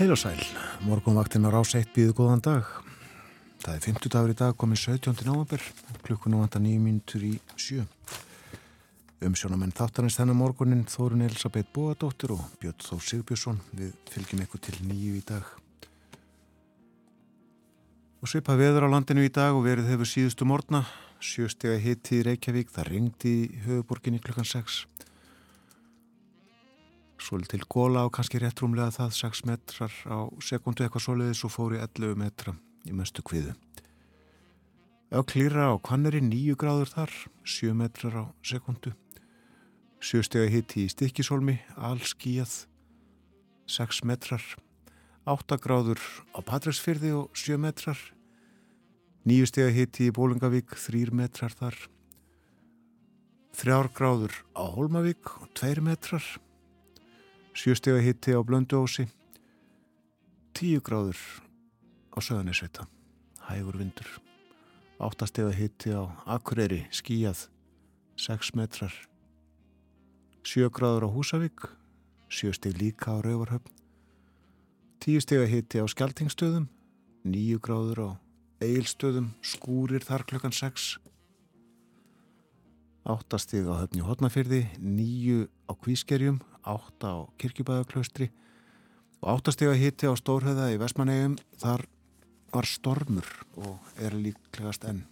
[0.00, 0.38] Heil og sæl,
[0.88, 2.64] morgunvaktin á rás 1 býðu góðan dag.
[3.60, 5.26] Það er 50 dagur í dag, komið 17.
[5.26, 5.60] november,
[6.06, 7.84] klukkunum vanda nýjum mínutur í sjö.
[9.20, 13.60] Umsjónamenn þáttanist þennan morgunin Þórun Elisabeth Bóadóttir og Björn Þór Sigbjörnsson.
[13.76, 15.52] Við fylgjum eitthvað til nýju í dag.
[18.24, 20.86] Og svipa veður á landinu í dag og verið hefur síðustu morgna.
[21.20, 24.86] Sjöstega hitti í Reykjavík, það ringdi í höfuborginni klukkan 6.
[27.30, 31.78] Svolít til góla og kannski réttrumlega það 6 metrar á sekundu eitthvað soliðis og fóri
[31.78, 32.56] 11 metra
[32.90, 33.52] í mestu kviðu.
[35.14, 37.14] Öklýra á Kvanneri 9 gráður þar,
[37.46, 38.96] 7 metrar á sekundu.
[40.02, 42.66] Sjöstega hitti í Stikkisholmi, allskíjað,
[43.78, 44.42] 6 metrar.
[45.22, 46.02] 8 gráður
[46.34, 47.98] á Patræksfyrði og 7 metrar.
[49.22, 51.78] 9 stega hitti í Bólingavík, 3 metrar þar.
[53.54, 56.26] 3 gráður á Holmavík og 2 metrar.
[57.60, 59.04] Sjöstega hitti á Blönduósi,
[60.56, 61.18] tíu gráður
[62.08, 62.86] á Söðanisvita,
[63.50, 64.08] hægur vindur.
[64.96, 67.50] Áttastega hitti á Akureyri, skíjað,
[68.16, 68.96] 6 metrar.
[70.40, 71.68] Sjö gráður á Húsavík,
[72.32, 73.68] sjösteg líka á Rauvarhöfn.
[74.96, 76.64] Tíu stega hitti á Skeltingstöðum,
[77.28, 78.10] níu gráður á
[78.64, 80.96] Eilstöðum, skúrir þar klukkan 6.
[83.04, 88.30] Áttasteg á höfni Hotnafyrði, níu á Kvískerjum, átta á Kirkjubæðaklaustri
[89.20, 91.86] og áttastega hitti á Stórhauða í Vestmanegum þar
[92.50, 93.28] var stormur
[93.60, 95.04] og er líklegast enn.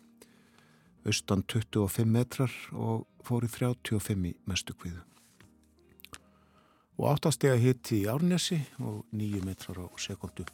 [1.06, 5.04] Austan 25 metrar og fór í 35 í mestu kviðu
[6.98, 10.46] og áttastega hitti í Árnesi og 9 metrar á sekundu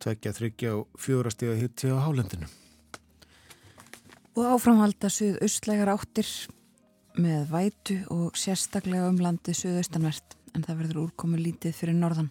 [0.00, 2.48] tvekja, þryggja og fjórastega hitti á Hálendinu.
[4.38, 6.28] Og áframhalda suð austlægar áttir
[7.18, 12.30] með vætu og sérstaklega um landi suðaustanvert en það verður úrkomu lítið fyrir norðan.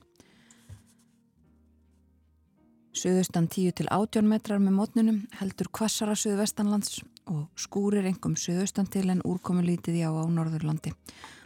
[3.00, 9.06] Suðaustan 10 til 18 metrar með mótnunum heldur kvassara suðvestanlands og skúrir engum suðaustan til
[9.13, 10.94] en úrkomu lítið já á norðurlandi.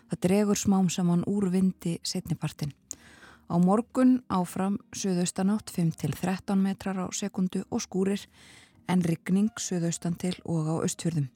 [0.10, 2.74] Það dregur smám saman úr vindi setnipartin.
[3.52, 8.24] Á morgun áfram suðaustanátt 5 til 13 metrar á sekundu og skúrir
[8.88, 11.28] en rigning suðaustan til og á östfjörðum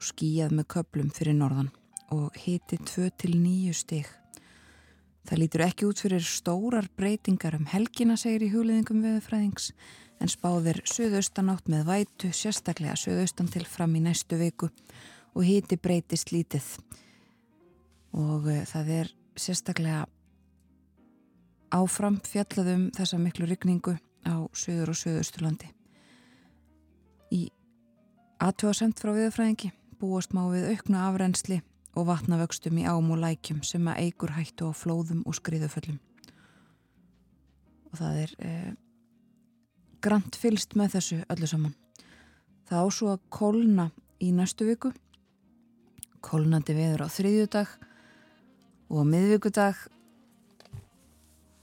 [0.00, 1.68] og skíjað með köplum fyrir norðan
[2.10, 4.08] og hiti 2 til 9 stig.
[5.28, 9.74] Það lítur ekki út fyrir stórar breytingar um helgina, segir í húliðingum veðufræðings,
[10.20, 14.70] en spáðir söðaustanátt með vætu, sérstaklega söðaustan til fram í næstu viku
[15.36, 16.64] og hiti breytist lítið.
[18.16, 20.06] Og uh, það er sérstaklega
[21.76, 25.68] áfram fjallaðum þessa miklu rykningu á söður og söðausturlandi.
[27.36, 27.44] Í
[28.42, 31.60] aðtjóðasemt frá viðfræðingi búast má við auknu afrensli
[31.98, 35.98] og vatnavöxtum í ám og lækjum sem að eigur hættu á flóðum og skriðuföllum.
[37.90, 38.72] Og það er eh,
[40.00, 41.76] grant fylst með þessu öllu saman.
[42.70, 43.88] Það ású að kólna
[44.22, 44.92] í næstu viku,
[46.22, 47.72] kólnandi veður á þriðjudag
[48.90, 49.80] og miðvíkudag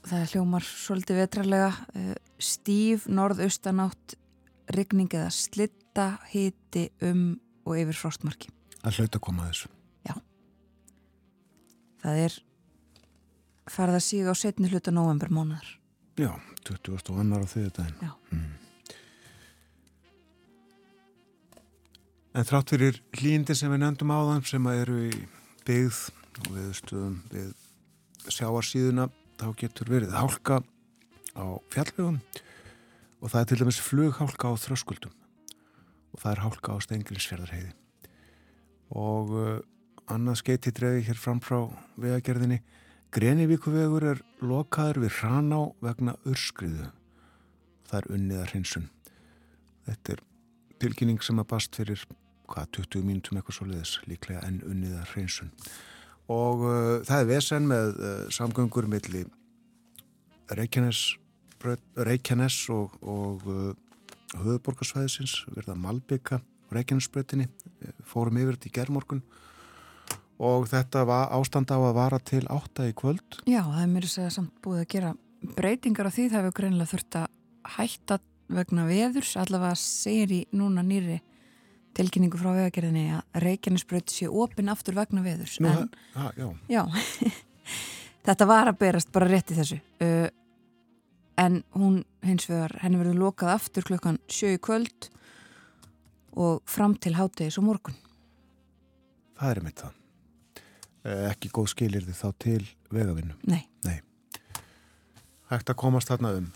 [0.08, 4.16] það hljómar svolítið vetrarlega eh, stíf, norðaustanátt,
[4.76, 7.38] rigning eða slitta, hiti um
[7.68, 8.52] og yfir frostmarki.
[8.86, 9.70] Að koma að þessu.
[10.08, 10.14] Já.
[12.02, 12.38] Það er
[13.68, 15.66] farið að síga á setni hluta november mónar.
[16.18, 16.32] Já,
[16.64, 17.12] 20.
[17.20, 18.00] annar á þriðu daginn.
[18.02, 18.12] Já.
[18.32, 18.56] Mm.
[22.38, 25.14] En þrátt fyrir hlýndi sem við nefndum á þann sem eru í
[25.66, 26.02] byggð
[26.38, 27.48] og við stuðum við
[28.30, 29.08] sjáarsíðuna
[29.40, 30.60] þá getur verið hálka
[31.34, 32.20] á fjallvegum
[33.18, 35.17] og það er til dæmis flughálka á þröskuldum
[36.12, 37.72] og það er hálka á Stengilsfjörðarheiði
[38.98, 39.56] og uh,
[40.08, 41.66] annað skeiti drefi hér fram frá
[42.00, 42.62] vegagerðinni.
[43.12, 46.88] Grenivíkuvegur er lokaður við Hraná vegna urskriðu
[47.88, 48.88] það er unniða hrinsun
[49.88, 50.24] þetta er
[50.82, 52.02] tilkynning sem að bast fyrir
[52.48, 55.52] hvað 20 mínutum eitthvað svo leiðis líklega enn unniða hrinsun
[56.32, 59.24] og uh, það er vesen með uh, samgöngur milli
[60.52, 61.02] Reykjanes
[61.96, 63.72] Reykjanes og, og uh,
[64.36, 66.42] höfuborgarsvæðisins, verða Malbygga
[66.74, 67.48] Reykjanesbreytinni,
[68.04, 69.22] fórum yfir þetta í gerðmorgun
[70.38, 73.40] og þetta var ástand á að vara til átta í kvöld.
[73.48, 75.14] Já, það er mér að segja samt búið að gera
[75.56, 77.26] breytingar á því það hefur greinlega þurft að
[77.78, 78.18] hætta
[78.58, 81.18] vegna veðurs, allavega segir í núna nýri
[81.98, 85.58] tilkynningu frá vegagerðinni að Reykjanesbreyt sé opinn aftur vegna veðurs.
[85.64, 86.48] Nú, en, ha, já.
[86.70, 86.82] já
[88.28, 89.80] þetta var að berast bara rétt í þessu.
[90.04, 90.28] Uh,
[91.38, 95.08] en hún hins vegar, henni verður lokað aftur klukkan sjö í kvöld
[96.38, 97.96] og fram til hátegis og morgun.
[99.38, 99.94] Það er mitt það.
[101.30, 103.38] Ekki góð skilir þið þá til vegavinnum?
[103.48, 103.62] Nei.
[103.86, 104.00] Nei.
[105.48, 106.50] hægt að komast þarna um.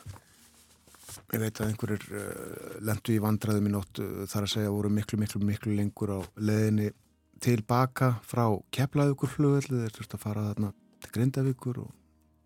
[1.32, 4.90] Ég veit að einhverjir uh, lendu í vandraðum í nótt uh, þar að segja voru
[4.92, 6.90] miklu, miklu, miklu lengur á leðinni
[7.42, 8.44] tilbaka frá
[8.74, 11.90] keflaðugur flugveldu þeir þurftu að fara þarna til Grindavíkur og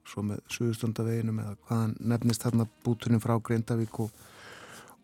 [0.06, 4.12] svo með Suðustöndaveginum eða hvaðan nefnist þarna búturinn frá Grindavík og,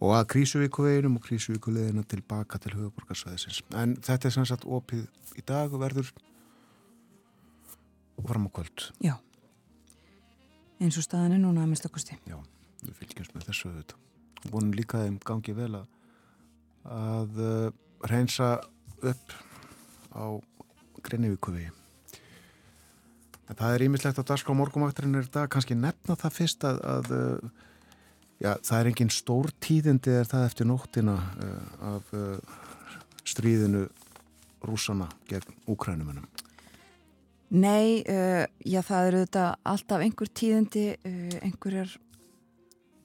[0.03, 3.63] og að Krísuvíkuveginum og Krísuvíkuleginna tilbaka til höfuborgarsvæðisins.
[3.79, 5.07] En þetta er sannsagt opið
[5.39, 6.13] í dag og verður
[8.23, 8.87] fram á kvöld.
[9.03, 9.17] Já,
[10.79, 12.19] eins og staðin er núna að mistakosti.
[12.29, 12.39] Já,
[12.85, 13.99] við fylgjumst með þessu auðvitað.
[14.53, 15.85] Vonum líka þeim gangi vel að,
[16.91, 17.69] að uh,
[18.11, 18.57] reynsa
[19.03, 19.37] upp
[20.15, 20.39] á
[21.03, 21.82] Greinivíkuvegi.
[23.53, 27.11] En það er ímislegt að darská morgumvaktarinn er þetta kannski nefna það fyrst að, að
[27.13, 27.51] uh,
[28.41, 32.15] já, það er engin stór tíðindi er það eftir nóttina uh, af
[33.29, 33.85] stríðinu
[34.65, 36.25] rúsana gegn úkrænumunum.
[37.53, 41.91] Nei, uh, já það eru þetta alltaf einhver tíðindi, uh, einhverjar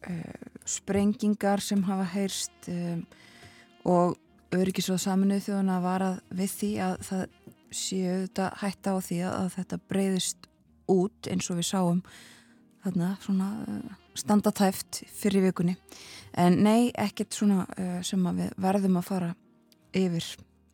[0.08, 3.04] uh, sprengingar sem hafa heyrst um,
[3.84, 4.16] og
[4.56, 7.26] öryggisvað saminuð þjóðuna varað við því að það
[7.74, 10.50] séu þetta hætta á því að þetta breyðist
[10.92, 12.02] út eins og við sáum
[12.86, 13.48] þarna svona
[14.18, 15.76] standatæft fyrir vikunni.
[16.38, 17.66] En nei, ekkert svona
[18.06, 19.34] sem við verðum að fara
[19.98, 20.26] yfir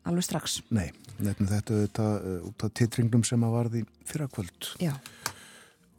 [0.08, 0.58] alveg strax.
[0.74, 4.92] Nei, nefnum þetta auðvitað uh, út af tittringnum sem að varði fyrrakvöld Já.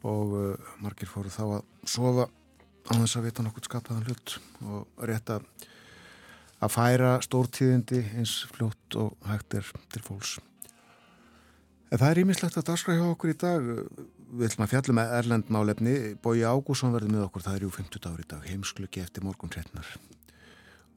[0.06, 2.28] og uh, margir fóru þá að sofa
[2.86, 4.36] á þess að vita nokkur skapaðan hlut
[4.70, 5.48] og rétt að
[6.64, 10.38] að færa stórtíðindi eins fljótt og hægt er til fólks.
[11.94, 13.68] En það er ímislegt að daskra hjá okkur í dag.
[14.36, 15.94] Við ætlum að fjallum með Erlend málefni.
[16.24, 19.54] Bói Ágússon verður með okkur, það er jú 50 dagur í dag, heimskluki eftir morgun
[19.54, 19.92] hrettnar.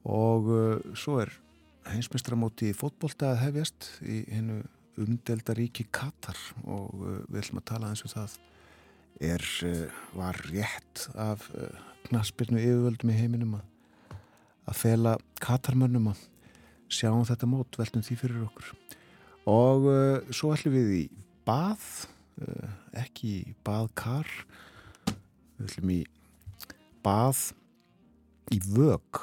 [0.09, 1.35] Og uh, svo er
[1.93, 4.63] heimsmestramóti í fótbolta að hefjast í hennu
[4.99, 8.39] umdeldaríki Katar og uh, við ætlum að tala eins og um það
[9.29, 11.69] er, uh, var rétt af uh,
[12.09, 14.19] knaspirnu yfirvöldum í heiminum að,
[14.69, 16.25] að fela Katarmönnum að
[16.89, 18.73] sjá um þetta mót veltum því fyrir okkur
[19.49, 21.03] og uh, svo ætlum við í
[21.49, 21.85] bað
[22.45, 22.69] uh,
[23.01, 24.29] ekki í baðkar
[25.59, 26.01] við ætlum í
[27.05, 27.43] bað
[28.53, 29.23] í vög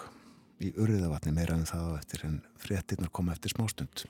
[0.63, 4.05] í urriðavatni meira en það eftir en fréttinnar koma eftir smástund.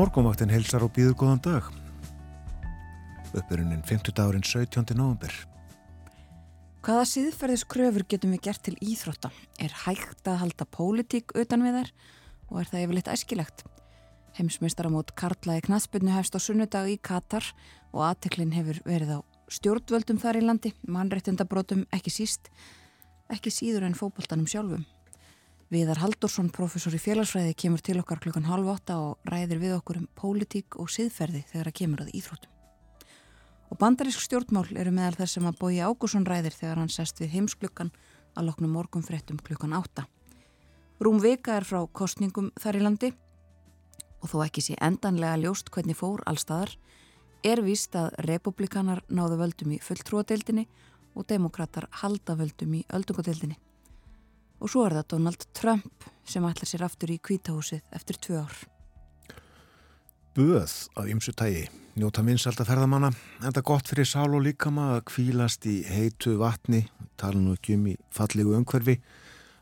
[0.00, 1.66] Morgonvaktin helsar og býður góðan dag.
[3.36, 4.94] Uppurinn 50 dagurinn 17.
[4.96, 5.34] november.
[6.80, 9.28] Hvaða síðferðiskröfur getum við gert til íþrótta?
[9.60, 11.90] Er hægt að halda pólitík utan við þær
[12.48, 13.64] og er það yfirleitt æskilegt?
[14.38, 17.44] Heimsmeistaramót Karlaði Knaspinu hefst á sunnudag í Katar
[17.92, 22.48] og aðteklinn hefur verið á stjórnvöldum þar í landi, mannrettindabrótum ekki síst,
[23.28, 24.88] ekki síður en fókbaltanum sjálfum.
[25.70, 30.00] Viðar Haldursson, professor í félagsfræði, kemur til okkar klukkan halv åtta og ræðir við okkur
[30.00, 32.56] um pólitík og siðferði þegar það kemur að íþróttum.
[33.70, 37.36] Og bandarísk stjórnmál eru meðal þess sem að Bói Ágússon ræðir þegar hann sest við
[37.36, 37.92] heimsklukkan
[38.34, 40.08] að loknum morgunfrettum klukkan átta.
[40.98, 43.14] Rúm vika er frá kostningum þar í landi
[44.18, 46.74] og þó ekki sé endanlega ljóst hvernig fór allstaðar
[47.46, 50.66] er víst að republikanar náðu völdum í fulltrúadeildinni
[51.14, 53.54] og demokrater halda völdum í öldungadeildinni.
[54.60, 58.58] Og svo er það Donald Trump sem ætlar sér aftur í kvítahúsið eftir tvö ár.
[60.36, 61.64] Böð af ymsu tægi,
[61.98, 63.10] njóta minnsalda ferðamanna,
[63.42, 66.84] enda gott fyrir sál og líkama að kvílast í heitu vatni,
[67.18, 69.00] tala nú ekki um í fallegu umhverfi,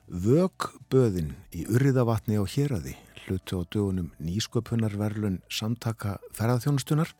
[0.08, 7.14] vög böðin í urriðavatni á héradi, hlutu á dögunum nýsköpunarverlun samtaka ferðarþjónustunar.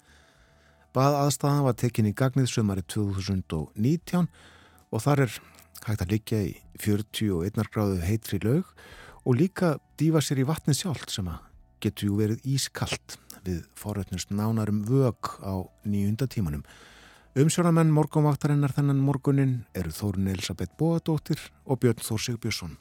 [0.92, 4.28] Bað aðstæðan var tekinni gagnið sömari 2019
[4.92, 5.40] og þar er
[5.86, 8.72] hægt að liggja í 41 gráðu heitri lög
[9.24, 11.44] og líka dífa sér í vatni sjálf sem að
[11.84, 16.64] getur ju verið ískalt við forrætnust nánarum vög á nýjunda tímanum.
[17.38, 22.76] Umsjónamenn morgumvaktarinnar þennan morgunin eru Þórun Elisabeth Bóadóttir og Björn Þór Sigbjörnsson.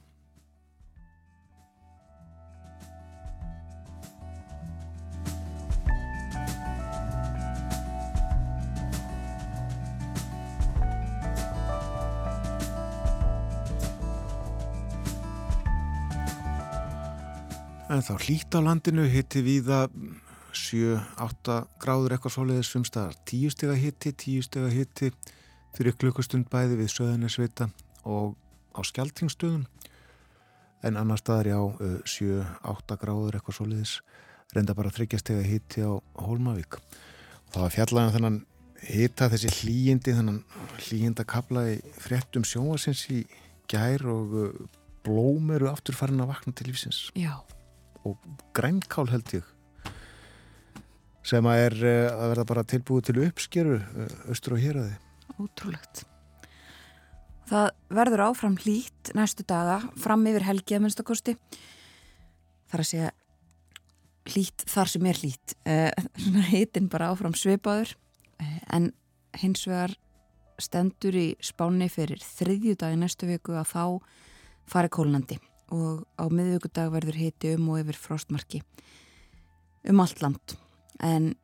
[17.87, 19.85] En þá hlýtt á landinu hitti viða
[20.51, 23.15] 7-8 gráður eitthvað svoleiðis um staðar.
[23.31, 25.09] 10 steg að hitti, 10 steg að hitti
[25.77, 27.69] fyrir klukkustund bæði við söðunisvita
[28.03, 28.35] og
[28.75, 29.63] á skjaltingstöðum.
[30.83, 31.59] En annar staðar já
[32.17, 33.97] 7-8 gráður eitthvað svoleiðis.
[34.51, 35.95] Renda bara þryggja steg að hitti á
[36.27, 36.81] Hólmavík.
[37.47, 38.39] Og það var fjallega um þennan
[38.83, 40.43] hitta þessi hlýjindi, þennan
[40.83, 43.23] hlýjinda kabla í fréttum sjóasins í
[43.71, 44.41] gær og
[45.07, 47.07] blóm eru aftur farin að vakna til lífsins.
[47.15, 47.39] Já
[48.07, 49.53] og grænkál held ég
[51.27, 54.89] sem að er uh, að verða bara tilbúið til uppskeru uh, austur og hér að
[54.91, 55.03] þið
[55.37, 55.99] Ótrúlegt.
[57.47, 61.35] Það verður áfram hlýtt næstu daga fram yfir helgi að minnstakosti
[62.71, 63.11] þar að segja
[64.27, 65.57] hlýtt þar sem er hlýtt.
[65.67, 67.93] Uh, heitin bara áfram svipaður
[68.73, 68.91] en
[69.37, 69.93] hins vegar
[70.61, 73.83] stendur í spáni fyrir þriðju dag næstu viku að þá
[74.71, 75.37] fari kólnandi
[75.73, 78.61] og á miðvíkudag verður hiti um og yfir frostmarki
[79.87, 80.55] um allt land.
[80.99, 81.35] En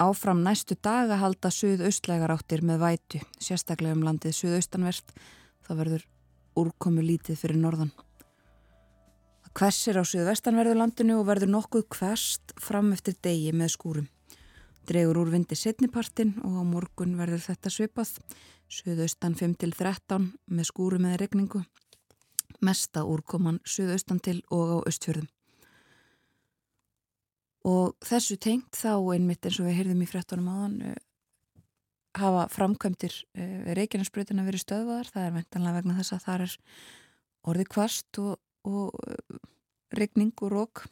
[0.00, 5.14] áfram næstu daga halda suðaustlegar áttir með vætu sérstaklega um landið suðaustanvert.
[5.66, 6.08] Það verður
[6.56, 7.92] úrkomu lítið fyrir norðan.
[9.56, 14.10] Hversir á suðvestanverðu landinu og verður nokkuð hverst fram eftir degi með skúrum.
[14.86, 18.12] Dregur úr vindi setnipartin og á morgun verður þetta svipað.
[18.68, 21.64] Suðaustan 5-13 með skúrum eða regningu
[22.64, 25.28] mesta úrkoman suðaustan til og á östfjörðum.
[27.66, 30.94] Og þessu tengt þá einmitt eins og við heyrðum í frettunum áðan uh,
[32.20, 36.56] hafa framkvæmdir uh, Reykjanesbrutina verið stöðvaðar, það er vendanlega vegna þess að það er
[37.50, 38.32] orðið kvast og,
[38.70, 39.40] og uh,
[39.96, 40.86] regning og rók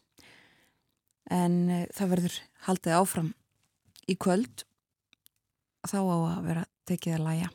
[1.32, 3.30] en það verður haldið áfram
[4.10, 4.66] í kvöld.
[5.88, 7.52] Þá á að vera tekið að læja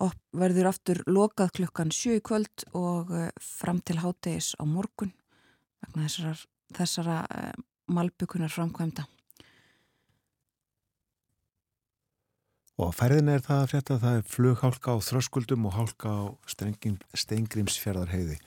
[0.00, 5.12] og verður aftur lokað klukkan sjö í kvöld og eh, fram til hátegis á morgun
[5.80, 6.34] vegna þessara,
[6.76, 9.06] þessara uh, malbyggunar framkvæmda.
[12.80, 16.24] Og færðin er það að frétta að það er flughálka á þröskuldum og hálka á
[17.24, 18.38] steingrimsfjörðarheiði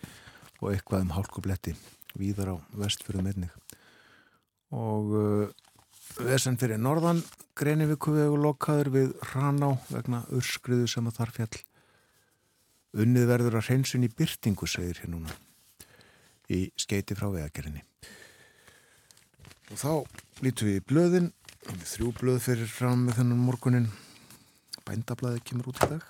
[0.61, 1.75] og eitthvað um hálkubletti
[2.17, 3.53] víðar á vestfjörðum einnig.
[4.73, 5.51] Og uh,
[6.21, 7.23] Vesen fyrir norðan,
[7.57, 11.61] Greinivíku vegu lokaður við Hraná vegna urskriðu sem að þar fjall.
[13.01, 15.33] Unnið verður að hreinsun í byrtingu, segir hér núna,
[16.53, 17.81] í skeiti frá vegagerðinni.
[19.73, 19.89] Og þá
[20.45, 21.31] lítum við í blöðin,
[21.81, 23.89] þrjú blöð fyrir fram með þennan morgunin,
[24.85, 26.05] bændablaði kemur út í dag.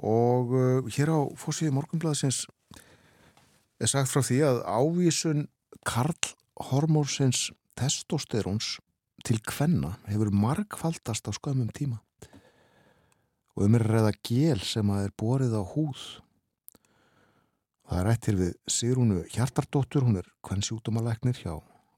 [0.00, 2.46] Og uh, hér á fórsíði morgunblaðsins
[3.76, 5.46] er sagt frá því að ávísun
[5.84, 6.34] Karl
[6.70, 8.76] Hormórsins testosteróns
[9.26, 12.00] til kvenna hefur margfaldast á skömmum tíma.
[13.56, 16.02] Og um er reyða gél sem að er borið á húð.
[17.86, 21.54] Það er ættir við Sigrúnu Hjartardóttur hún er kvennsjútumalæknir hjá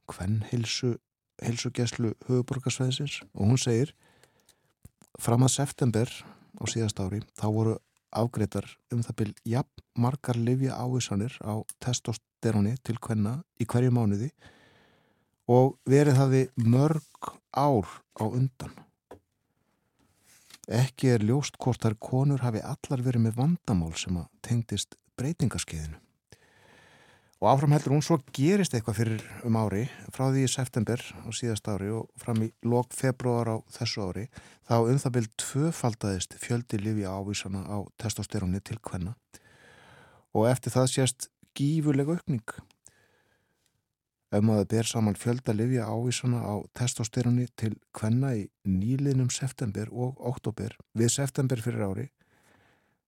[0.09, 0.97] kvennhilsu
[1.45, 3.95] hilsugeslu höfuborgarsveðsins og hún segir
[5.23, 6.11] fram að september
[6.59, 7.75] á síðast ári þá voru
[8.19, 14.31] afgreitar um það byrj jafn margar livja ávísanir á testosteróni til kvenna í hverju mánuði
[15.49, 17.89] og verið hafi mörg ár
[18.21, 18.75] á undan.
[20.69, 25.97] Ekki er ljóst hvort þar konur hafi allar verið með vandamál sem að tengdist breytingaskeiðinu.
[27.39, 31.31] Og áfram heldur hún svo gerist eitthvað fyrir um ári, frá því í september á
[31.31, 34.25] síðast ári og fram í lok februar á þessu ári,
[34.67, 39.15] þá um það byrj tvöfaldadist fjöldi lifi ávísana á testosteróni til hvenna
[40.37, 42.45] og eftir það sést gífurlega aukning.
[44.29, 50.19] Ef maður ber saman fjölda livja ávísana á testosteroni til hvenna í nýlinum september og
[50.21, 52.09] oktober við september fyrir ári,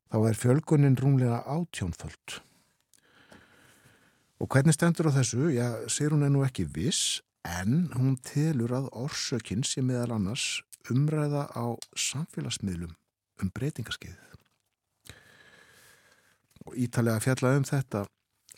[0.08, 2.40] þá er fjölgunin rúmlega átjónföld.
[4.40, 5.50] Og hvernig stendur á þessu?
[5.52, 10.62] Já, sér hún er nú ekki viss, en hún telur að orsökinn sé meðal annars
[10.88, 12.96] umræða á samfélagsmiðlum
[13.44, 14.40] um breytingaskeiðið.
[16.64, 18.06] Og ítalega fjalla um þetta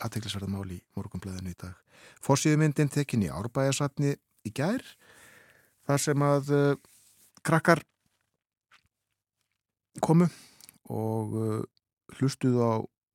[0.01, 1.75] aðteglisverðamáli í morgunblæðinu í dag.
[2.23, 4.15] Fossíðumyndin tekin í árbæjarsatni
[4.47, 4.83] í gær
[5.87, 6.63] þar sem að uh,
[7.45, 7.83] krakkar
[10.03, 10.29] komu
[10.89, 11.61] og uh,
[12.17, 12.73] hlustuðu á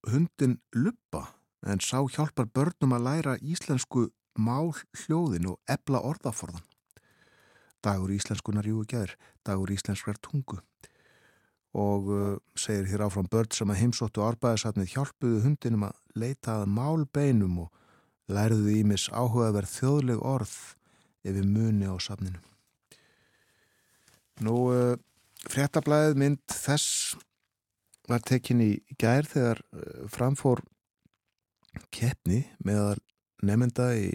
[0.08, 1.26] hundin Luppa
[1.66, 4.08] en sá hjálpar börnum að læra íslensku
[4.38, 4.70] mál
[5.04, 6.62] hljóðin og ebla orðaforðan.
[7.82, 9.14] Dagur íslenskunar jú ekki aður,
[9.46, 10.60] dagur íslenskrar tungu
[11.76, 16.70] og uh, segir hér áfram börn sem að heimsóttu árbæðisatnið hjálpuðu hundinum að leita að
[16.78, 17.72] málbeinum og
[18.32, 20.54] lærðu ímis áhugaverð þjóðleg orð
[21.28, 22.40] yfir muni á safninu.
[24.44, 24.96] Nú, uh,
[25.48, 27.16] fréttablaðið mynd þess
[28.08, 30.64] var tekin í gær þegar uh, framfór
[31.94, 33.02] keppni með
[33.44, 34.08] nefnda í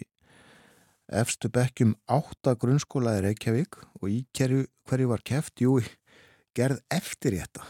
[1.13, 5.61] efstu bekkjum átta grunnskóla í Reykjavík og í hverju, hverju var keft?
[5.61, 5.77] Jú,
[6.57, 7.65] gerð eftir þetta.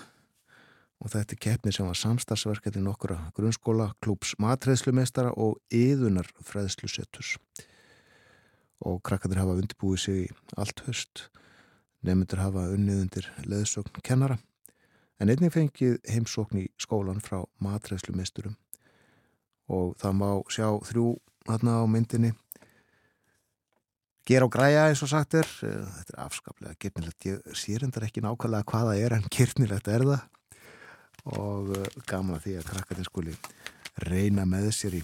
[1.03, 7.35] Og þetta er keppni sem var samstagsverkefni nokkura grunnskóla, klúps matreðslumestara og yðunar freðslusettus
[8.83, 11.27] og krakkarnir hafa undirbúið sig í allt höst
[12.03, 14.37] nefndur hafa unnið undir leðsókn kennara.
[15.19, 18.57] En einnig fengið heimsókn í skólan frá matreðslumesturum
[19.71, 21.05] og það má sjá þrjú
[21.47, 22.33] hérna á myndinni
[24.27, 25.49] gera og græja eins og sagt er.
[25.65, 30.07] Eh, þetta er afskaplega gyrnilegt ég sér endar ekki nákvæmlega hvaða er en gyrnilegt er
[30.07, 30.23] það.
[31.37, 33.35] Og eh, gaman að því að krakkarnir skuli
[34.07, 35.03] reyna með sér í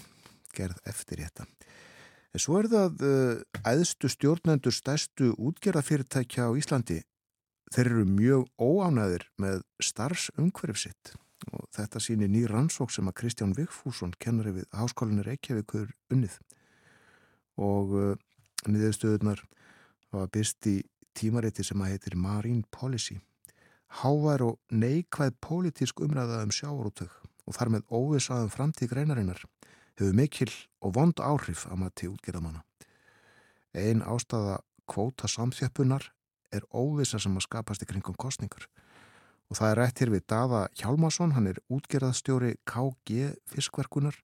[0.56, 1.46] gerð eftir þetta.
[2.30, 3.04] En svo er það
[3.66, 7.00] æðstu eh, stjórnendur stærstu útgerðafyrirtækja á Íslandi.
[7.70, 11.12] Þeir eru mjög óánæðir með starfsumhverf sitt.
[11.54, 16.34] Og þetta sýnir ný rannsók sem að Kristján Vigfússon kennari við Háskólinni Reykjavíkur unnið.
[17.60, 17.94] Og
[18.68, 19.42] niðurstöðunar
[20.12, 20.80] var byrst í
[21.16, 23.20] tímariti sem að heitir Marine Policy
[23.90, 27.10] Hávar og neikvæð pólitísk umræða um sjáarútök
[27.46, 29.42] og þar með óvisaðum framtík reynarinnar
[29.98, 32.62] hefur mikil og vond áhrif að maður til útgerðamanna.
[33.74, 36.06] Einn ástafa kvóta samþjöppunar
[36.54, 38.68] er óvisa sem að skapast í kringum kostningar
[39.50, 44.14] og það er rætt hér við Dava Hjálmarsson, hann er útgerðastjóri KG fiskverkunar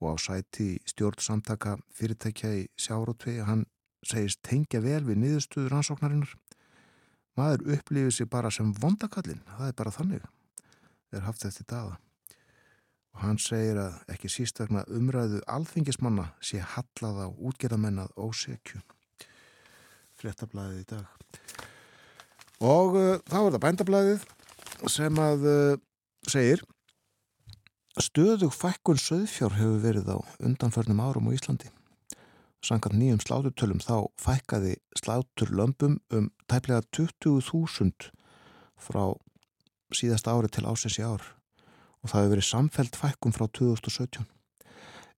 [0.00, 3.66] og á sæti stjórn samtaka fyrirtækja í sjárótvi hann
[4.06, 6.36] segist tengja vel við niðurstuður rannsóknarinnar.
[7.36, 10.30] Maður upplifir sig bara sem vondakallin það er bara þannig
[11.12, 11.98] er haft eftir daga
[13.10, 18.80] og hann segir að ekki síst vegna umræðu alþingismanna sé hallað á útgerðamennað ósekju.
[20.20, 21.06] Frettablaðið í dag.
[22.60, 24.26] Og uh, þá er það bændablaðið
[24.92, 25.80] sem að uh,
[26.28, 26.62] segir
[27.98, 31.72] Stöðug fækkun söðfjár hefur verið á undanförnum árum á Íslandi.
[32.62, 38.12] Sangat nýjum sláturtölum þá fækkaði sláturlömpum um tæplega 20.000
[38.78, 39.18] frá
[39.90, 41.24] síðast ári til ásins í ár
[41.98, 44.22] og það hefur verið samfelt fækkun frá 2017.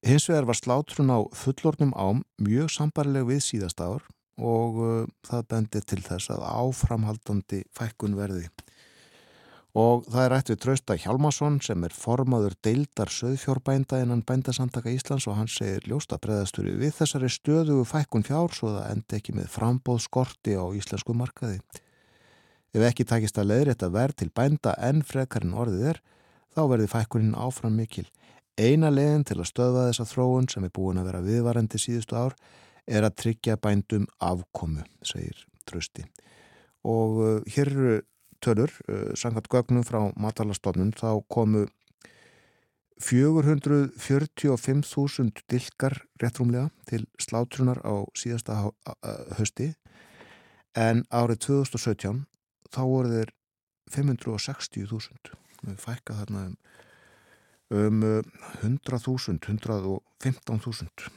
[0.09, 4.09] Hins vegar var sláturun á fullornum ám mjög sambarileg við síðast ár
[4.41, 8.49] og uh, það bendir til þess að áframhaldandi fækkun verði
[9.73, 15.39] og það er ættið Trausta Hjalmarsson sem er formaður deildar söðfjórbænda innan bændasandaka Íslands og
[15.39, 20.03] hann segir ljósta breðasturi við þessari stöðugu fækkun fjár svo það endi ekki með frambóð
[20.05, 21.63] skorti á íslensku markaði.
[22.73, 26.03] Ef ekki takist að leiðrétta verð til bænda en frekarinn orðið er,
[26.53, 28.07] þá verði fækkunin áfram mikil.
[28.61, 32.37] Eina leiðin til að stöða þessa þróun sem er búin að vera viðvarandi síðustu ár
[32.85, 36.05] er að tryggja bændum afkomu, segir Trausti.
[36.85, 38.01] Og uh, hér eru
[38.43, 41.63] tölur, uh, sangat gögnum frá matalastofnun, þá komu
[43.03, 48.71] 445.000 dilkar réttrumlega til slátrunar á síðasta
[49.39, 49.75] hösti
[50.79, 52.27] en árið 2017
[52.73, 53.31] þá voru þeir
[53.93, 55.35] 560.000
[55.67, 56.43] við fækka þarna
[57.73, 58.05] um
[58.63, 61.11] 100.000 115.000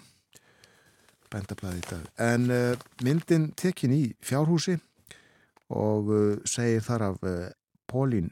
[1.33, 2.03] bændablaði í dag.
[2.21, 4.75] En uh, myndin tekin í fjárhúsi
[5.69, 7.53] og uh, segir þar af uh,
[7.87, 8.31] Pauline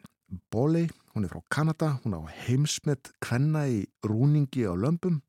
[0.52, 5.22] Boley, hún er frá Kanada, hún á heimsmet kvenna í rúningi á lömpum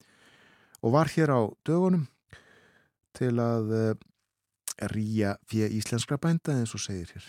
[0.85, 2.07] og var hér á dögunum
[3.17, 3.95] til að uh,
[4.91, 7.27] rýja fyrir íslenskra bænda eins og segir hér.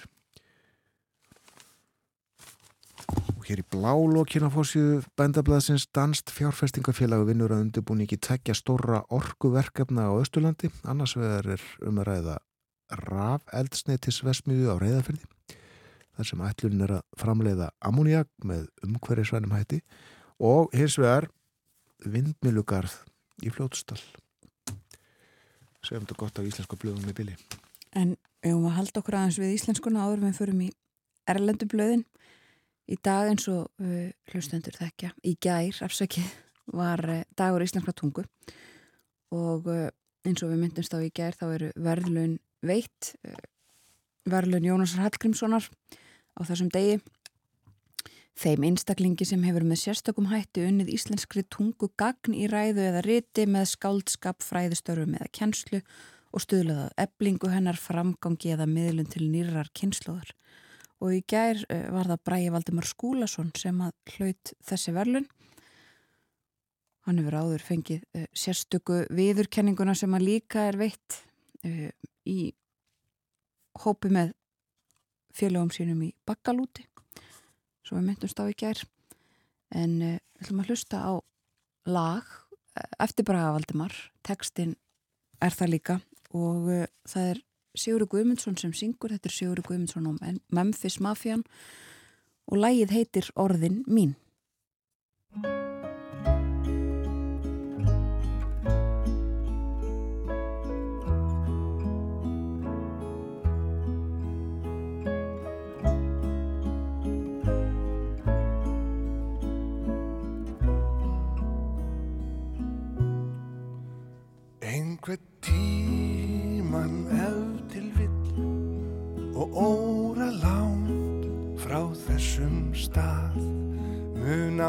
[3.35, 10.13] Og hér í blálokina fórsíðu bændablaðsins danst fjárfestingafélagi vinnur að undirbúningi tekja stóra orkuverkefna á
[10.17, 12.39] Östurlandi, annars vegar er um að ræða
[13.05, 15.57] raf eldsneitisvesmiðu á reyðafyrði
[16.15, 19.81] þar sem ætlun er að framleiða ammoniak með umhverjusvænum hætti
[20.39, 21.27] og hins vegar
[22.05, 23.01] vindmilugarð
[23.43, 24.03] í fljótstall
[25.85, 27.35] segjum þetta gott á íslensku blöðum með bili.
[27.95, 30.69] En við höfum að halda okkur aðeins við íslenskuna áður við förum í
[31.31, 32.05] erlendu blöðin.
[32.85, 36.27] Í dag eins og uh, hlustendur þekkja, í gær afsakið
[36.75, 38.25] var uh, dagur íslenskla tungu.
[39.33, 39.87] Og uh,
[40.25, 43.35] eins og við myndumst á í gær þá eru verðlun veitt eh,
[44.29, 45.67] verðlun Jónasar Hallgrímssonar
[46.35, 46.99] á þessum degi
[48.35, 53.45] Þeim einstaklingi sem hefur með sérstökum hætti unnið íslenskri tungu gagn í ræðu eða riti
[53.47, 55.79] með skáldskap, fræðistörfum eða kennslu
[56.35, 60.33] og stuðlaðað eblingu hennar framgangi eða miðlun til nýrar kynnslóðar.
[60.99, 65.29] Og í gær eh, var það Bræi Valdimar Skúlason sem að hlaut þessi verlun.
[67.07, 71.19] Hann hefur áður fengið uh, sérstöku viðurkenninguna sem að líka er veitt
[72.25, 72.39] í
[73.83, 74.33] hópi með
[75.35, 76.85] félögum sínum í bakkalúti
[77.85, 78.81] svo við myndumst á í gær.
[79.75, 81.13] En uh, við ætlum að hlusta á
[81.85, 82.35] lag
[83.01, 83.95] eftir Braga Valdimar.
[84.25, 84.75] Tekstin
[85.43, 85.99] er það líka.
[86.35, 87.43] Og uh, það er
[87.75, 90.21] Sigurður Guðmundsson sem syngur, þetta er Sigurður Guðmundsson og
[90.55, 91.43] Memphis Mafian
[92.47, 94.15] og lægið heitir Orðin mín.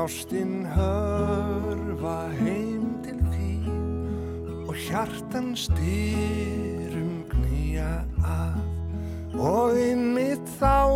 [0.07, 3.73] Ástinn hörfa heim til því
[4.69, 8.61] og hjartan styrum knýja að.
[9.35, 10.87] Og innmitt þá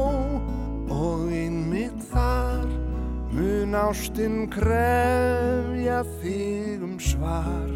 [0.95, 2.71] og innmitt þar
[3.35, 7.67] mun ástinn krefja þig um svar.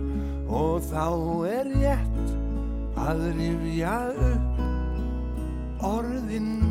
[0.46, 1.08] Og þá
[1.50, 2.36] er rétt
[3.08, 3.96] að rifja
[4.30, 4.62] upp
[5.82, 6.63] orðin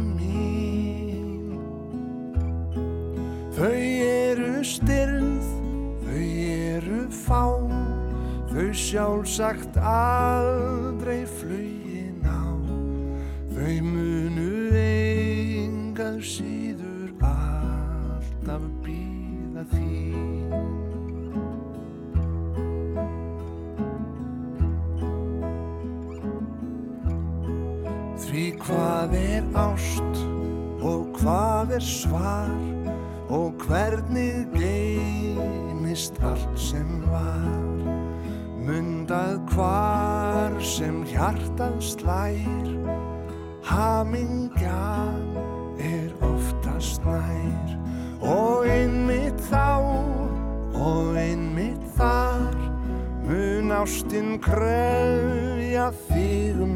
[8.93, 10.82] sjálfsagt aldrei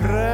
[0.00, 0.29] край.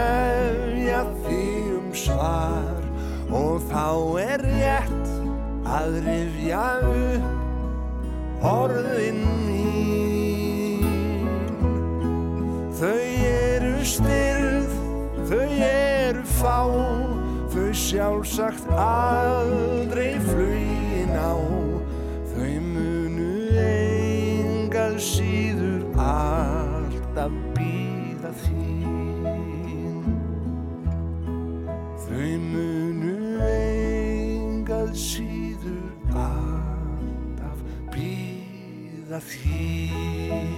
[35.07, 37.61] Síður alltaf
[37.95, 40.49] býða þín.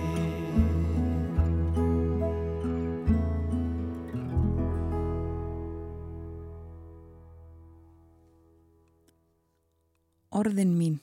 [10.39, 11.01] Orðin mín.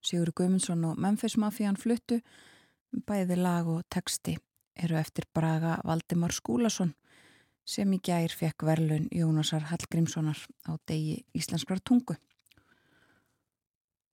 [0.00, 2.20] Sigur Guðmundsson og Memphis Mafían fluttu.
[2.90, 4.38] Bæði lag og texti
[4.80, 6.94] eru eftir Braga Valdimar Skúlason
[7.68, 12.16] sem í gær fekk verlun Jónasar Hallgrímssonar á degi Íslenskrar tungu.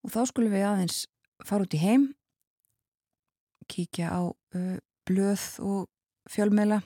[0.05, 1.05] Og þá skulum við aðeins
[1.45, 2.09] fara út í heim,
[3.67, 5.87] kíkja á uh, blöð og
[6.31, 6.81] fjölmeila.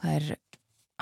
[0.00, 0.28] Það er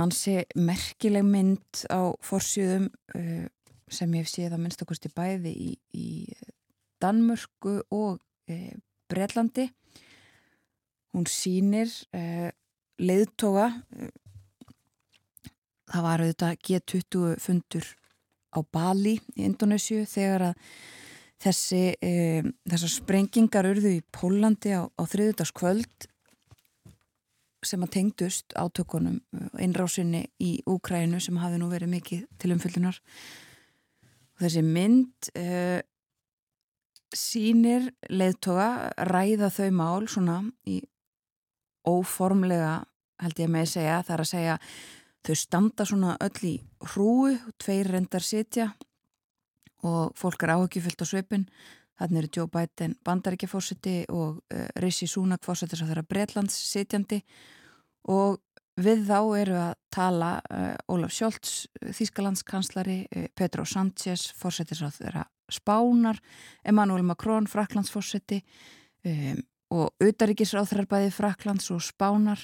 [0.01, 3.47] ansi merkileg mynd á forsjöðum uh,
[3.90, 6.09] sem ég hef séð að minnstakosti bæði í, í
[7.03, 8.75] Danmörku og e,
[9.11, 9.68] Breitlandi.
[11.14, 11.90] Hún sínir
[13.02, 14.09] leiðtoga, e,
[15.90, 17.90] það var auðvitað G20 fundur
[18.54, 20.66] á Bali í Indonésiu þegar að
[21.44, 26.09] þessi, e, þessar sprengingar urðu í Pólandi á, á þriðutaskvöld
[27.64, 29.20] sem að tengdust átökunum
[29.61, 33.00] einrásinni í Úkrænu sem hafi nú verið mikið til umfyllunar
[34.35, 35.80] og þessi mynd uh,
[37.14, 40.80] sínir leiðtoga ræða þau mál svona í
[41.88, 42.83] óformlega
[43.23, 44.59] held ég með að segja, það er að segja
[45.25, 46.55] þau standa svona öll í
[46.92, 48.73] hrúu tveir rendar sitja
[49.85, 51.47] og fólk er áhugifyllt á svipin
[52.01, 57.20] þannig eru Joe Biden bandaríkjafósiti og uh, Rishi Sunak fósiti sem þeirra Breitlands sitjandi
[58.11, 58.40] og
[58.81, 65.25] við þá eru að tala uh, Ólaf Sjólds, Þískalandskanslari uh, Petro Sánchez fósiti sem þeirra
[65.53, 66.18] Spánar
[66.64, 68.40] Emmanuel Macron, Fraklandsfósiti
[69.05, 72.40] um, og Utaríkisráþrar bæði Fraklands og Spánar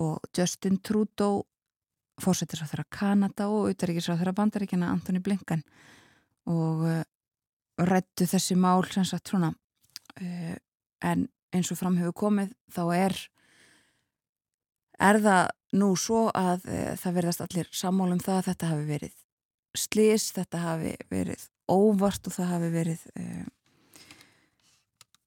[0.00, 1.44] og Justin Trudeau
[2.20, 5.64] þeirra Kanada og Utaríkisráþrar bandaríkjana Antoni Blinken
[6.46, 6.86] og
[7.78, 9.50] rættu þessi mál sem sagt svona
[10.20, 10.56] uh,
[11.04, 13.16] en eins og fram hefur komið þá er
[15.02, 15.48] er það
[15.80, 19.14] nú svo að uh, það verðast allir sammálum það að þetta hafi verið
[19.74, 23.44] slís, þetta hafi verið óvart og það hafi verið uh,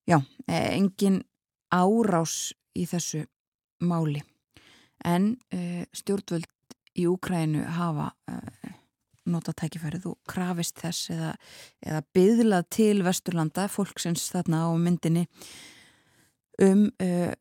[0.07, 0.17] já,
[0.47, 1.21] engin
[1.73, 3.25] árás í þessu
[3.83, 4.23] máli.
[5.05, 5.35] En
[5.93, 6.47] stjórnvöld
[6.97, 8.09] í Úkrænu hafa
[9.31, 11.31] nota tækifærið og krafist þess eða,
[11.83, 15.27] eða byðlað til Vesturlanda, fólksins þarna á myndinni
[16.63, 17.33] um uh,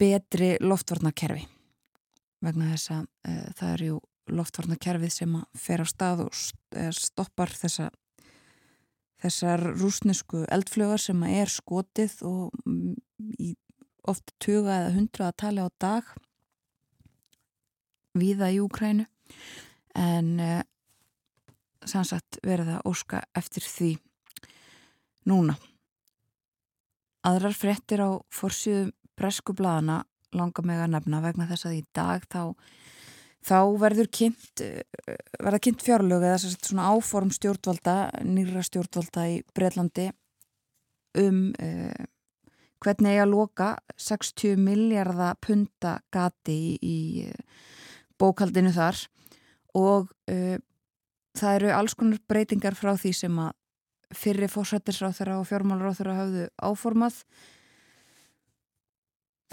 [0.00, 1.44] betri loftvarnakerfi.
[2.44, 4.00] Vegna þess að uh, það er ju
[4.34, 6.38] loftvarnakerfið sem fer á stað og
[6.96, 7.90] stoppar þessa
[9.24, 12.94] þessar rúsnesku eldflögar sem er skotið og um,
[13.40, 13.54] í
[14.04, 16.14] ofta tuga eða hundra að tala á dag
[18.14, 19.06] viða í Úkrænu
[19.98, 20.62] en uh,
[21.84, 23.92] sannsagt verið að óska eftir því
[25.28, 25.56] núna.
[27.24, 30.02] Aðrar frettir á forsjöðum preskublaðana
[30.34, 32.42] langa meg að nefna vegna þess að í dag þá,
[33.44, 34.62] þá verður kynnt,
[35.38, 40.10] verða kynnt fjárlög eða svona áform stjórnvalda, nýra stjórnvalda í Breitlandi
[41.20, 42.06] um eh,
[42.84, 43.68] hvernig ég að loka
[44.00, 47.28] 60 miljardar punta gati í, í
[48.20, 48.98] bókaldinu þar.
[49.78, 50.58] Og eh,
[51.38, 53.54] það eru alls konar breytingar frá því sem að
[54.14, 57.22] fyrri fórsættisráþara og fjármálráþara hafðu áformað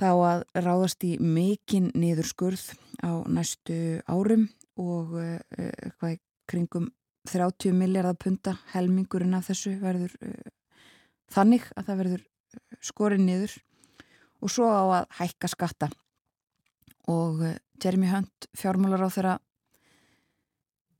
[0.01, 2.65] þá að ráðast í mikinn niður skurð
[3.05, 4.49] á næstu árum
[4.81, 6.17] og eitthvað
[6.49, 6.89] kringum
[7.29, 10.49] 30 miljardar punta helmingurinn af þessu verður uh,
[11.31, 12.23] þannig að það verður
[12.83, 13.53] skorinn niður.
[14.41, 15.89] Og svo á að hækka skatta.
[17.11, 17.43] Og
[17.81, 19.37] Jeremy Hunt fjármálaráþara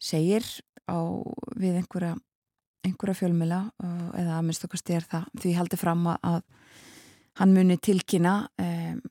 [0.02, 0.46] segir
[0.86, 0.98] á
[1.58, 2.16] við einhverja,
[2.86, 6.42] einhverja fjölmila eða að minnst okkar styr það því haldi fram að
[7.40, 9.02] hann muni tilkynna um,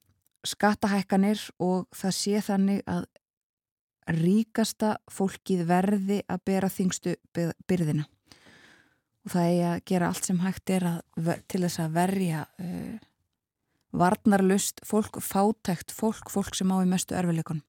[0.46, 3.04] skattahækkanir og það sé þannig að
[4.11, 7.14] ríkasta fólkið verði að bera þingstu
[7.68, 8.06] byrðina
[9.20, 11.00] og það er að gera allt sem hægt er að,
[11.46, 12.96] til þess að verja uh,
[13.90, 17.64] varnarlust fólk, fátækt fólk, fólk sem á í mestu erfileikunum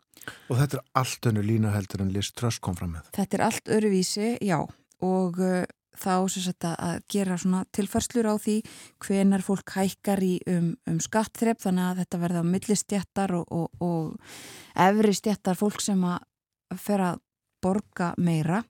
[0.51, 3.07] Og þetta er allt önnu lína heldur en Liz Truss kom fram með?
[3.15, 4.59] Þetta er allt öruvísi, já
[5.01, 5.63] og uh,
[5.97, 7.37] þá sagt, að gera
[7.75, 8.57] tilfarslur á því
[9.03, 14.85] hvenar fólk hækkar í um, um skattþrepp þannig að þetta verða millistjættar og, og, og
[14.87, 17.23] efri stjættar fólk sem að fer að
[17.61, 18.61] borga meira.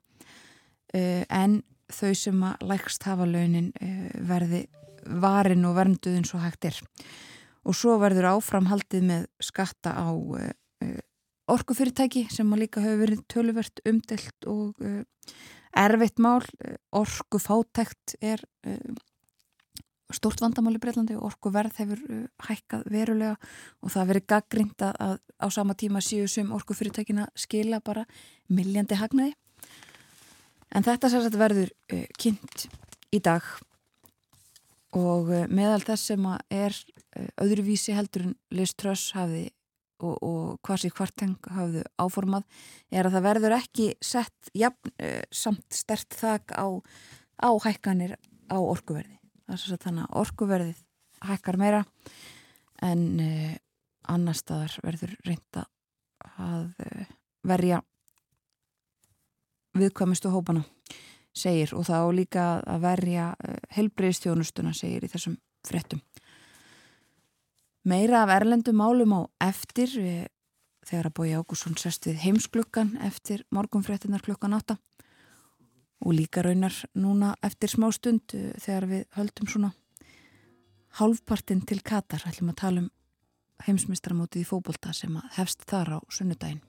[0.92, 4.66] Uh, en þau sem að lækst hafa launin uh, verði
[5.22, 6.82] varin og vernduð eins og hægt er.
[7.62, 10.50] Og svo verður áframhaldið með skatta á uh,
[11.52, 15.02] orkufyrirtæki sem að líka hefur verið töluvert umdelt og uh,
[15.76, 16.44] erfitt mál,
[16.92, 18.94] orkufátækt er uh,
[20.12, 23.36] stort vandamál í Breitlandi og orkuverð hefur uh, hækkað verulega
[23.82, 28.04] og það verið gaggrind að, að á sama tíma síu sem orkufyrirtækina skila bara
[28.52, 29.34] milljandi hagnaði.
[30.72, 32.66] En þetta sérstaklega verður uh, kynnt
[33.12, 33.46] í dag
[34.96, 39.50] og uh, meðal þess sem er uh, öðruvísi heldur en Liz Truss hafiði
[40.02, 42.46] og, og hvað sér hvarteng hafðu áformað
[42.90, 46.66] er að það verður ekki sett jafn, uh, samt stert þak á,
[47.42, 48.16] á hækkanir
[48.52, 49.18] á orkuverði.
[49.48, 50.84] Þannig að orkuverðið
[51.26, 51.84] hækkar meira
[52.82, 53.54] en uh,
[54.10, 55.66] annar staðar verður reynda
[56.38, 57.08] að uh,
[57.46, 57.82] verja
[59.78, 60.64] viðkvæmustu hópana.
[61.32, 66.02] segir og þá líka að verja uh, helbreyðstjónustuna segir í þessum frettum.
[67.82, 70.26] Meira af erlendum málum á eftir við,
[70.86, 74.76] þegar að Bói Ágússon sest við heimsklukkan eftir morgunfrettinar klukkan 8
[76.02, 79.72] og líka raunar núna eftir smá stund uh, þegar við höldum svona
[80.98, 82.90] hálfpartinn til Katar ætlum að tala um
[83.66, 86.62] heimsmyndstaramótið í fókbólta sem hefst þar á sunnudaginn.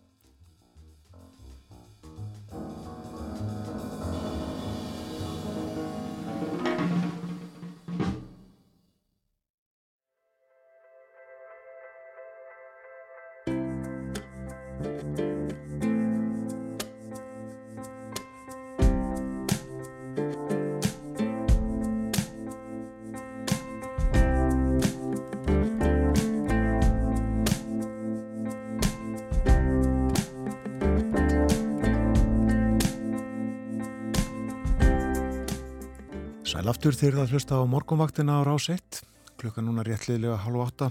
[36.64, 39.02] Sæl aftur þeir að hlusta á morgunvaktina á rás 1,
[39.36, 40.88] klukka núna réttliðlega halv 8.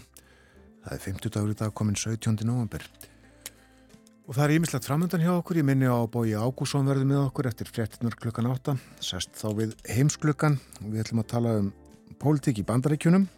[0.84, 2.44] Það er 50 dagur í dag komin 17.
[2.44, 2.84] november.
[4.28, 7.48] Og það er ímislegt framöndan hjá okkur, ég minni á bói Ágússon verði með okkur
[7.48, 11.74] eftir fréttinar klukkan 8, sest þá við heimsklukkan og við ætlum að tala um
[12.20, 13.28] pólitík í bandaríkjunum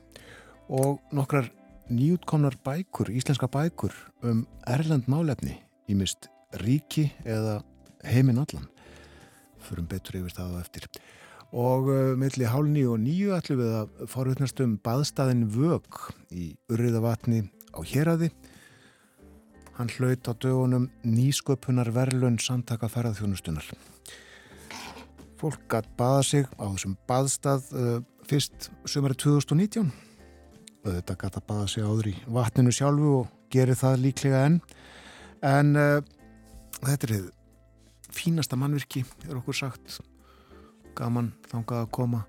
[0.75, 1.53] og nokkrar
[1.87, 3.95] nýjútkomnar bækur, íslenska bækur
[4.27, 6.33] um erlend málefni, ímist
[6.67, 7.61] ríki eða
[8.03, 8.67] heiminn allan.
[9.63, 10.91] Förum betur yfir það á eftir
[11.55, 16.01] og uh, milli hálni og nýju ætlum við að forutnast um baðstæðin Vög
[16.35, 18.33] í Urriðavatni á Hjeraði.
[19.79, 23.69] Hann hlaut á dögunum nýsköpunar verlun samtaka ferðarþjónustunar.
[25.39, 29.93] Fólk gætt baða sig á þessum baðstað uh, fyrst sömari 2019.
[30.85, 34.59] Þetta gætt að baða sig áður í vatninu sjálfu og gerir það líklega enn.
[35.47, 36.03] En uh,
[36.83, 37.31] þetta er
[38.15, 40.03] fínasta mannvirki, er okkur sagt
[40.99, 42.25] gaman þangað að koma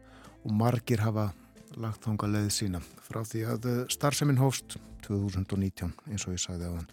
[0.45, 1.31] og margir hafa
[1.75, 6.73] lagt þangað leið sína frá því að starfseminn hófst 2019 eins og ég sagði á
[6.77, 6.87] hann.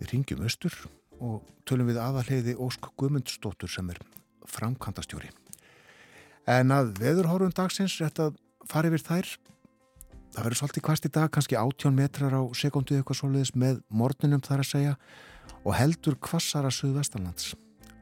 [0.00, 0.76] Við ringjum östur
[1.22, 4.00] og tölum við aðaleiði Ósk Guðmundsdóttur sem er
[4.50, 5.30] framkantastjóri.
[6.50, 8.36] En að veðurhórun dagsins rétt að
[8.68, 9.30] fara yfir þær
[10.34, 14.42] það verður svolítið kvast í dag, kannski 18 metrar á sekundu eitthvað svoleiðis með morninum
[14.44, 14.94] þar að segja
[15.62, 17.54] og heldur kvassara suðvestanlands.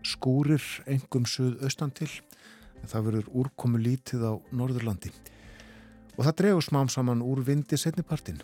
[0.02, 2.10] Skúrir engum suðaustan til
[2.82, 5.12] en það verður úrkomu lítið á Norðurlandi.
[6.18, 8.40] Og það dregur smám saman úr vindi setnipartin.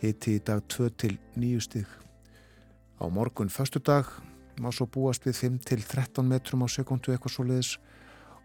[0.00, 1.88] Hiti í dag 2 til 9 stig.
[3.00, 4.04] Á morgun förstu dag
[4.60, 7.76] má svo búast við 5 til 13 metrum á sekundu eitthvað svo leiðis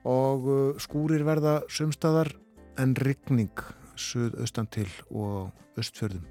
[0.08, 0.47] og
[0.80, 2.32] skúrir verða sumstaðar
[2.80, 3.51] en rigning
[3.95, 6.23] suðaustan til og östfjörðum.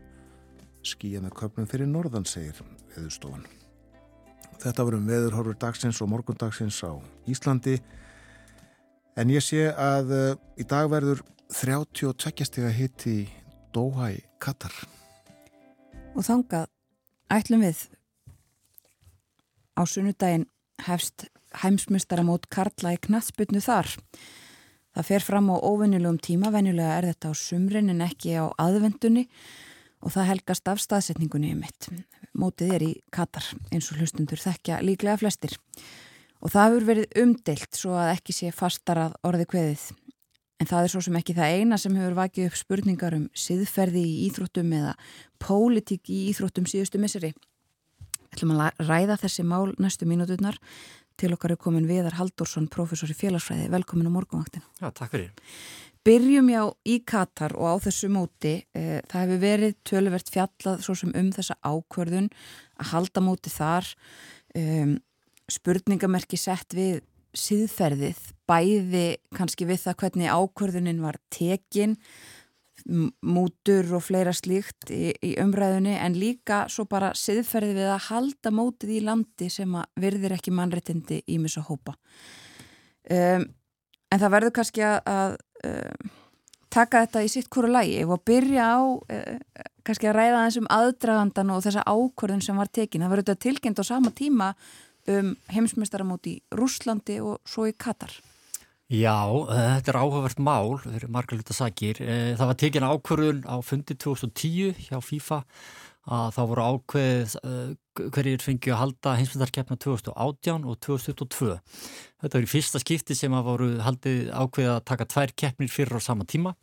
[0.84, 2.60] Skíja með köpnum fyrir norðan, segir
[2.94, 3.63] veðurstofan.
[4.62, 6.92] Þetta vorum veðurhorfur dagsins og morgundagsins á
[7.30, 7.78] Íslandi
[9.20, 11.22] en ég sé að uh, í dag verður
[11.54, 13.16] 32 steg að hitti
[13.74, 14.74] Doha í Katar.
[16.14, 16.70] Og þangað
[17.34, 17.84] ætlum við
[19.74, 20.48] á sunnudaginn
[20.86, 21.26] hefst
[21.62, 23.90] heimsmystaramót Karla í knatsbytnu þar.
[24.94, 29.26] Það fer fram á óvenjulegum tíma, venjulega er þetta á sumrin en ekki á aðvendunni
[30.04, 31.88] og það helgast af staðsetningunni um mitt.
[32.38, 35.54] Mótið er í Katar eins og hlustundur þekkja líklega flestir.
[36.42, 39.84] Og það hefur verið umdelt svo að ekki sé fastarað orði kveðið.
[40.62, 44.02] En það er svo sem ekki það eina sem hefur vakið upp spurningar um siðferði
[44.02, 44.92] í íþróttum eða
[45.42, 47.32] pólitík í íþróttum síðustu misseri.
[48.34, 50.58] Ætlum að ræða þessi mál næstu mínúturnar.
[51.14, 53.68] Til okkar er komin Viðar Haldursson, professor í félagsfræði.
[53.70, 54.66] Velkomin á morgunvaktina.
[54.80, 55.30] Já, takk fyrir.
[56.04, 58.58] Byrjum já í Katar og á þessu móti.
[58.76, 62.28] Eh, það hefur verið töluvert fjallað svo sem um þessa ákverðun
[62.76, 63.88] að halda móti þar.
[64.54, 64.98] Um,
[65.50, 67.00] spurningamerki sett við
[67.34, 71.96] síðferðið, bæði kannski við það hvernig ákverðunin var tekin,
[73.24, 78.52] mútur og fleira slíkt í, í umræðunni en líka svo bara síðferðið við að halda
[78.52, 81.96] mótið í landi sem að virðir ekki mannrettindi í misa hópa.
[83.08, 83.46] Um,
[84.10, 86.10] en það verður kannski að, um,
[86.74, 91.54] taka þetta í sitt hverju lægi og byrja á uh, kannski að ræða þessum aðdragandan
[91.54, 93.04] og þessa ákverðun sem var tekin.
[93.04, 94.52] Það verður þetta tilkynnt á sama tíma
[95.12, 98.14] um heimsmeistaramóti í Rúslandi og svo í Katar.
[98.92, 99.16] Já,
[99.48, 101.98] þetta er áhugavert mál, það eru margar luta sakir.
[102.00, 105.40] Það var tekin ákvörðun á fundi 2010 hjá FIFA
[106.04, 107.34] að þá voru ákveð
[107.94, 111.56] hverjir fengið að halda heimsmyndarkeppna 2018 og 2022.
[112.20, 115.96] Þetta var í fyrsta skipti sem að voru haldið ákveð að taka tvær keppnir fyrir
[115.96, 116.54] á sama tíma.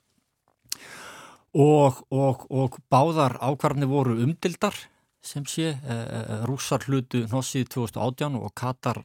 [1.51, 4.77] Og, og, og báðar ákvarðanir voru umdildar
[5.21, 5.73] sem sé,
[6.49, 9.03] rússar hlutu hnossið 2018 og Katar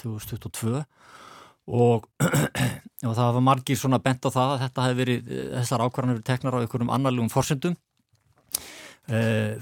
[0.00, 0.82] 2022
[1.64, 2.04] og,
[3.08, 6.28] og það var margir svona bent á það að þetta hefði verið, þessar ákvarðanir verið
[6.28, 7.78] teknar á einhverjum annarlegum forsendum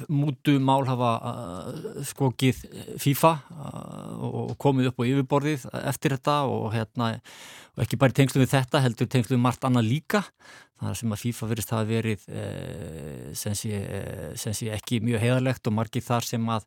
[0.06, 2.60] mútu mál hafa uh, skokið
[3.02, 7.08] FIFA uh, og komið upp á yfirborðið eftir þetta og, hérna,
[7.74, 10.22] og ekki bara tengslu við þetta heldur tengslu við margt annað líka.
[10.82, 12.22] Það sem að FIFA verist hafa verið
[13.38, 13.82] sem sé,
[14.34, 16.66] sem sé ekki mjög heiðarlegt og margir þar sem að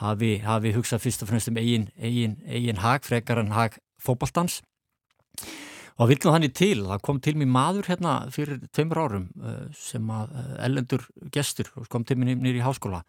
[0.00, 4.62] hafi, hafi hugsað fyrst og fremst um eigin, eigin, eigin hag, frekar en hag fókbaltans
[5.40, 5.69] Og
[6.00, 10.12] það vildi þannig til, það kom til mér maður hérna fyrir tveimur árum uh, sem
[10.16, 10.34] að
[10.66, 13.04] ellendur uh, gestur kom til mér nýri í háskóla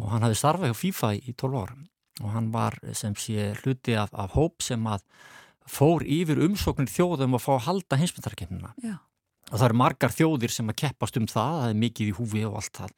[0.00, 1.86] og hann hafði starfað hjá FIFA í 12 árum
[2.20, 5.04] og hann var sem sé hluti af, af hóp sem að
[5.70, 8.72] fór yfir umsóknir þjóðum að fá að halda hinsmyndarkennina.
[9.50, 12.42] Og það eru margar þjóðir sem að keppast um það, það er mikið í húfi
[12.46, 12.94] og allt það.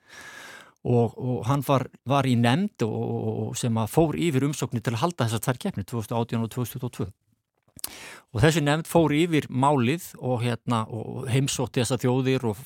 [0.82, 2.94] Og, og hann var, var í nefnd og,
[3.46, 7.08] og sem að fór yfir umsóknir til að halda þessar tvær keppni 2018 og 2022.
[8.32, 12.60] Og þessi nefnd fór yfir málið og, hérna, og heimsótti þessa þjóðir og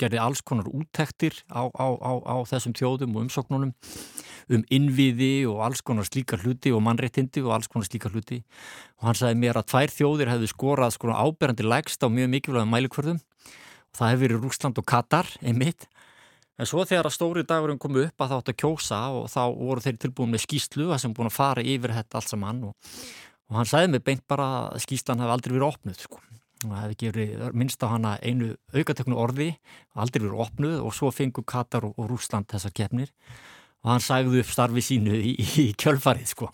[0.00, 3.74] gerði alls konar úttektir á, á, á, á þessum þjóðum og umsóknunum
[4.52, 8.40] um innviði og alls konar slíkar hluti og mannreittindi og alls konar slíkar hluti.
[8.98, 12.74] Og hann sagði mér að tvær þjóðir hefði skorað sko áberandi lægst á mjög mikilvægum
[12.74, 13.22] mælikvörðum
[13.96, 15.86] það hefði verið Rúsland og Katar einmitt.
[16.60, 19.42] En svo þegar að stóri dagurum komu upp að það átt að kjósa og þá
[19.56, 22.92] voru þeir tilbúin með skýslu að sem búin að fara yfir þetta allt saman og
[23.52, 26.20] og hann sagði mig beint bara að skýslan hefði aldrei verið opnuð sko.
[26.62, 29.48] og hefði gefið minnst á hana einu aukatöknu orði
[29.98, 33.10] aldrei verið opnuð og svo fengur Katar og, og Rúsland þessar kefnir
[33.82, 36.48] og hann sagði upp starfi sínu í, í kjölfarið sko.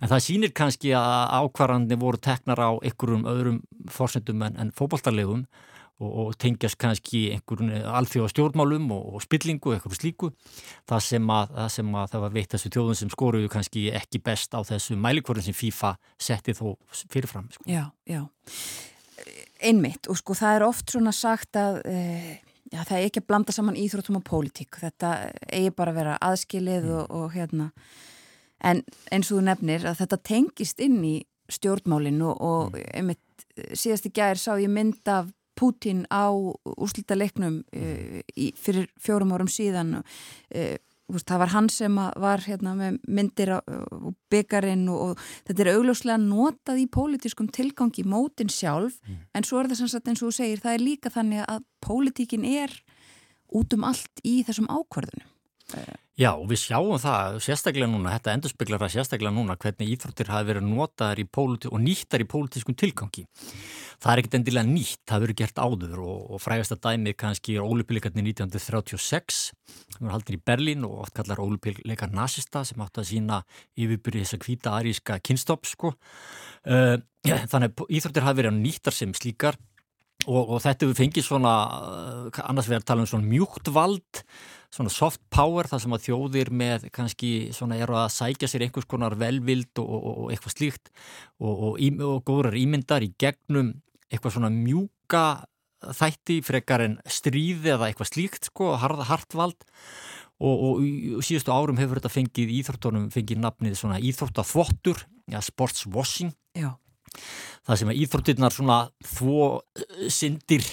[0.00, 3.60] en það sýnir kannski að ákvarðandi voru teknar á einhverjum öðrum
[3.92, 5.46] fórsendum en, en fókbaltarlegum
[6.04, 10.30] og, og tengjast kannski einhverjum alþjóða stjórnmálum og, og spillingu einhverju slíku
[10.88, 14.22] það sem að það, sem að það var veitt þessu tjóðun sem skoruðu kannski ekki
[14.24, 16.66] best á þessu mælikvörðin sem FIFA setti þó
[17.12, 17.66] fyrirfram sko.
[17.70, 18.24] Já, já
[19.64, 21.98] Einmitt og sko það er oft svona sagt að e,
[22.68, 25.12] já, það er ekki að blanda saman íþróttum og pólitík þetta
[25.48, 26.96] eigi bara að vera aðskilið mm.
[26.98, 27.70] og, og hérna
[28.64, 28.82] en
[29.12, 31.14] eins og þú nefnir að þetta tengist inn í
[31.52, 32.84] stjórnmálinn og, og mm.
[32.98, 33.46] einmitt
[33.76, 36.30] síðast í gæðir sá ég mynd af Putin á
[36.74, 40.74] úslita leiknum uh, í, fyrir fjórum árum síðan uh,
[41.04, 46.16] það var hann sem var hérna, með myndir og byggarinn og, og þetta er augljóslega
[46.22, 49.18] notað í pólitískum tilgangi mótin sjálf mm.
[49.36, 52.48] en svo er það sannsagt eins og þú segir það er líka þannig að pólitíkin
[52.48, 52.72] er
[53.54, 55.28] út um allt í þessum ákvarðunum
[56.14, 60.68] Já, við sjáum það sérstaklega núna, þetta endurspeglar það sérstaklega núna hvernig íþróttir hafi verið
[60.68, 63.24] notaðar og nýttar í pólitískum tilgangi.
[63.98, 67.58] Það er ekkert endilega nýtt, það hefur verið gert áður og, og frægasta dæmið kannski
[67.58, 69.42] er ólupilikarnir 1936,
[69.96, 73.42] sem var haldin í Berlín og oft kallar ólupilikar nazista sem átti að sína
[73.74, 75.96] yfirbyrði þessa hvita aríska kynstopp, sko.
[76.62, 79.58] Uh, þannig að íþróttir hafi verið nýttar sem slíkar
[80.28, 81.54] og, og þetta hefur fengið svona,
[82.30, 84.22] uh, annars að tala um svona mjúkt vald,
[84.74, 88.88] svona soft power þar sem að þjóðir með kannski svona eru að sækja sér einhvers
[88.90, 90.92] konar velvild og, og, og eitthvað slíkt
[91.38, 93.74] og, og góðrar ímyndar í gegnum
[94.10, 95.24] eitthvað svona mjúka
[95.94, 99.66] þætti frekar en stríði eða eitthvað slíkt sko, hartvald
[100.44, 100.80] og
[101.24, 106.34] síðustu árum hefur þetta fengið íþróttunum, fengið nafnið svona íþróttaþvottur, ja, sportswashing.
[106.58, 106.74] Já
[107.64, 108.78] það sem að íþróttirnar svona
[109.14, 110.66] þvó eh, syndir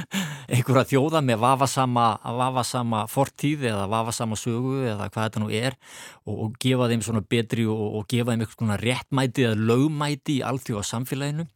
[0.54, 2.06] einhverja þjóða með vafasama,
[2.40, 5.76] vafasama fortíð eða vafasama sögu eða hvað þetta nú er
[6.24, 10.38] og, og gefa þeim svona betri og, og gefa þeim eitthvað svona réttmæti eða lögmæti
[10.38, 11.48] í allþjóða samfélaginu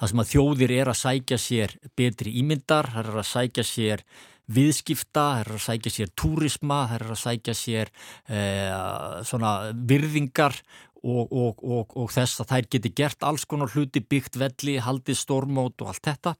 [0.00, 4.04] það sem að þjóðir er að sækja sér betri ímyndar, það er að sækja sér
[4.50, 7.90] viðskipta, það er að sækja sér túrisma, það er að sækja sér
[8.26, 9.52] eh, svona
[9.92, 10.56] virðingar
[11.02, 15.18] og, og, og, og þess að þær geti gert alls konar hluti byggt velli, haldið
[15.20, 16.34] stormót og allt þetta.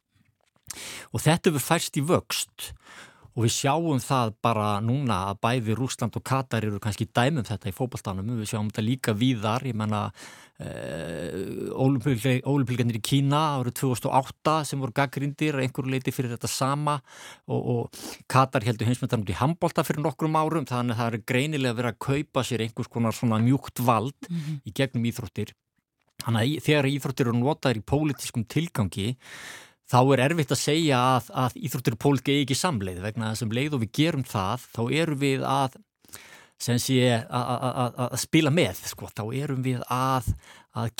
[1.10, 2.70] Og þetta hefur færst í vöxt
[3.36, 7.70] og við sjáum það bara núna að bæði Rúsland og Katar eru kannski dæmum þetta
[7.70, 10.02] í fókbaltanum, við sjáum þetta líka víðar, ég menna
[10.58, 16.98] eh, ólimpilganir í Kína árið 2008 sem voru gaggrindir einhverju leiti fyrir þetta sama.
[17.48, 21.26] Og, og Katar heldur heimsmyndan út í handbólta fyrir nokkrum árum, þannig að það er
[21.32, 24.62] greinilega verið að kaupa sér einhvers konar svona mjúkt vald mm -hmm.
[24.66, 25.54] í gegnum íþróttir.
[26.20, 29.14] Þannig að þegar íþróttir eru notaður í pólitískum tilgangi
[29.90, 33.54] þá er erfitt að segja að, að íþróttur og pólitík er ekki samleið vegna þessum
[33.56, 35.78] leið og við gerum það, þá erum við að,
[36.60, 39.10] sé, að, að spila með, sko.
[39.10, 40.30] þá erum við að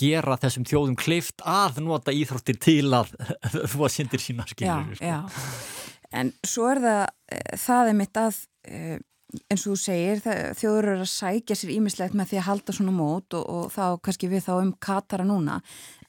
[0.02, 3.14] gera þessum þjóðum kleift að nota íþróttir til að
[3.74, 4.96] þú að syndir sína skilur.
[4.96, 5.12] Já, sko.
[5.12, 7.04] já, en svo er það,
[7.36, 8.98] eh, það er mitt að, eh,
[9.46, 10.22] eins og þú segir
[10.58, 13.84] þjóður eru að sækja sér ímislegt með því að halda svona mót og, og þá
[14.02, 15.60] kannski við þá um Katara núna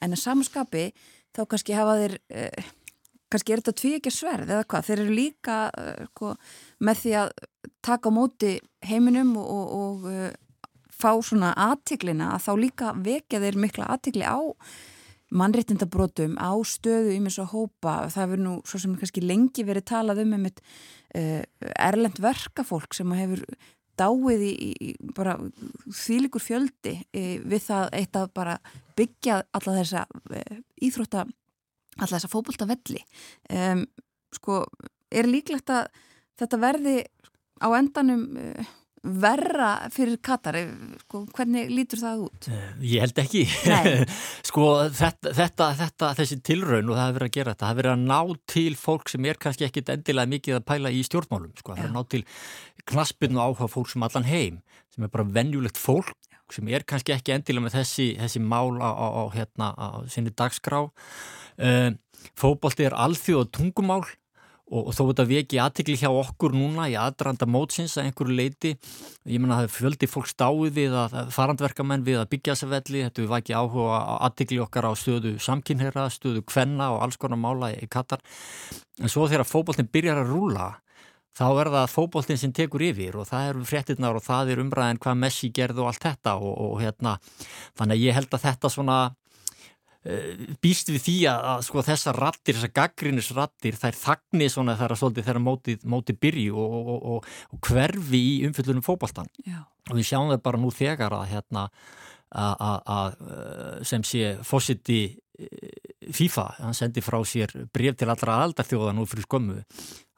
[0.02, 0.88] en að samanskapi
[1.36, 2.70] þá kannski hafa þeir eh,
[3.32, 6.32] kannski er þetta tví ekki sverð eða hvað, þeir eru líka eh, sko,
[6.84, 7.34] með því að
[7.84, 8.54] taka móti
[8.86, 10.30] heiminum og, og, og uh,
[10.92, 14.38] fá svona aðtiklina að þá líka vekja þeir mikla aðtikli á
[15.32, 19.86] mannréttindabrótum á stöðu í mjög svo hópa, það hefur nú svo sem kannski lengi verið
[19.88, 20.60] talað um um eitt
[21.16, 21.40] uh,
[21.72, 23.46] erlend verkafólk sem hefur
[24.00, 25.36] dáið í, í bara
[25.92, 28.58] þýlikur fjöldi uh, við það eitt að bara
[28.98, 31.26] byggja alla þessa uh, íþrótta
[31.98, 33.02] alla þessa fókbólta velli
[33.52, 33.84] um,
[34.32, 34.62] sko,
[35.12, 35.90] er líklegt að
[36.40, 36.96] þetta verði
[37.60, 38.24] á endanum
[39.02, 40.56] verra fyrir Katar?
[41.02, 42.48] Sko, hvernig lítur það út?
[42.48, 43.42] Eh, ég held ekki.
[44.48, 47.82] Sko þetta, þetta, þetta, þessi tilraun og það hefur verið að gera þetta, það hefur
[47.82, 51.54] verið að ná til fólk sem er kannski ekkit endilega mikið að pæla í stjórnmálum,
[51.58, 52.22] sko, það hefur ná til
[52.92, 56.38] knaspinu áhuga fólk sem allan heim sem er bara venjulegt fólk Já.
[56.52, 60.32] sem er kannski ekki endilega með þessi, þessi mál á, á, á, hérna, á sinni
[60.36, 60.84] dagskrá.
[61.56, 61.96] Um,
[62.38, 64.04] fókbalti er alþjóð og tungumál
[64.70, 68.72] og, og þó þetta veki aðtikli hjá okkur núna í aðdraranda mótsins að einhverju leiti
[68.72, 73.04] ég menna að það fjöldi fólk stáið við að farandverkamenn við að byggja þessa velli
[73.06, 73.98] þetta við vaki áhuga
[74.28, 78.22] aðtikli okkar á stöðu samkynherra, stöðu kvenna og alls konar mála í Katar.
[79.00, 80.70] En svo þegar fókbóltinn byrjar að rúla
[81.36, 85.00] þá er það fókbóltinn sem tekur yfir og það eru fréttinnar og það er umræðin
[85.02, 87.16] hvað Messi gerði og allt þetta og, og hérna
[87.78, 88.98] þannig að ég held að þetta svona
[90.62, 95.28] býst við því að, að sko, þessar rattir, þessar gaggrínisrattir þær þagni svona þegar svolítið
[95.28, 100.32] þegar móti, móti byrju og, og, og, og hverfi í umfyllunum fókbaltan og við sjáum
[100.32, 101.68] það bara nú þegar að hérna
[102.32, 105.02] að eh, sem sé fósiti
[105.38, 109.58] eh, FIFA, hann sendi frá sér bref til allra aldarþjóða nú fyrir skömmu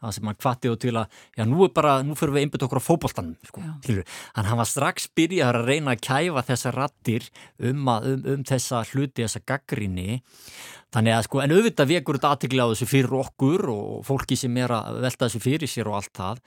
[0.02, 2.66] það sem hann kvatti og til að já nú er bara, nú fyrir við einbjöðt
[2.68, 3.64] okkur á fókbóltanum sko,
[4.36, 7.28] hann hann var strax byrjað að reyna að kæfa þessa rattir
[7.58, 10.22] um, að, um, um þessa hluti, þessa gaggrinni
[10.94, 14.58] þannig að sko, en auðvitað vekur þetta aðtikli á þessu fyrir okkur og fólki sem
[14.62, 16.42] er að velta þessu fyrir sér og allt það.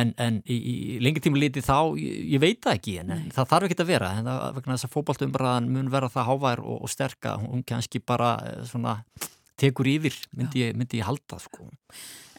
[0.00, 3.34] En, en í, í lengi tíma liti þá, ég, ég veit það ekki en, en
[3.34, 6.64] það þarf ekki að vera, en það vegna þess að fókbóltumbraðan mun vera það hávær
[6.64, 9.00] og, og sterka, hún kannski bara eh, svona
[9.60, 11.68] tekur yfir, myndi ég, myndi ég halda sko.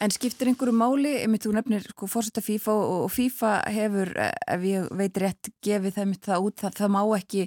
[0.02, 4.66] En skiptir einhverju máli, ef þú nefnir sko, fórsetta FIFA og FIFA hefur, eh, ef
[4.66, 7.46] ég veit rétt, gefið þeim það út, það, það má ekki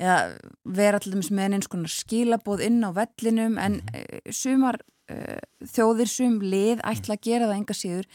[0.00, 0.18] eða,
[0.64, 4.32] vera alltaf með eins konar skilabóð inn á vellinum en mm.
[4.34, 4.80] sumar
[5.12, 5.38] uh,
[5.74, 8.08] þjóðir sum lið ætla að gera það enga síður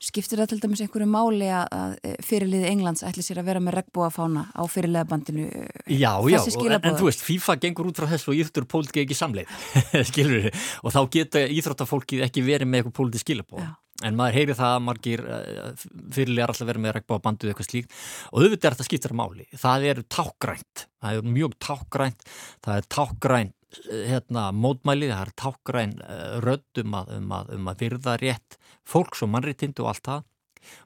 [0.00, 4.46] Skiptir það til dæmis einhverju máli að fyrirliði Englands ætli sér að vera með regnbúafána
[4.56, 5.48] á fyrirliðabandinu?
[5.92, 9.18] Já, já, en, en þú veist, FIFA gengur út frá þessu og íþróttur pólitiki ekki
[9.18, 9.52] samleið,
[10.10, 13.68] skilur við, og þá geta íþróttafólkið ekki verið með eitthvað pólitið skilabóð.
[14.00, 15.86] En maður heyri það að margir uh,
[16.16, 17.96] fyrirliðar alltaf verið með regnbúabandu eða eitthvað slíkt
[18.30, 19.44] og auðvitað er þetta skiptir máli.
[19.60, 22.30] Það er tákgrænt, það er mjög tákgrænt,
[22.64, 23.56] það er tákgrænt
[23.88, 28.58] hérna, mótmæli, það er tákgræn uh, rödd um að, um, að, um að virða rétt
[28.88, 30.26] fólks og mannréttindu og allt það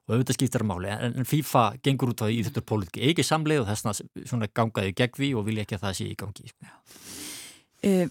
[0.05, 3.73] og auðvitað skiptir máli en FIFA gengur út á í þetta politíki ekki samleið og
[3.73, 4.05] þess
[4.37, 6.69] að gangaði gegn því og vilja ekki að það sé í gangi sko.
[7.89, 8.07] uh,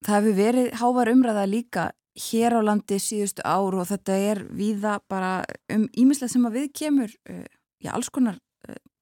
[0.00, 1.82] Það hefur verið hávar umræða líka
[2.20, 5.42] hér á landi síðustu ár og þetta er viða bara
[5.72, 7.12] um ímislega sem að við kemur
[7.80, 8.40] já, alls konar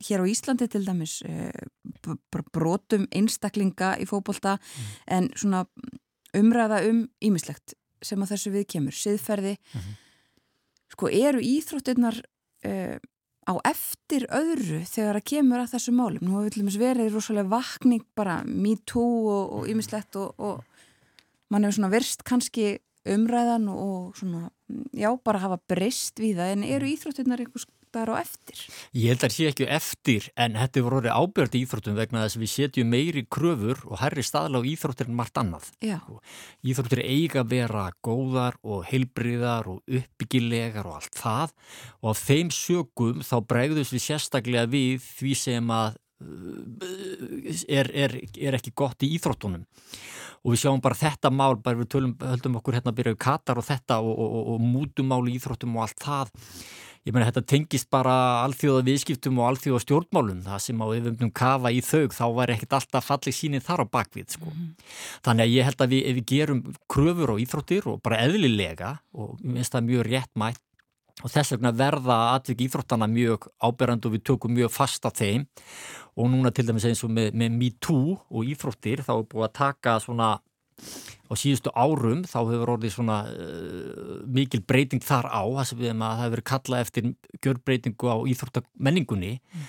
[0.09, 1.19] hér á Íslandi til dæmis
[2.55, 4.91] brotum einstaklinga í fókbólta mm.
[5.17, 5.65] en svona
[6.37, 9.57] umræða um ímislegt sem að þessu við kemur, siðferði.
[9.59, 9.97] Mm -hmm
[10.99, 12.19] sko eru íþróttirnar
[12.67, 12.97] uh,
[13.49, 16.25] á eftir öðru þegar að kemur að þessu málum.
[16.27, 21.79] Nú hefur verið rosalega vakning bara me too og ymmislegt og, og, og mann hefur
[21.79, 22.77] svona verst kannski
[23.09, 24.51] umræðan og svona,
[24.93, 28.63] já, bara hafa breyst við það en eru íþróttirnar einhvers þar á eftir?
[28.93, 32.39] Ég held að það sé ekki eftir en þetta voru orðið ábjörði íþróttum vegna þess
[32.39, 35.71] að við setjum meiri kröfur og herri staðla á íþróttir en margt annað.
[35.79, 36.19] Sko,
[36.73, 41.57] íþróttir eiga að vera góðar og heilbriðar og uppbyggilegar og allt það
[42.03, 48.21] og af þeim sögum þá bregðus við sérstaklega við því sem að uh, er, er,
[48.37, 49.67] er ekki gott í íþróttunum
[50.45, 53.23] og við sjáum bara þetta mál, bara við tölum, höldum okkur hérna að byrja í
[53.23, 56.33] Katar og þetta og, og, og, og mútumál í íþróttum og allt það
[57.09, 61.73] ég meina þetta tengist bara alþjóða viðskiptum og alþjóða stjórnmálum það sem á yfirumnum kafa
[61.73, 64.53] í þau þá var ekkert alltaf fallið sínið þar á bakvið sko.
[64.53, 64.71] mm.
[65.25, 68.97] þannig að ég held að við, ef við gerum kröfur og íþróttir og bara eðlilega
[69.17, 70.65] og ég finnst það mjög rétt mætt
[71.19, 75.49] og þess vegna verða atvik íþróttana mjög áberand og við tökum mjög fast á þeim
[76.19, 79.57] og núna til dæmis eins og með, með MeToo og íþróttir þá er búið að
[79.59, 80.37] taka svona
[81.29, 85.91] á síðustu árum þá hefur orðið svona uh, mikil breyting þar á það sem við
[85.91, 87.09] hefum að það hefur kallað eftir
[87.45, 89.67] gjörbreytingu á íþróttamenningunni mm.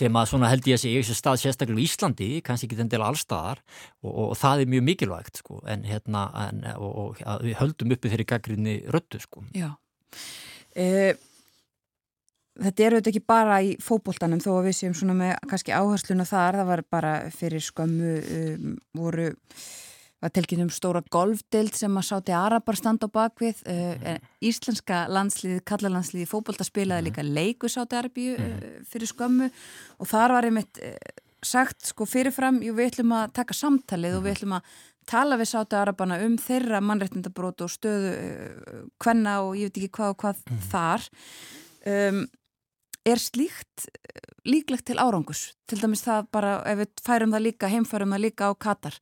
[0.00, 2.78] sem að svona held ég að sé í þessu stað sérstaklega í Íslandi, kannski ekki
[2.78, 3.64] þenn del allstaðar
[4.02, 8.12] og, og, og það er mjög mikilvægt sko, en hérna en, og við höldum uppi
[8.12, 9.44] þeirri gaggrinni röttu sko.
[9.56, 9.74] Já
[10.78, 11.16] e
[12.60, 16.26] Þetta eru auðvitað ekki bara í fókbóltanum þó að við séum svona með kannski áhersluna
[16.28, 19.30] þar, það var bara fyrir skömmu um, voru
[20.20, 25.62] var telkinn um stóra golfdild sem að sáti Arabar standa á bakvið uh, Íslenska landslið,
[25.68, 28.56] kallalandsliði fókbólta spilaði líka leiku sáti Arabíu uh,
[28.90, 29.50] fyrir skömmu
[29.98, 30.96] og þar var einmitt uh,
[31.40, 34.74] sagt sko fyrirfram, jú við ætlum að taka samtalið og við ætlum að
[35.10, 38.10] tala við sáti Arabana um þeirra mannreitnindabrót og stöðu
[39.00, 40.60] hvenna og ég veit ekki hvað og hvað mm.
[40.74, 41.08] þar
[41.90, 42.20] um
[43.08, 45.54] Er slíkt eh, líklegt til árangus?
[45.68, 48.98] Til dæmis það bara, ef við færum það líka, heimfærum það líka á Katar.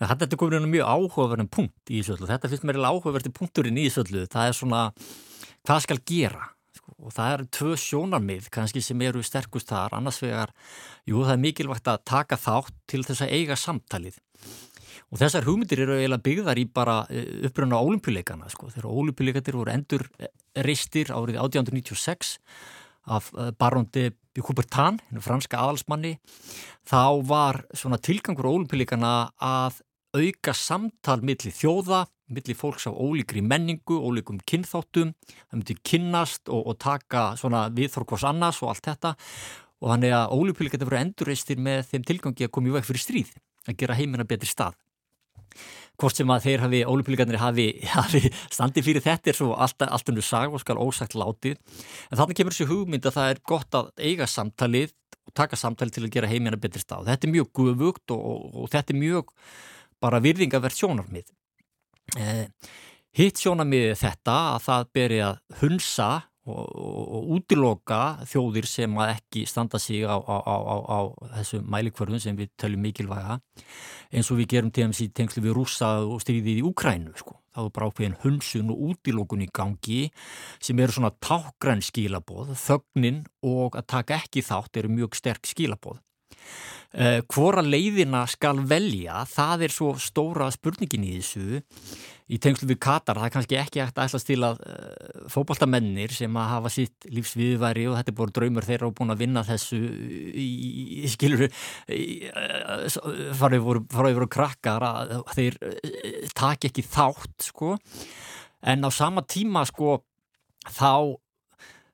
[0.00, 2.24] Þetta er komin mjög áhugaverðin punkt í Ísöldu.
[2.28, 4.24] Þetta finnst mér áhugaverðin punkturinn í Ísöldu.
[4.32, 4.80] Það er svona,
[5.68, 6.46] hvað skal gera?
[6.78, 9.98] Sko, og það eru tvö sjónarmið kannski sem eru sterkust þar.
[9.98, 10.54] Annars vegar,
[11.04, 14.16] jú það er mikilvægt að taka þátt til þess að eiga samtalið.
[15.10, 18.48] Og þessar hugmyndir eru eiginlega byggðar í bara eh, upprönda ólimpíuleikana.
[18.48, 18.70] Sko.
[18.72, 20.06] Þegar ólimpíuleikandir voru endur
[20.54, 22.38] reistir árið 1896
[23.10, 24.08] af eh, barondi
[24.40, 26.14] Coubertin, franska aðalsmanni,
[26.88, 29.82] þá var svona tilgangur ólimpílikana að
[30.16, 35.14] auka samtal millir þjóða, millir fólks á ólíkri menningu, ólíkum kynþáttum,
[35.50, 39.14] það myndi kynnast og, og taka svona viðþorkos annars og allt þetta.
[39.80, 43.34] Og þannig að ólimpílikana voru endurreistir með þeim tilgangi að koma í veg fyrir stríð,
[43.66, 44.76] að gera heimina betri stað.
[46.00, 50.24] Hvort sem að þeir hafi, ólupilíkarnir hafi, hafi standið fyrir þetta er svo allt þú
[50.24, 51.58] sag og skal ósagt látið.
[52.10, 54.94] En þannig kemur þessi hugmynd að það er gott að eiga samtalið
[55.28, 57.10] og taka samtalið til að gera heimina betri stað.
[57.10, 59.34] Þetta er mjög guðvugt og, og, og þetta er mjög
[60.00, 61.28] bara virðingavert sjónarmið.
[62.18, 62.46] Eh,
[63.16, 66.10] hitt sjónarmið þetta að það beri að hunsa
[66.48, 70.56] og, og útiloka þjóðir sem að ekki standa sig á, á, á,
[70.88, 70.98] á
[71.36, 73.38] þessu mælikvörðun sem við töljum mikilvæga
[74.10, 77.36] eins og við gerum til þess í tengslu við rúsa og stríðið í Ukrænu sko.
[77.54, 80.02] þá er bara ákveðin hunsun og útilokun í gangi
[80.62, 86.00] sem eru svona tákgræn skilaboð, þögnin og að taka ekki þátt eru mjög sterk skilaboð
[87.30, 91.60] hvora leiðina skal velja það er svo stóra spurningin í þessu.
[92.30, 96.12] Í tengslu við Katar, það er kannski ekki eftir að ætla til að eh, fókbaltamennir
[96.14, 99.42] sem að hafa sitt lífsviðværi og þetta er búin draumur þeirra og búin að vinna
[99.48, 99.80] þessu
[100.38, 100.46] í,
[101.10, 101.48] skiluru
[103.40, 105.74] farið voru, voru krakkar að þeir uh,
[106.38, 107.74] taki ekki þátt sko.
[108.62, 109.98] En á sama tíma sko
[110.70, 111.18] þá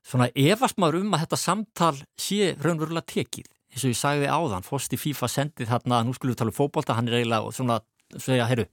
[0.05, 4.65] svona efast maður um að þetta samtal sé raunverulega tekið eins og ég sagði áðan,
[4.65, 7.79] Fosti FIFA sendið þarna, nú skulum við tala um fókbólta, hann er eiginlega svona,
[8.17, 8.65] segja, heyrru,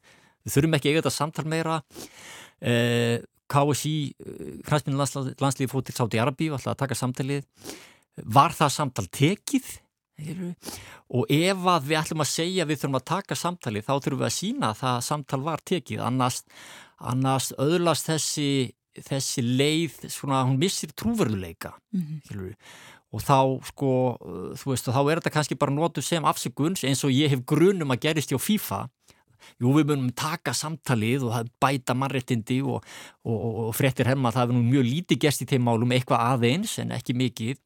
[0.45, 1.79] við þurfum ekki eiga þetta samtal meira.
[2.65, 3.21] Eh,
[3.53, 3.97] KSI,
[4.65, 7.45] Kransminn landslíði fótt til Sáti Arabi og ætlaði að taka samtalið.
[8.25, 9.73] Var það samtal tekið?
[10.25, 10.53] Heyrru?
[11.19, 14.29] og ef að við ætlum að segja við þurfum að taka samtalið, þá þurfum við
[14.29, 16.39] að sína að það samtal var tekið, annars
[17.03, 18.49] annars öðlast þessi
[18.95, 22.53] þessi leið, svona, hún missir trúveruleika mm -hmm
[23.15, 23.39] og þá
[23.71, 23.93] sko,
[24.59, 27.95] þú veist, þá er þetta kannski bara nótu sem afsökuns eins og ég hef grunum
[27.95, 28.85] að gerist hjá FIFA.
[29.61, 32.81] Jú, við munum taka samtalið og bæta mannrettindi og,
[33.23, 35.93] og, og, og frettir hefma að það er nú mjög lítið gerst í þeim málum,
[35.95, 37.61] eitthvað aðeins en ekki mikið,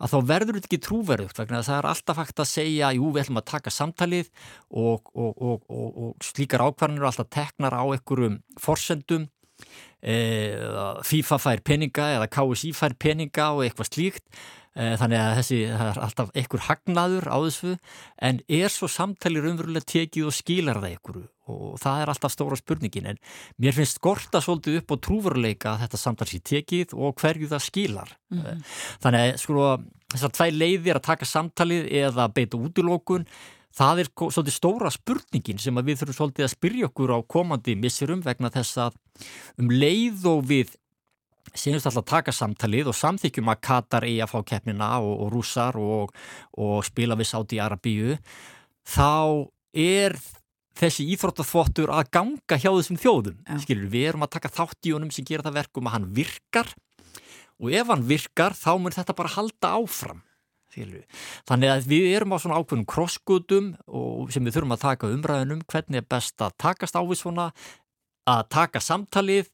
[0.00, 3.12] að þá verður þetta ekki trúverðugt vegna að það er alltaf hægt að segja, jú,
[3.12, 4.32] við ætlum að taka samtalið
[4.80, 9.28] og slíkar ákvarðanir alltaf teknar á einhverjum forsendum,
[10.02, 10.16] e,
[11.06, 14.26] FIFA fær peninga eða KSI fær peninga og eitthvað slíkt
[14.74, 17.76] þannig að þessi, það er alltaf einhver hagnaður á þessu
[18.28, 22.58] en er svo samtalir umverulega tekið og skilar það einhverju og það er alltaf stóra
[22.58, 23.18] spurningin en
[23.60, 28.14] mér finnst skorta svolítið upp á trúveruleika þetta samtal sé tekið og hverju það skilar
[28.32, 28.62] mm -hmm.
[29.04, 29.66] þannig að sko
[30.14, 33.26] þessar tvæ leiðir að taka samtalið eða beita útilókun
[33.74, 38.22] það er svolítið stóra spurningin sem við þurfum svolítið að spyrja okkur á komandi missurum
[38.22, 38.98] vegna þess að
[39.58, 40.74] um leið og við
[41.52, 45.34] Sýnumst alltaf að taka samtalið og samþykjum að Katar eigi að fá keppnina og, og
[45.34, 46.14] rússar og,
[46.56, 48.16] og spila við Sáti Arabíu
[48.88, 50.16] þá er
[50.78, 53.38] þessi íþróttaþvottur að ganga hjá þessum þjóðum.
[53.46, 53.58] Ja.
[53.62, 56.72] Skilur, við erum að taka þátt í honum sem gera það verkum að hann virkar
[57.62, 60.24] og ef hann virkar þá mun þetta bara halda áfram.
[60.74, 61.04] Skilur.
[61.46, 63.72] Þannig að við erum á svona ákveðnum krosskutum
[64.34, 67.50] sem við þurfum að taka umræðunum hvernig er best að takast á við svona
[68.26, 69.53] að taka samtalið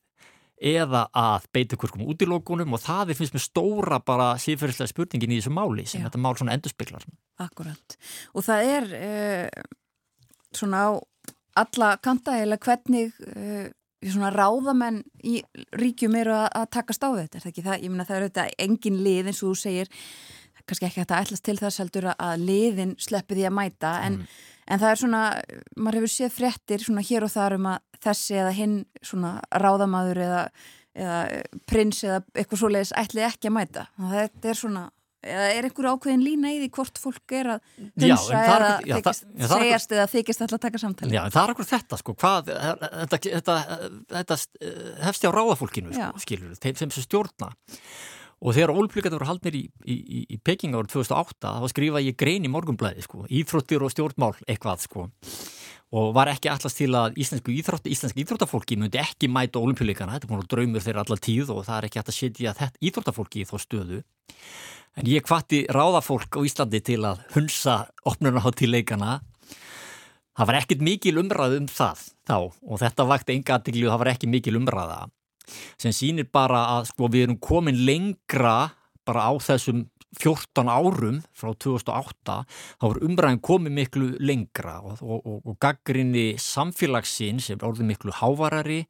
[0.61, 5.33] eða að beita ykkur um útilókunum og það er finnst mér stóra bara síðferðislega spurningin
[5.33, 6.09] í þessu máli sem Já.
[6.09, 7.07] þetta mál svona endurspeglar.
[7.41, 7.97] Akkurat
[8.37, 9.63] og það er eh,
[10.57, 10.91] svona á
[11.61, 15.41] alla kanta eða hvernig uh, svona ráðamenn í
[15.77, 17.81] ríkjum eru að, að takast á þetta, er það ekki það?
[17.83, 19.91] Ég minna það er auðvitað engin lið eins og þú segir
[20.71, 24.39] kannski ekki að ætlast til þess heldur að liðin sleppi því að mæta en, mm.
[24.71, 25.23] En það er svona,
[25.77, 30.23] maður hefur séð fréttir svona hér og þar um að þessi eða hinn svona ráðamaður
[30.25, 30.41] eða,
[30.97, 31.19] eða
[31.69, 33.87] prins eða eitthvað svoleiðis ætli ekki að mæta.
[34.01, 34.87] Þetta er svona
[35.21, 37.67] eða er einhver ákveðin lína í því hvort fólk er að
[38.01, 41.43] hunsa eða já, þykist, já, það, segjast eða þykist alltaf að taka samtali Já, það
[41.43, 43.57] er okkur þetta sko hvað, þetta, þetta,
[44.15, 44.39] þetta
[45.05, 47.51] hefst á ráðafólkinu sko, skilur, þeim sem stjórna
[48.41, 52.17] og þegar ólplíkaður voru haldnir í, í, í, í Peking árið 2008 þá skrifa ég
[52.21, 55.07] grein í morgunblæði sko, íþróttir og stjórnmál eitthvað sko.
[55.91, 60.29] Og var ekki allast til að íslensku íþrótt, íslensk íþróttafólki myndi ekki mæta olimpíuleikana, þetta
[60.29, 62.85] er búin að draumur þeirra allar tíð og það er ekki hægt að setja þetta
[62.89, 63.99] íþróttafólki í þó stöðu.
[64.99, 67.77] En ég kvatti ráðafólk á Íslandi til að hunsa
[68.07, 69.19] opnunaháttileikana
[70.39, 74.03] það var ekkit mikil umræð um það þá og þetta vakti enga aðtikli og það
[74.03, 75.01] var ekki mikil umræða
[75.81, 78.71] sem sýnir bara að sko, við erum komin lengra
[79.07, 79.87] bara á þessum
[80.19, 82.39] 14 árum frá 2008
[82.81, 88.15] þá er umræðin komið miklu lengra og, og, og, og gaggrinni samfélagsinn sem orðið miklu
[88.19, 88.81] hávarari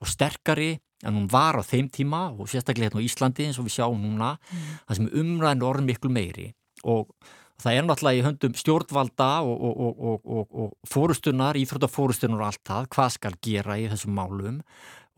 [0.00, 3.68] og sterkari en hún var á þeim tíma og sérstaklega hérna á Íslandi eins og
[3.68, 4.72] við sjáum núna mm.
[4.88, 6.48] það sem umræðin orðið miklu meiri
[6.88, 7.12] og
[7.60, 13.76] það er náttúrulega í höndum stjórnvalda og fórustunar, íþróttafórustunar og allt það, hvað skal gera
[13.76, 14.62] í þessum málum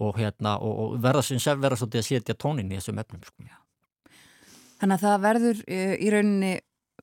[0.03, 3.25] og, hérna, og, og verða sem sem verða svolítið að setja tónin í þessum efnum
[3.27, 3.49] sko.
[4.83, 6.55] Þannig að það verður e, í rauninni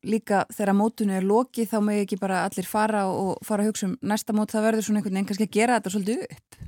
[0.08, 3.90] líka þegar mótunni er loki þá mögum ekki bara allir fara og fara að hugsa
[3.90, 6.60] um næsta mót það verður svona einhvern veginn kannski að gera þetta svolítið upp.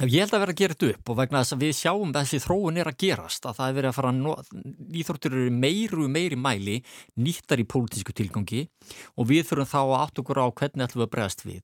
[0.00, 2.38] Ég held að vera að gera þetta upp og vegna þess að við sjáum þessi
[2.40, 4.12] þróun er að gerast að það er verið að fara
[4.96, 6.76] nýþórtur eru meiru meiri mæli
[7.20, 8.62] nýttar í pólitísku tilgangi
[9.20, 11.60] og við þurfum þá að átt okkur á hvernig ætlum við að bregast við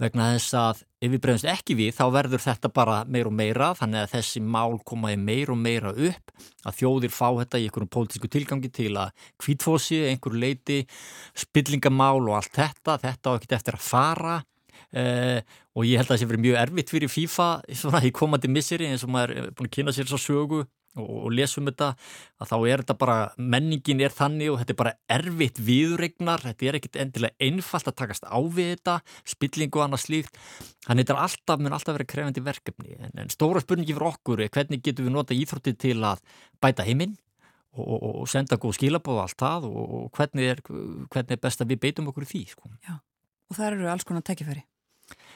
[0.00, 3.68] vegna þess að ef við bregðumst ekki við þá verður þetta bara meir og meira
[3.78, 6.32] þannig að þessi mál komaði meir og meira upp
[6.66, 10.80] að þjóðir fá þetta í einhverjum pólitísku tilgangi til að kvítfósi, einhverju leiti,
[11.44, 14.38] spillingamál og allt þetta, þetta á ekkert eftir að fara
[14.90, 15.40] eh,
[15.74, 18.90] og ég held að það sé verið mjög erfitt fyrir FIFA svona, í komandi misseri
[18.90, 20.64] eins og maður er búin að kynna sér svo sögu
[21.00, 21.90] og, og lesum þetta
[22.42, 26.68] að þá er þetta bara, menningin er þannig og þetta er bara erfitt viðregnar, þetta
[26.70, 28.96] er ekkit endilega einfalt að takast á við þetta,
[29.34, 30.40] spillingu og annað slíkt,
[30.86, 34.44] þannig þetta er alltaf, mun alltaf verið krefandi verkefni, en, en stóra spurningi fyrir okkur
[34.44, 36.22] er hvernig getum við nota íþrótti til að
[36.62, 37.16] bæta heiminn
[37.74, 41.74] og, og, og senda góð skilabóð allt það og hvernig er, hvernig er best að
[41.74, 42.44] við beitum okkur í því.
[42.54, 42.70] Sko.
[42.86, 43.00] Já,
[43.50, 44.64] og það eru alls konar tækifæri.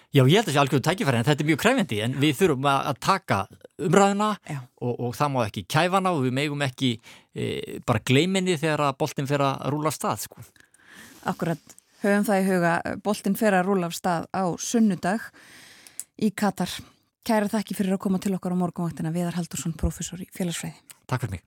[0.08, 2.36] Já, ég held að það sé algjörðu tækifæri en þetta er mjög kræfindi en við
[2.38, 3.38] þurfum að taka
[3.84, 4.28] umræðuna
[4.80, 6.94] og, og það má ekki kæfana og við megum ekki
[7.36, 7.48] e,
[7.84, 10.46] bara gleiminni þegar að boltin fer að rúla af stað sko.
[11.28, 12.72] Akkurat, höfum það í huga
[13.04, 15.28] boltin fer að rúla af stað á sunnudag
[16.24, 16.72] í Katar.
[17.28, 20.80] Kæra þakki fyrir að koma til okkar á morgunvaktina Viðar Haldursson, professor í félagsfræði.
[21.04, 21.44] Takk fyrir mig.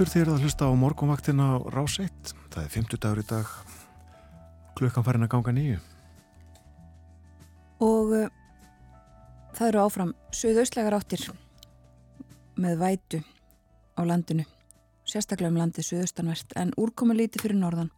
[0.00, 2.30] Aftur þegar það hlusta á morgunvaktina á Rás 1.
[2.48, 3.48] Það er 50 dagur í dag,
[4.78, 5.80] klukkan farin að ganga nýju.
[7.84, 8.30] Og uh,
[9.58, 11.26] það eru áfram söðaustlegar áttir
[12.56, 14.46] með vætu á landinu,
[15.04, 17.92] sérstaklega um landið söðaustanvert, en úrkomu líti fyrir norðan.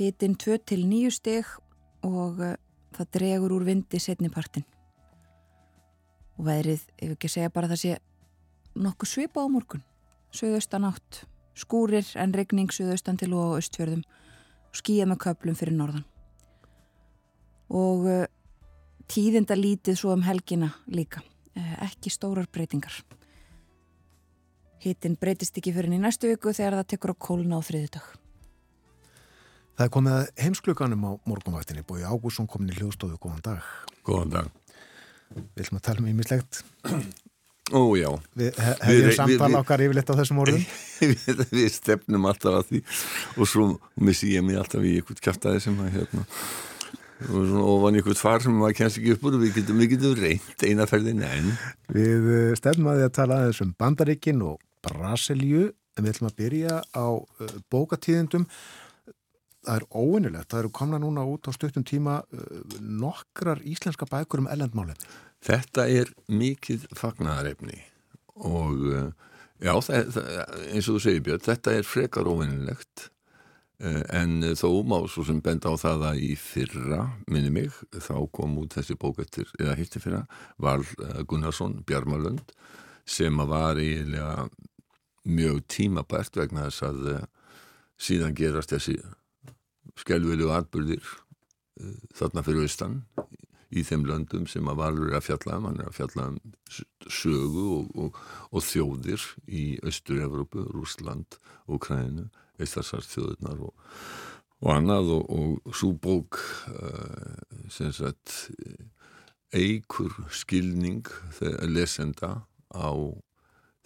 [0.00, 1.54] Hittin 2 til 9 steg
[2.02, 2.58] og uh,
[2.98, 4.66] það dregur úr vindi setnipartin.
[6.34, 7.96] Og veðrið, ef ekki segja bara það sé
[8.74, 9.86] nokkuð svipa á morgun
[10.32, 11.22] söðaustan átt,
[11.58, 14.04] skúrir en regning söðaustan til og austfjörðum
[14.72, 16.06] skýja með köplum fyrir norðan.
[17.72, 18.24] Og uh,
[19.12, 22.94] tíðinda lítið svo um helgina líka uh, ekki stórar breytingar.
[24.82, 28.08] Hittin breytist ekki fyrir í næstu viku þegar það tekur á kóluna á þriðudag
[29.72, 31.84] Það er komið að heimskluganum á morgunvaktinni.
[31.88, 33.70] Búið Ágússon komin í hljóðstofu, góðan dag.
[34.04, 34.50] Góðan dag.
[35.32, 36.60] Við ætlum að tala um ímislegt
[37.70, 38.08] Ó já.
[38.34, 40.64] Við hefum samtala okkar yfirleitt á þessum orðum.
[40.98, 42.82] Við, við stefnum alltaf að því.
[43.36, 43.68] Og svo
[44.02, 46.26] missi ég mig alltaf í eitthvað kæftæði sem að hérna
[47.22, 49.38] og svona ofan eitthvað far sem maður kennst ekki upp úr.
[49.42, 51.50] Við getum, við getum reynd einaferðin en
[51.94, 56.30] Við eh, stefnum að því að tala aðeins um Bandaríkin og Brasilju en við ætlum
[56.30, 58.48] að byrja á uh, bókatíðendum
[59.62, 64.42] Það er óvinnilegt, það eru komna núna út á stuttum tíma uh, nokkrar íslenska bækur
[64.42, 64.96] um ellendmáli
[65.42, 67.80] Þetta er mikið fagnarefni
[68.46, 69.08] og uh,
[69.62, 70.20] já, það,
[70.70, 73.08] eins og þú segir Björn, þetta er frekar óvinnilegt
[73.82, 78.14] uh, en þó má svo sem benda á það að í fyrra, minni mig, þá
[78.34, 80.22] kom út þessi bókettir, eða hitti fyrra,
[80.62, 80.82] Val
[81.26, 82.54] Gunnarsson, Bjarmalund,
[83.02, 84.46] sem var eiginlega
[85.26, 87.02] mjög tímabært vegna þess að
[88.02, 88.96] síðan gerast þessi
[89.98, 91.02] skelvilu atbyrðir
[92.16, 93.00] þarna fyrir austan
[93.72, 96.38] í þeim löndum sem að valur er að fjalla um, hann er að fjalla um
[97.08, 98.20] sögu og, og,
[98.52, 101.38] og þjóðir í Östur-Európu, Rúsland,
[101.72, 102.28] Ukraínu,
[102.60, 103.74] Eistasars þjóðirnar og,
[104.62, 106.40] og annað og svo bók
[106.72, 108.52] uh, sem sagt
[109.52, 111.08] eigur skilning
[111.68, 112.42] lesenda
[112.72, 112.92] á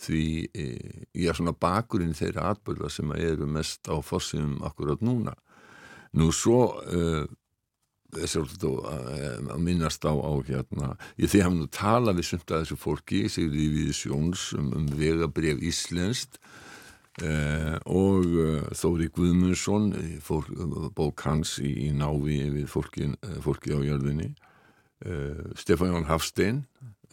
[0.03, 5.32] því ég er svona bakurinn þeirra atbyrða sem eru mest á fórsýnum akkurat núna.
[6.16, 7.24] Nú svo uh,
[8.25, 8.79] svolítið
[9.53, 13.25] að minnast á, á hérna, ég þegar hann nú tala við sumt að þessu fólki,
[13.33, 16.41] Sigurði við Sjóns um, um vegabref Íslenskt
[17.23, 19.91] eh, og uh, Þóri Guðmundsson
[20.25, 20.51] fólk,
[20.97, 23.12] bók hans í, í návi við fólki,
[23.45, 24.33] fólki á jörðinni
[25.05, 26.64] eh, Stefán Jón Hafstein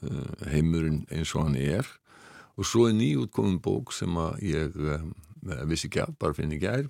[0.04, 1.88] eh, heimurinn eins og hann er
[2.54, 4.82] og svo er nýjútkominn bók sem að ég
[5.70, 6.86] vissi ekki að, bara finn ekki ær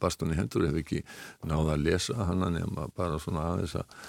[0.00, 1.02] bastunni hendur hef ekki
[1.46, 4.00] náða að lesa hana nema bara svona aðeins að,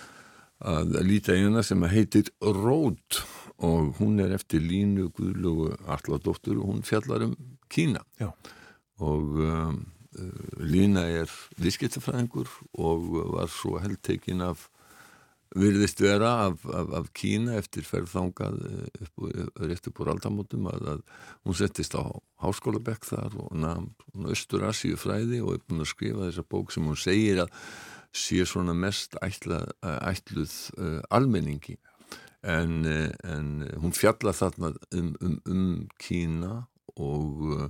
[0.74, 3.22] að líta eina sem heitir Rót
[3.60, 7.36] og hún er eftir Línu Guðlugu Alladóttur og hún fjallar um
[7.70, 8.32] Kína Já.
[9.04, 9.80] og um,
[10.60, 11.32] Lína er
[11.62, 12.50] viðskiptafræðingur
[12.82, 14.66] og var svo heldtekinn af
[15.58, 18.60] virðist vera af, af, af Kína eftir ferðþangað
[19.02, 19.24] upp,
[19.66, 21.06] rétt upp úr aldamótum að, að
[21.48, 22.06] hún settist á
[22.44, 26.86] háskólabekk þar og nafn Östur Asíu fræði og er búin að skrifa þessa bók sem
[26.86, 27.54] hún segir að
[28.16, 31.78] sé svona mest ætla, ætluð uh, almenningi.
[32.40, 33.50] En, en
[33.82, 35.66] hún fjalla þarna um, um, um
[36.00, 36.54] Kína
[36.96, 37.66] og uh,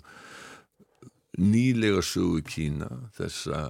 [1.39, 3.69] nýlega sögu Kína þessa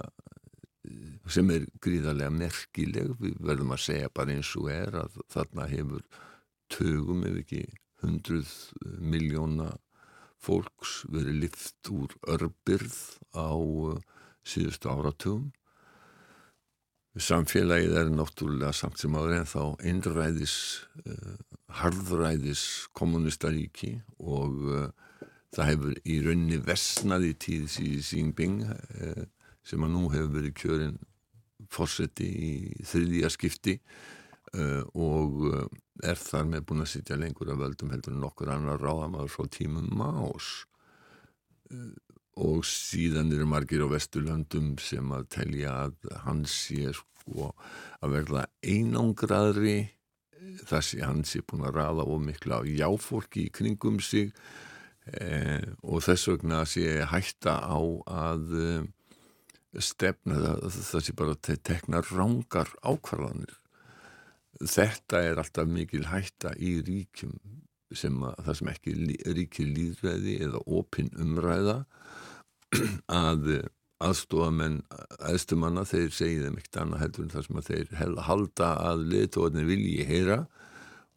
[1.34, 3.14] sem er gríðarlega merkileg.
[3.20, 6.02] Við verðum að segja bara eins og er að þarna hefur
[6.70, 7.62] tögum ef ekki
[8.00, 8.50] hundruð
[9.02, 9.70] miljóna
[10.40, 13.00] fólks verið lift úr örbyrð
[13.36, 13.52] á
[14.46, 15.50] síðustu áratugum.
[17.20, 20.54] Samfélagið er náttúrulega samt sem áður en þá einræðis
[21.02, 21.34] uh,
[21.80, 22.62] harðræðis
[22.96, 24.84] kommunistaríki og uh,
[25.50, 29.24] það hefur í raunni versnað í tíð síðan Sýnbing uh,
[29.66, 31.00] sem að nú hefur verið kjörin
[31.70, 32.52] fórseti í
[32.86, 35.64] þriðja skipti uh, og uh,
[36.06, 39.90] er þar með búin að sitja lengur að völdum heldur nokkur annar ráðamaður frá tímum
[40.00, 40.50] más
[41.70, 41.92] uh,
[42.40, 47.50] og síðan eru margir á Vesturlandum sem að telja að hans sé sko
[48.00, 49.78] að verða einangraðri
[50.66, 54.30] þar sé hans sé búin að ráða og mikla jáfólki í kringum sig
[55.20, 58.56] eh, og þess vegna sé hætta á að
[59.78, 63.56] stefna það, sé bara að tekna rángar ákvarðanir.
[64.60, 67.36] Þetta er alltaf mikil hætta í ríkjum
[67.96, 68.94] sem að það sem ekki
[69.34, 71.76] ríkir líðræði eða opinn umræða
[73.26, 73.48] að
[74.00, 74.80] aðstofamenn
[75.28, 79.66] aðstumanna þeir segja þeim ekkert annað heldur en það sem að þeir halda að letóðinni
[79.68, 80.38] vilji heyra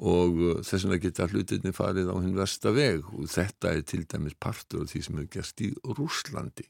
[0.04, 3.06] og uh, þess vegna geta hlutinni farið á hinn versta veg.
[3.14, 6.66] Og þetta er til dæmis partur af því sem er gerst í Rúslandi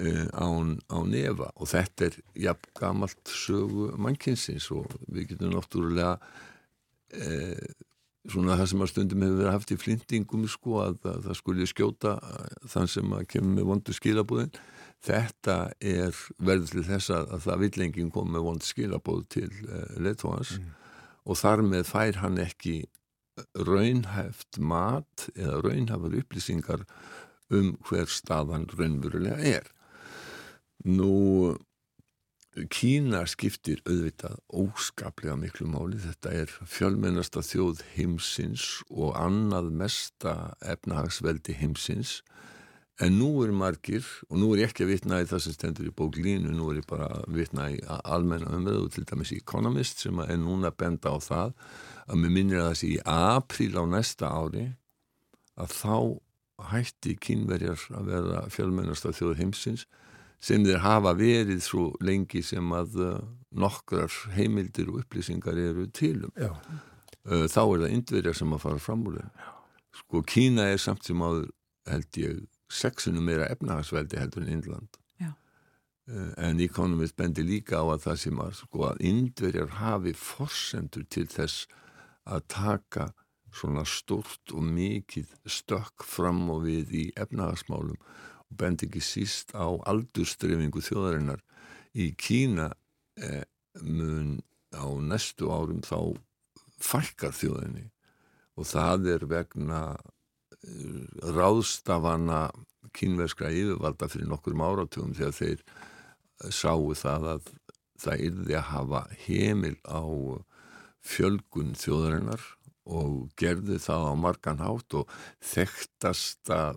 [0.00, 6.14] uh, án, á nefa og þetta er jafn gamalt sögu mannkynsins og við getum náttúrulega
[6.18, 7.66] uh,
[8.30, 11.68] svona það sem að stundum hefur verið haft í flindingum sko að, að það skulle
[11.68, 12.14] skjóta
[12.72, 14.54] þann sem að kemur með vondu skilabúðin
[15.04, 19.92] þetta er verður til þess að, að það villengin kom með vondu skilabúð til uh,
[20.00, 20.72] leittóhans mm.
[21.24, 22.84] Og þar með fær hann ekki
[23.66, 26.84] raunhæft mat eða raunhafar upplýsingar
[27.54, 29.70] um hver staðan raunverulega er.
[30.84, 31.54] Nú,
[32.70, 35.98] Kína skiptir auðvitað óskaplega miklu máli.
[35.98, 42.20] Þetta er fjölmennasta þjóð heimsins og annað mesta efnahagsveldi heimsins
[43.02, 45.88] En nú er margir, og nú er ég ekki að vitna í það sem stendur
[45.88, 50.20] í bóklínu, nú er ég bara að vitna í almenna umveðu, til dæmis Economist sem
[50.22, 51.56] er núna benda á það
[52.06, 54.68] að mér minnir að þessi í apríl á næsta ári
[55.58, 55.96] að þá
[56.70, 59.88] hætti kínverjar að vera fjölmennast af þjóð heimsins
[60.44, 63.12] sem þeir hafa verið svo lengi sem að uh,
[63.56, 66.32] nokkrar heimildir og upplýsingar eru tilum.
[66.36, 66.50] Já.
[67.24, 69.46] Uh, þá er það indverjar sem að fara fram úr þeim.
[69.94, 71.48] Sko Kína er samt sem áður
[71.88, 75.00] held ég sexunum meira efnahagsveldi heldur en Índland
[76.10, 81.06] uh, en Economist bendi líka á að það sem að sko að Indverjar hafi forsendur
[81.08, 81.66] til þess
[82.24, 83.10] að taka
[83.54, 87.98] svona stort og mikið stökk fram og við í efnahagsmálum
[88.54, 91.42] og bendi ekki síst á aldurstrefingu þjóðarinnar
[91.98, 92.70] í Kína
[93.18, 93.42] eh,
[93.82, 94.38] mun
[94.70, 96.14] á næstu árum þá
[96.78, 97.88] fælkar þjóðinni.
[98.54, 99.80] Og það er vegna
[101.34, 102.46] ráðstafana
[102.94, 105.64] kínverskra yfirvalda fyrir nokkur áratugum þegar þeir
[106.54, 107.48] sáu það að
[108.04, 110.02] það yrði að hafa heimil á
[111.04, 112.42] fjölgun þjóðarinnar
[112.84, 116.76] og gerði það á margan hátt og þekktasta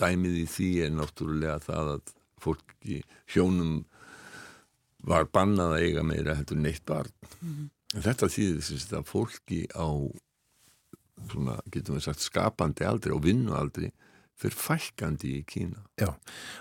[0.00, 2.14] dæmið í því er náttúrulega það að
[2.44, 3.00] fólki
[3.32, 3.84] hjónum
[5.04, 7.12] var bannað að eiga meira heldur neitt barn.
[7.40, 7.70] Mm -hmm.
[8.04, 9.88] Þetta þýðir að fólki á
[11.30, 13.92] svona, getum við sagt, skapandi aldrei og vinnualdri
[14.44, 15.82] fyrir fælkandi í Kína.
[16.00, 16.10] Já,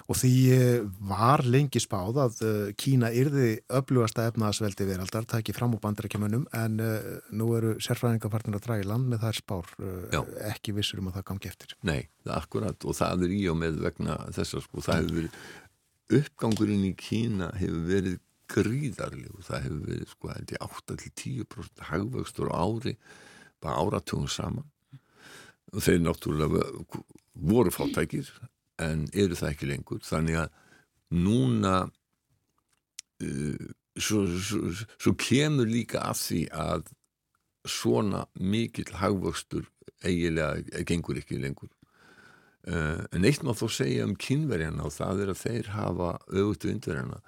[0.07, 5.55] og því eh, var lengi spáð að eh, Kína yrði öflugasta efnaðsveldi veraldar, það ekki
[5.57, 9.73] fram úr bandarækjumunum, en uh, nú eru sérfræðingafarnir að draga í land með þær spár,
[9.81, 10.19] uh,
[10.51, 11.75] ekki vissur um að það gangi eftir.
[11.83, 15.01] Nei, það er akkurat og það er í og með vegna þess að sko, það
[15.01, 15.41] hefur verið,
[16.19, 18.21] uppgangurinn í Kína hefur verið
[18.53, 22.97] gríðarlegu, það hefur verið sko, held ég, 8-10% hagvöxtur á ári
[23.63, 24.67] bara áratugum saman
[25.73, 26.63] og þeir náttúrulega
[27.33, 28.29] voru fátækir
[28.81, 30.01] en eru það ekki lengur.
[30.05, 30.49] Þannig að
[31.13, 31.75] núna
[33.23, 36.89] uh, svo, svo, svo kemur líka af því að
[37.69, 39.69] svona mikill hagvöxtur
[40.03, 41.71] eigilega gengur ekki lengur.
[42.63, 46.75] Uh, en eitt má þó segja um kynverjana og það er að þeir hafa auðvitað
[46.77, 47.19] undverjana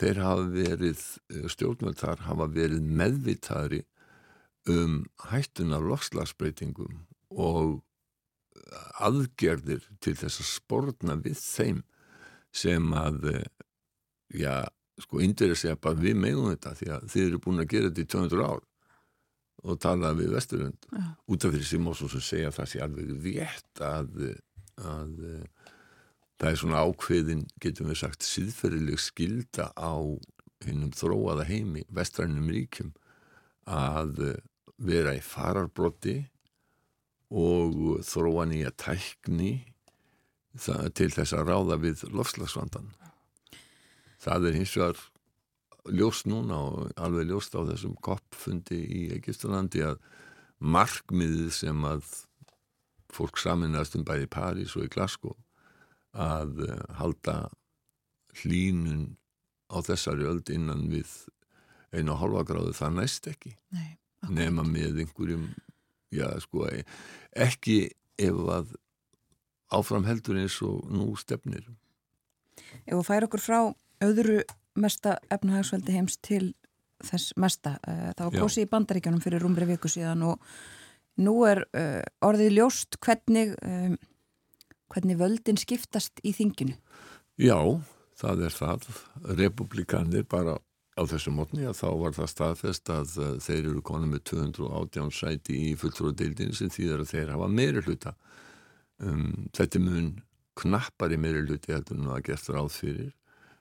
[0.00, 3.84] þeir hafa verið uh, stjórnvöldar hafa verið meðvitaðri
[4.70, 7.78] um hættun af lokslasbreytingum og
[9.00, 11.82] aðgerðir til þess að spórna við þeim
[12.54, 13.28] sem að
[14.34, 14.64] já,
[15.00, 17.90] sko, indir að segja bara við meðum þetta því að þið eru búin að gera
[17.90, 18.66] þetta í 200 ár
[19.60, 21.06] og tala við Vesturlund ja.
[21.28, 24.20] út af því sem ósum sem segja það sé alveg rétt að,
[24.80, 25.14] að
[26.40, 29.92] það er svona ákveðin, getum við sagt síðferðileg skilda á
[30.64, 32.94] hinnum þróaða heimi, vestrænum ríkjum
[33.68, 34.40] að
[34.80, 36.22] vera í fararbrotti
[37.30, 39.52] og þróa nýja tækni
[40.98, 42.88] til þess að ráða við lofslagsvandan.
[44.20, 45.04] Það er hins vegar
[45.96, 50.02] ljóst núna og alveg ljóst á þessum koppfundi í Egiptalandi að
[50.60, 52.02] markmiðið sem að
[53.10, 55.38] fólk saminast um bæði París og í Glasgow
[56.10, 57.36] að eh, halda
[58.42, 59.14] hlínun
[59.70, 61.08] á þessari öld innan við
[61.94, 63.54] einu halva gráðu það næst ekki.
[63.74, 65.48] Nei nema með einhverjum
[66.14, 66.66] já sko
[67.36, 67.78] ekki
[68.20, 68.74] ef að
[69.70, 71.64] áfram heldur eins og nú stefnir.
[72.86, 73.60] Ef þú fær okkur frá
[74.02, 74.40] öðru
[74.80, 76.52] mesta efnahagsveldi heims til
[77.06, 80.42] þess mesta eh, þá gósi í bandaríkjanum fyrir rúmri viku síðan og
[81.20, 83.96] nú er uh, orðið ljóst hvernig um,
[84.90, 86.76] hvernig völdin skiptast í þinginu.
[87.40, 87.58] Já,
[88.18, 88.86] það er það.
[89.38, 90.56] Republikanir bara
[90.98, 95.14] á þessu mótni að þá var það staðfest að uh, þeir eru konið með 218
[95.14, 98.14] sæti í fulltrúadeildin sem þýðar að þeir hafa meiri hluta
[99.04, 100.10] um, þetta mun
[100.60, 103.10] knappari meiri hluti heldur en það gerst ráð fyrir.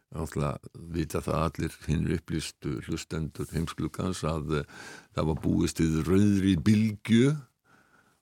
[0.09, 4.79] Alltaf vita það allir hinn upplýstu hlustendur heimsklugans að uh,
[5.13, 7.35] það var búist við rauðri bilgju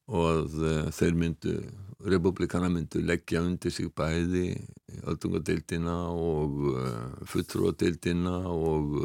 [0.07, 1.57] og uh, þeir myndu,
[2.07, 4.55] republikana myndu leggja undir sig bæði
[5.03, 8.99] öldungadeildina og uh, fulltrúadeildina og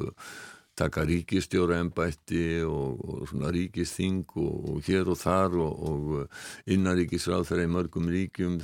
[0.78, 7.50] taka ríkistjóra ennbætti og, og svona ríkisþing og, og hér og þar og, og innaríkisráð
[7.50, 8.60] þeirra í mörgum ríkjum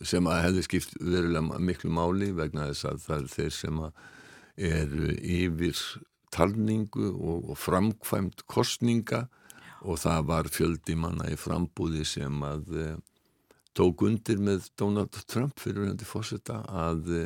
[0.00, 3.82] sem að hefði skipt verulega miklu máli vegna þess að það er þeir sem
[4.70, 5.82] eru yfir
[6.32, 9.26] talningu og framkvæmt kostninga
[9.80, 12.88] og það var fjöldi manna í frambúði sem að e,
[13.76, 17.24] tók undir með Donald Trump fyrir hundi fórseta að e,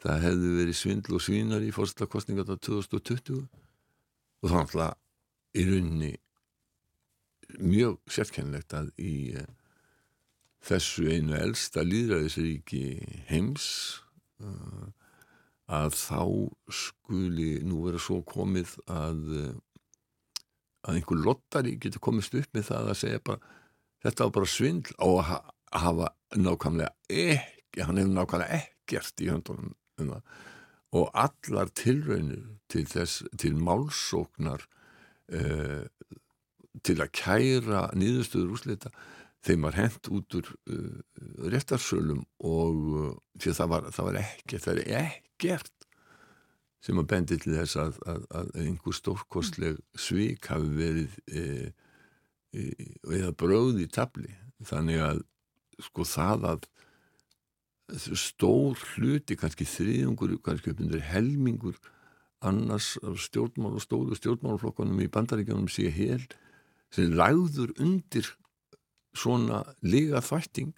[0.00, 3.44] það hefði verið svindl og svínar í fórsetakostninga á 2020
[4.40, 6.12] og þannig að í rauninni
[7.60, 9.44] mjög sérkennlegt að í e,
[10.64, 12.84] þessu einu elsta líðræðisríki
[13.28, 13.66] heims
[15.70, 16.22] að þá
[16.72, 19.20] skuli nú vera svo komið að
[20.86, 23.56] að einhver lottari getur komist upp með það að segja bara
[24.04, 25.32] þetta var bara svindl og að
[25.84, 30.14] hafa nákvæmlega ekki hann hefur nákvæmlega ekkert í höndunum um
[30.90, 34.64] og allar tilraunir til þess til málsóknar
[35.30, 35.84] uh,
[36.82, 38.90] til að kæra nýðustuður úslita
[39.46, 40.98] þeim var hendt út úr uh,
[41.52, 45.79] réttarsölum og uh, það var, það var ekkert, það er ekkert
[46.80, 51.44] sem að bendi til þess að, að, að einhver stórkostleg svík hafi verið e,
[52.56, 52.66] e,
[53.18, 54.32] eða bröð í tabli
[54.64, 55.22] þannig að
[55.80, 56.68] sko það að
[58.16, 61.78] stór hluti, kannski þriðungur kannski upp undir helmingur
[62.46, 62.94] annars
[63.26, 66.22] stjórnmál og stóðu stjórnmálflokkanum í bandaríkjónum sé hel
[66.94, 68.28] sem lagður undir
[69.16, 70.72] svona liga þvætting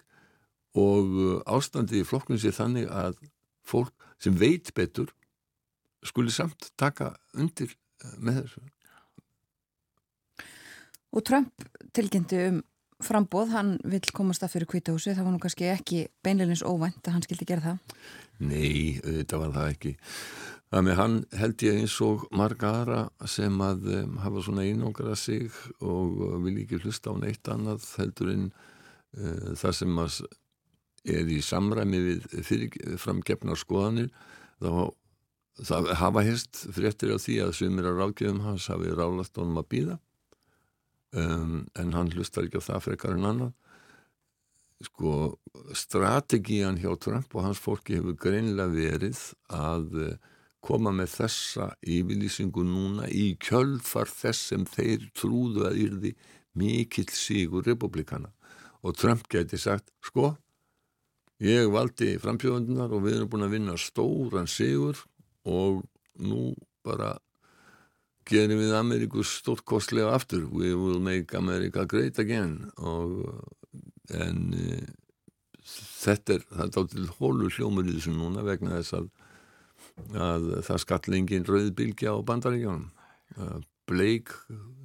[0.79, 3.19] og ástandið í flokknum sé þannig að
[3.63, 5.13] fólk sem veit betur
[6.07, 8.63] skuli samt taka undir uh, með þessu.
[11.13, 12.63] Og Trump tilkynnti um
[13.03, 17.17] frambóð, hann vil komast að fyrir kvítahúsi, það var nú kannski ekki beinleilins óvænt að
[17.17, 18.01] hann skildi gera það?
[18.47, 19.93] Nei, þetta var það ekki.
[20.73, 25.51] Þannig hann held ég eins og marga aðra sem að um, hafa svona einóngra sig
[25.85, 30.01] og uh, vil ekki hlusta á neitt annað heldur en uh, það sem
[31.13, 34.09] er í samræmi við fyrirframgefnar skoðanir
[34.63, 34.89] þá
[35.61, 39.69] það hafa hérst fréttir á því að sumir að ráðgjöfum hans hafi ráðlast honum að
[39.73, 39.97] býða
[41.13, 43.53] um, en hann hlustar ekki á það frekar en annað.
[44.83, 45.13] Sko
[45.77, 49.19] strategían hjá Trump og hans fólki hefur greinlega verið
[49.53, 50.17] að
[50.63, 56.13] koma með þessa yfirlýsingu núna í kjölfar þess sem þeir trúðu að yrði
[56.59, 58.31] mikill sígur republikana
[58.83, 60.33] og Trump geti sagt sko,
[61.43, 64.99] ég valdi frambjöðundunar og við erum búin að vinna stóran sigur
[65.49, 65.83] og
[66.19, 66.53] nú
[66.85, 67.17] bara
[68.29, 70.45] gerum við Ameríku stórkostlega aftur.
[70.51, 72.69] We will make America great again.
[72.77, 73.27] Og
[74.13, 74.79] en e,
[75.63, 79.11] þetta er það er átil hólu hljómur í þessu núna vegna þess að
[80.17, 82.87] að það skall engin rauðbylgja á bandaríkjónum
[83.89, 84.31] bleik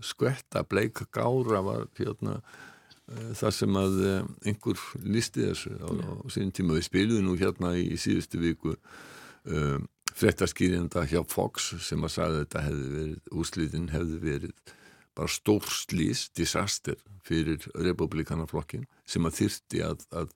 [0.04, 3.98] skvetta, bleik gára var hérna uh, það sem að
[4.46, 6.76] einhver listi þessu á, á sín tíma.
[6.78, 9.78] Við spilum nú hérna í, síðustu viku uh,
[10.18, 14.74] frettaskýrinda hjá Fox sem að sagði að þetta hefði verið úslítin hefði verið
[15.18, 20.34] bara stórslís, disaster fyrir republikanaflokkin sem að þyrti að, að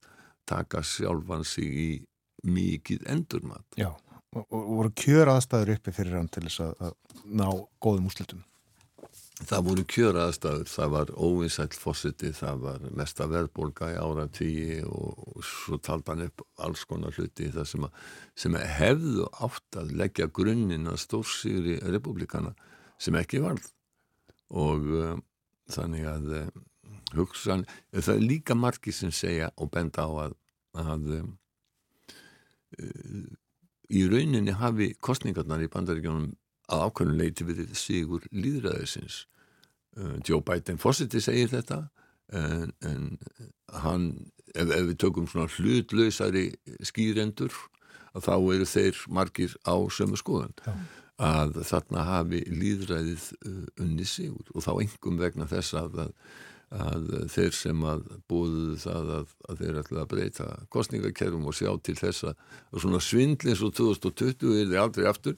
[0.49, 1.91] taka sjálfan sig í
[2.43, 3.93] mikið endurmat Já
[4.37, 7.47] og, og voru kjör aðstæður uppi fyrir hann til þess að, að ná
[7.83, 8.43] góðum úslitum?
[9.43, 14.77] Það voru kjör aðstæður, það var óvinsætt fósiti, það var mesta verðbólga í ára tíi
[14.87, 17.97] og, og svo talda hann upp alls konar hluti það sem, að,
[18.39, 22.55] sem að hefðu átt að leggja grunninn að stórsýri republikana
[23.03, 23.67] sem ekki varð.
[24.53, 25.25] Og um,
[25.73, 26.65] þannig að um,
[27.17, 30.37] hugsan, það er líka margi sem segja og benda á að,
[30.85, 31.33] að um,
[33.93, 36.31] í rauninni hafi kostningarnar í bandaríkjónum
[36.71, 39.25] að ákveðinu leiti við sigur líðræðisins
[39.99, 41.85] uh, Joe Biden fósiti segir þetta
[42.33, 43.19] en, en
[43.83, 44.09] hann
[44.55, 46.49] ef, ef við tökum svona hlutlausari
[46.85, 47.53] skýrendur
[48.13, 50.73] að þá eru þeir margir á sömu skoðan Já.
[51.33, 56.17] að þarna hafi líðræðið uh, unni sigur og þá engum vegna þess að, að
[56.73, 61.71] að þeir sem að búðu það að, að þeir ætla að breyta kostningakerfum og sjá
[61.85, 62.47] til þess að
[62.81, 65.37] svona svindlins og 2020 er þeir aldrei aftur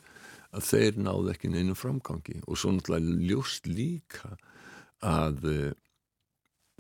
[0.55, 2.41] að þeir náðu ekki neinu framgangi.
[2.47, 4.35] Og svo náttúrulega ljóst líka
[5.05, 5.71] að uh,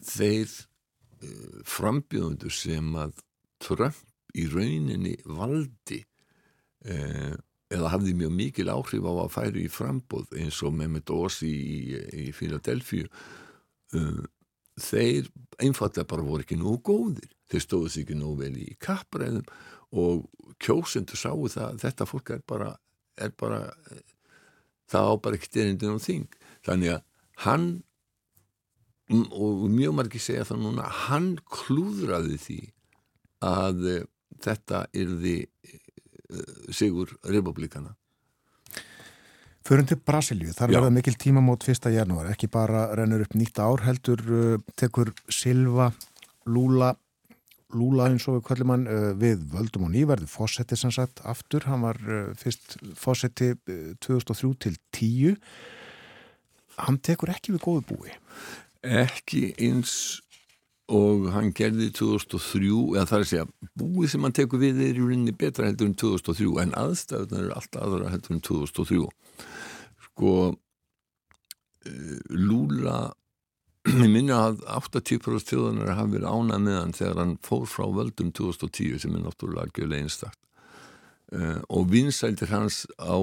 [0.04, 3.18] þeir uh, frambjöðundur sem að
[3.64, 4.02] Trump
[4.34, 6.00] í rauninni valdi
[6.84, 7.34] eh,
[7.72, 11.78] eða hafði mjög mikil áhrif á að færi í frambóð eins og Mehmet Osi í,
[12.24, 13.06] í Philadelphia
[13.94, 14.24] uh,
[14.74, 15.30] þeir
[15.62, 17.30] einfallega bara voru ekki nógu góðir.
[17.50, 19.46] Þeir stóðu sig ekki nógu vel í kappræðum
[19.94, 20.26] og
[20.62, 22.72] kjósendur sáu það þetta fólk er bara,
[23.20, 23.60] er bara
[24.90, 26.38] það á bara ekkert erindin á þing.
[26.64, 27.02] Þannig að
[27.44, 27.66] hann
[29.14, 32.60] og mjög margir segja það núna hann klúðraði því
[33.44, 33.82] að
[34.44, 35.36] þetta yrði
[36.72, 37.92] sigur republikana
[39.64, 41.86] Förum til Brasilíu, þar verða mikil tímamót 1.
[41.94, 45.86] janúar, ekki bara rennur upp nýtt ár heldur uh, tekur Silva,
[46.44, 46.90] Lula
[47.72, 51.64] Lula eins og við kvöllum hann uh, við völdum og nýverði fósetti sem sagt aftur,
[51.70, 55.40] hann var uh, fyrst fósetti uh, 2003 til 10
[56.84, 58.12] hann tekur ekki við góðu búi.
[58.84, 60.20] Ekki eins
[60.92, 63.46] og hann gerði 2003 eða það er að segja,
[63.80, 67.54] búið sem hann tekur við er í rauninni betra heldur en 2003 en aðstæðunar eru
[67.56, 68.98] alltaf aðra heldur en 2003
[70.10, 70.34] sko
[71.88, 72.18] eh,
[73.84, 78.30] Ég minna að 80% þjóðanar hafi verið ánað með hann þegar hann fór frá völdum
[78.32, 80.40] 2010 sem er náttúrulega algjörlega einstakt.
[81.34, 83.20] Uh, og vinsældir hans á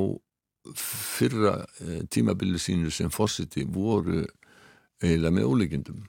[0.78, 4.22] fyrra uh, tímabili sínu sem fósiti voru
[5.02, 6.04] eiginlega með ólíkindum.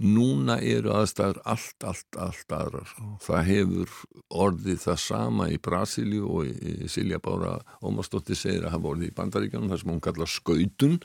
[0.00, 2.96] Núna eru aðstæður allt, allt, allt aðrar.
[3.22, 3.92] Það hefur
[4.32, 9.70] orðið það sama í Brasilíu og Silja Bára Ómarsdóttir segir að hafa orðið í Bandaríkjanum
[9.70, 10.98] þar sem hún kallar skautun.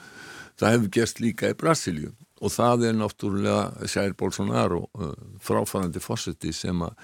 [0.58, 5.14] Það hefur gerst líka í Brasilíu og það er náttúrulega Sjær Bolsonaro uh,
[5.44, 6.96] fráfærandi fósetti sem að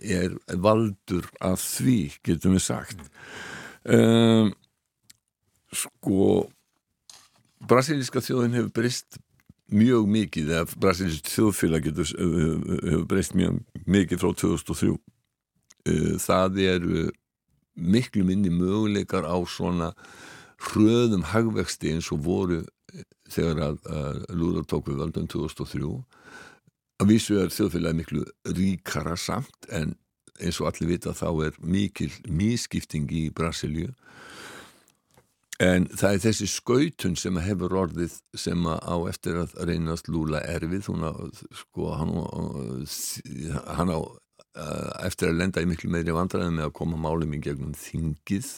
[0.00, 0.32] er
[0.64, 3.02] valdur af því, getum við sagt.
[3.84, 4.54] Um,
[5.76, 6.46] sko
[7.68, 9.18] brasilíska þjóðin hefur breyst
[9.68, 14.96] mjög mikið, eða brasilísk þjóðfélag getur, hefur breyst mjög mikið frá 2003
[16.22, 17.04] það eru
[17.78, 19.92] miklu minni möguleikar á svona
[20.58, 22.64] hröðum hagvexti eins og voru
[23.28, 25.94] þegar að, að Lúður tók við völdum 2003
[26.98, 28.24] að vísu er þjóðfélagi miklu
[28.56, 29.96] ríkara samt en
[30.38, 33.92] eins og allir vita þá er mikil mískipting í Brasilíu
[35.58, 40.86] En það er þessi skautun sem hefur orðið sem á eftir að reynast lúla erfið,
[40.86, 41.12] hún á,
[41.50, 42.12] sko, hann,
[43.74, 43.98] hann á
[45.02, 48.52] eftir að lenda í miklu meiri vandræðum með að koma málum í gegnum þingið.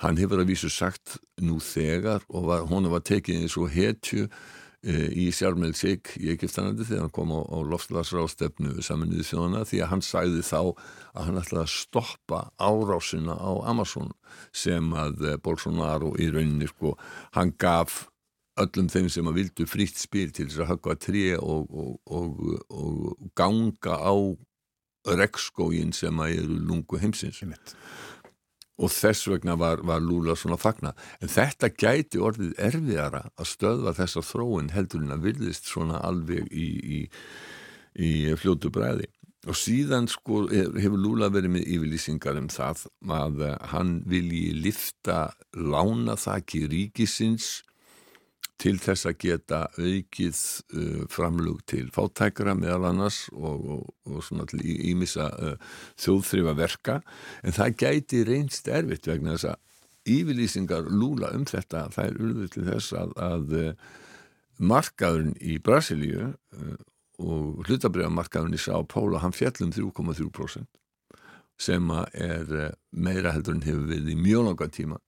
[0.00, 4.26] Hann hefur að vísu sagt nú þegar og var, hún var tekið eins og hetju
[4.26, 9.82] e, í Sjarmel Sik í Egiptanandi þegar hann kom á, á lofslagsrástefnu saminuði þjóðana því
[9.84, 14.14] að hann sagði þá að hann ætlaði að stoppa árásina á Amazon
[14.56, 16.96] sem að Bolsonaro í rauninni sko,
[17.36, 18.06] hann gaf
[18.60, 22.40] öllum þeim sem að vildu frítt spil til þess að höggva trí og, og, og,
[22.72, 24.14] og ganga á
[25.08, 27.76] regnskógin sem að eru lungu heimsins Einmitt.
[28.80, 33.94] Og þess vegna var, var Lula svona fagna en þetta gæti orðið erfiðara að stöðva
[33.98, 37.00] þessa þróun heldur en að virðist svona alveg í, í,
[38.00, 39.08] í fljótu bræði
[39.48, 42.84] og síðan sko hefur Lula verið með yfirlýsingar um það
[43.16, 43.42] að
[43.72, 47.60] hann vilji lifta lánaþaki ríkisins
[48.60, 50.42] til þess að geta aukið
[50.76, 55.56] uh, framlug til fátækra meðal annars og, og, og svona til ímissa uh,
[56.00, 57.00] þjóðþrifa verka
[57.44, 59.66] en það gæti reynst erfitt vegna þess að
[60.10, 63.72] yfirlýsingar lúla um þetta það er urðið til þess að, að uh,
[64.60, 66.74] markaðurinn í Brasilíu uh,
[67.20, 70.68] og hlutabriðamarkaðurinn í Sá Póla hann fjallum 3,3%
[71.60, 75.00] sem er uh, meira heldur en hefur við í mjög langa tíma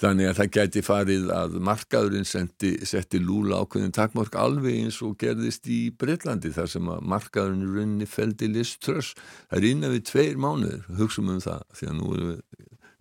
[0.00, 5.18] Þannig að það gæti farið að markaðurinn sendi, setti lúla ákveðin takmörk alveg eins og
[5.20, 9.12] gerðist í Breitlandi þar sem að markaðurinn í rauninni feldi list tröss.
[9.50, 12.32] Það er innan við tveir mánuður, hugsaum um það, því að nú,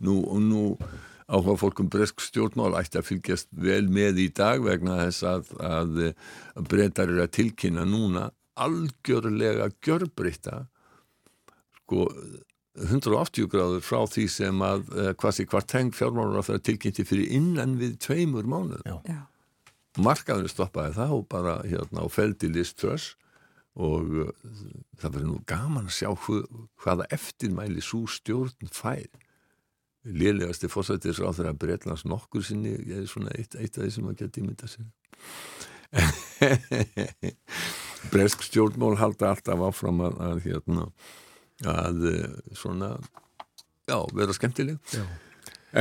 [0.04, 0.18] nú,
[0.52, 0.66] nú
[1.32, 6.00] áhuga fólkum bresk stjórnmál ætti að fylgjast vel með í dag vegna þess að, að,
[6.60, 8.28] að breytar eru að tilkynna núna
[8.62, 10.66] algjörlega gjörbreyta
[11.80, 12.10] sko
[12.80, 17.04] 180 gráður frá því sem að uh, hvað sé hvart teng fjármálur á það tilkynnti
[17.08, 18.96] fyrir innan við tveimur mánuð Já.
[19.10, 19.20] Já.
[20.00, 23.06] markaður stoppaði það og bara hérna á feldi list tröss
[23.76, 24.30] og uh,
[25.02, 26.36] það verður nú gaman að sjá hva,
[26.84, 29.10] hvaða eftirmæli svo stjórn fær
[30.08, 34.08] lélegasti fórsættis á þeirra Breitlands nokkur sinni ég er svona eitt, eitt af því sem
[34.10, 34.88] að geta ímynda sér
[38.14, 40.84] bresk stjórnmál halda alltaf áfram að, að hérna
[41.68, 42.96] að eh, svona
[43.90, 45.04] já, vera skemmtileg Já.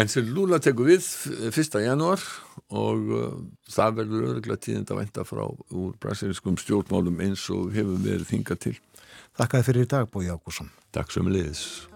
[0.01, 1.07] en sem Lula tekur við
[1.51, 1.81] 1.
[1.85, 2.23] janúar
[2.70, 3.39] og uh,
[3.70, 8.65] það verður öruglega tíðind að venda frá úr brasiliskum stjórnmálum eins og hefur verið þingað
[8.69, 8.77] til
[9.40, 10.69] Þakkaði fyrir í dag, Bói Ágússon.
[10.93, 11.90] Takk sem liðis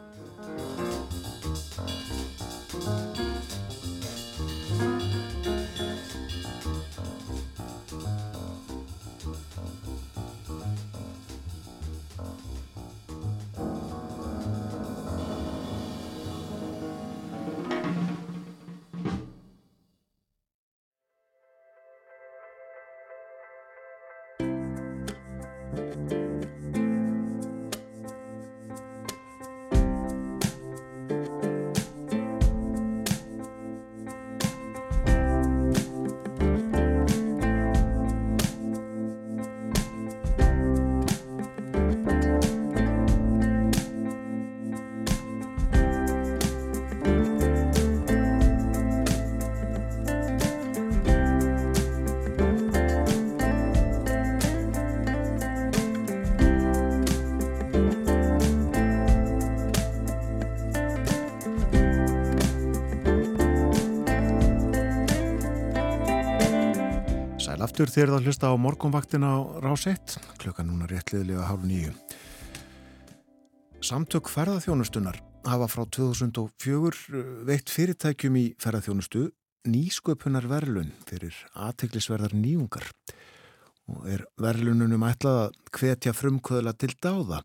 [67.95, 71.93] þér það hlusta á morgunvaktin á rás 1, klukkan núna réttliðilega hálf nýju.
[73.85, 79.29] Samtök ferðarþjónustunar hafa frá 2004 eh, veitt fyrirtækjum í ferðarþjónustu
[79.71, 82.89] nýsköpunar verlun fyrir aðteglisverðar nýjungar
[83.93, 87.45] og er verlununum ætlað að hvetja frumkvöðla til dáða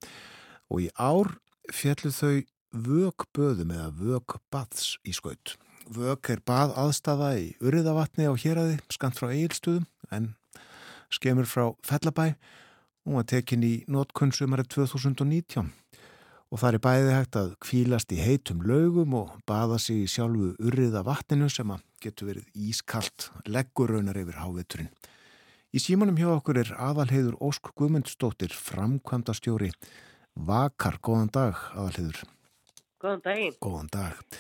[0.72, 1.36] og í ár
[1.70, 2.42] fjallu þau
[2.90, 5.60] vögböðum eða vögbaths í skaut.
[5.90, 10.34] Vög er bað aðstafa í Uriðavatni á Hjeraði, skant frá Egilstuðum en
[11.14, 12.32] skemur frá Fellabæ
[13.10, 15.72] og var tekin í notkunnsumari 2019
[16.50, 20.56] og það er bæði hægt að kvílast í heitum laugum og baða sig í sjálfu
[20.58, 24.90] urriða vatninu sem að getur verið ískalt leggurraunar yfir háveturinn.
[25.70, 29.70] Í símanum hjá okkur er aðalheiður Ósk Guðmundsdóttir framkvæmda stjóri
[30.34, 30.98] Vakar.
[31.04, 32.24] Góðan dag aðalheiður.
[33.00, 33.60] Góðan daginn.
[33.62, 34.40] Góðan dag.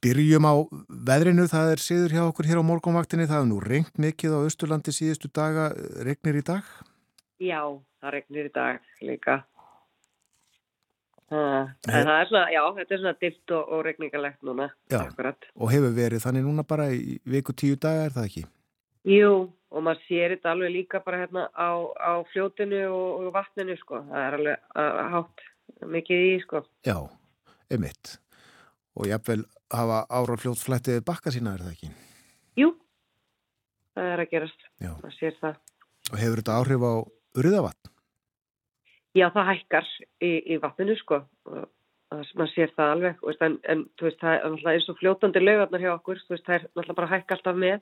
[0.00, 0.54] Byrjum á
[0.88, 4.40] veðrinu, það er síður hjá okkur hér á morgunvaktinni, það er nú reynd mikið á
[4.48, 5.70] Östurlandi síðustu daga,
[6.06, 6.64] regnir í dag?
[7.40, 7.60] Já,
[8.00, 9.42] það regnir í dag líka.
[11.30, 14.70] Það, það er svona, já, þetta er svona dilt og, og regningalegt núna.
[14.90, 15.46] Já, akkurat.
[15.54, 18.46] og hefur verið þannig núna bara í viku tíu daga, er það ekki?
[19.10, 19.34] Jú,
[19.70, 24.02] og maður sér þetta alveg líka bara hérna á, á fljótinu og, og vatninu, sko.
[24.08, 25.46] Það er alveg uh, hátt
[25.94, 26.64] mikið í, sko.
[26.88, 26.96] Já,
[27.70, 28.16] emitt.
[29.00, 31.90] Og jáfnvel hafa ára fljótflættið bakka sína, er það ekki?
[32.60, 32.74] Jú,
[33.96, 34.66] það er að gerast.
[34.76, 34.92] Já.
[35.00, 35.60] Maður sér það.
[36.10, 36.94] Og hefur þetta áhrif á
[37.40, 37.92] urðavatn?
[39.16, 41.24] Já, það hækkar í, í vatninu sko
[42.10, 45.84] maður sér það alveg veist, en, en veist, það er náttúrulega eins og fljótandi lögarnar
[45.84, 47.76] hjá okkur, veist, það er náttúrulega bara hækka alltaf með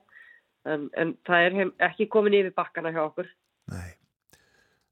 [0.69, 3.31] en, en það er ekki komin yfir bakkana hjá okkur
[3.73, 3.97] Nei,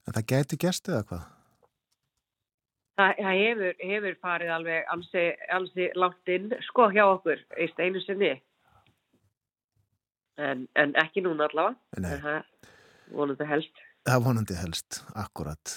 [0.09, 1.27] en það gæti gæst eða hvað?
[2.97, 8.01] Það, það hefur, hefur farið alveg ansi, ansi langt inn sko hjá okkur eist einu
[8.01, 8.31] sinni.
[10.41, 12.41] En, en ekki núna allavega en það
[13.13, 13.85] vonandi helst.
[14.07, 15.77] Það vonandi helst, akkurat.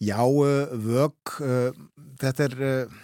[0.00, 1.76] Já, uh, vög, uh,
[2.22, 2.98] þetta er uh,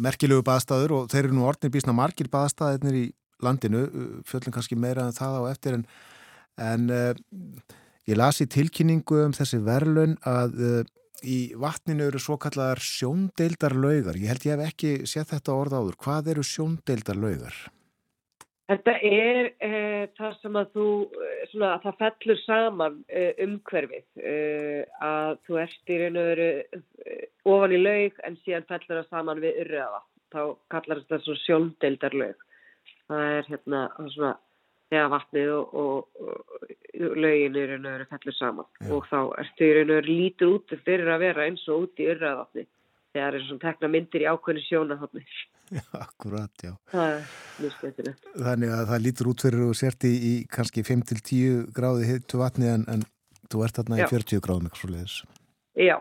[0.00, 3.06] merkilegu baðstæður og þeir eru nú orðinir bísna margir baðstæðirnir í
[3.44, 3.82] landinu,
[4.24, 5.82] fjöldin kannski meira en það á eftir en,
[6.56, 6.86] en
[8.08, 10.54] ég lasi tilkynningu um þessi verlun að
[11.24, 14.18] í vatninu eru svo kallar sjóndeildarlaugar.
[14.20, 15.98] Ég held ég hef ekki sett þetta orð áður.
[16.02, 17.56] Hvað eru sjóndeildarlaugar?
[18.66, 19.70] Þetta er e,
[20.18, 20.86] það sem að þú,
[21.52, 24.32] svona, að það fellur saman e, umhverfið, e,
[25.06, 26.48] að þú ert í raun og veru
[27.46, 30.02] ofan í laug en síðan fellur það saman við urraða.
[30.34, 30.40] Þá
[30.74, 32.42] kallar þetta svona sjóndeildarlaug.
[33.06, 33.84] Það er hérna
[34.16, 34.32] svona
[34.92, 38.88] þegar vatnið og, og, og raun og veru fellur saman Já.
[38.94, 42.66] og þá ertu og veru lítur út fyrir að vera eins og út í urraðavatni.
[43.16, 45.22] Það er svona tekna myndir í ákveðinu sjónathotni.
[45.72, 46.74] Já, akkurat, já.
[46.92, 47.14] Það.
[48.36, 52.68] Þannig að það lítur út fyrir og sért í, í kannski 5-10 gráði hittu vatni
[52.70, 53.02] en, en
[53.50, 54.04] þú ert þarna já.
[54.04, 55.16] í 40 gráðum eitthvað svo leiðis.
[55.76, 55.96] Já.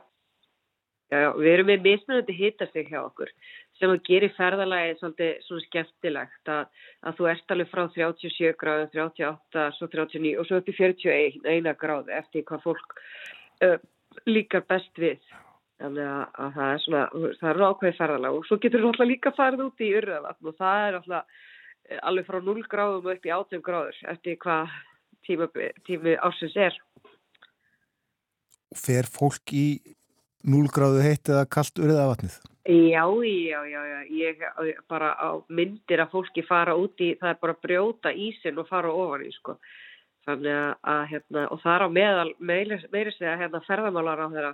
[1.10, 3.32] já, já, við erum með mismunandi hittastig hjá okkur
[3.80, 8.54] sem að gera í ferðalagi svolítið svona skemmtilegt að, að þú ert alveg frá 37
[8.62, 12.96] gráðum, 38, svo 39 og svo upp í 41 gráði eftir hvað fólk
[13.66, 13.76] uh,
[14.30, 15.20] líkar best við.
[15.82, 17.04] Þannig að, að það er svona,
[17.42, 20.58] það er ákveðið ferðalega og svo getur þú alltaf líka farið út í urðavatn og
[20.62, 21.42] það er alltaf
[22.10, 24.72] alveg frá 0 gráðum upp í 18 gráður eftir hvað
[25.28, 25.50] tími,
[25.84, 26.80] tími ársins er.
[28.76, 29.68] Fer fólk í
[30.48, 32.40] 0 gráðu heitt eða kallt urðavatnið?
[32.66, 34.40] Já, já, já, já, ég
[34.90, 38.66] bara á myndir að fólki fara út í, það er bara að brjóta ísin og
[38.66, 39.54] fara ofan í, sko.
[40.26, 44.52] Þannig að, að hérna, og það er á meðal, meiri segja, hérna, ferðamálar á þeirra,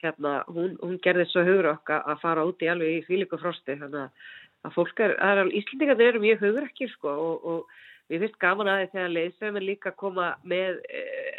[0.00, 3.76] hérna, hún, hún gerði svo hugur okkar að fara út í alveg í fíliku frosti,
[3.76, 8.40] þannig að, fólk er, er Íslandingar eru mjög hugur ekki, sko, og, og við finnst
[8.40, 10.80] gaman að því þegar leysum er líka að koma með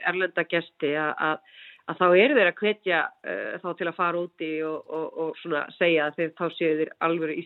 [0.05, 1.57] erlenda gesti að, að
[1.89, 5.39] að þá eru þeir að hvetja uh, þá til að fara úti og, og, og
[5.41, 7.41] svona segja að þeir þá séu þeir alveg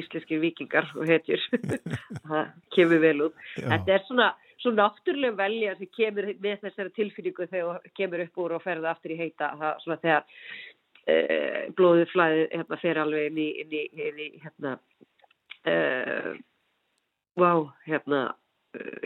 [0.00, 1.42] íslenskir vikingar og hetjur
[2.28, 3.66] það kemur vel út Já.
[3.72, 4.28] þetta er svona,
[4.62, 9.16] svona náttúrulega velja sem kemur með þessari tilfinningu þegar kemur upp úr og ferða aftur
[9.16, 13.84] í heita það svona þegar uh, blóðið flæði hérna fer alveg inn í, inn í,
[14.08, 14.78] inn í hérna
[15.74, 16.32] uh,
[17.40, 18.26] wow, hérna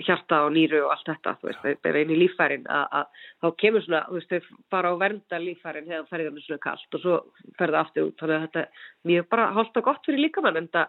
[0.05, 3.85] hjarta og nýru og allt þetta þú veist, það er einu lífærin að þá kemur
[3.85, 7.05] svona, þú veist, þau bara á vernda lífærin þegar það ferði þannig svona kallt og
[7.05, 7.17] svo
[7.61, 10.87] ferði aftur út, þannig að þetta er mjög bara hálta gott fyrir líkamann enda,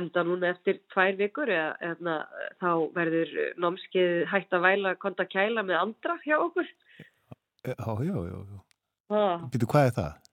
[0.00, 2.18] enda núna eftir tvær vikur eða, eða
[2.62, 3.34] þá verður
[3.64, 6.70] námskeið hægt að væla konta kæla með andra hjá okkur
[7.62, 8.60] Já, já, já, já.
[9.52, 10.31] Býtu, hvað er það?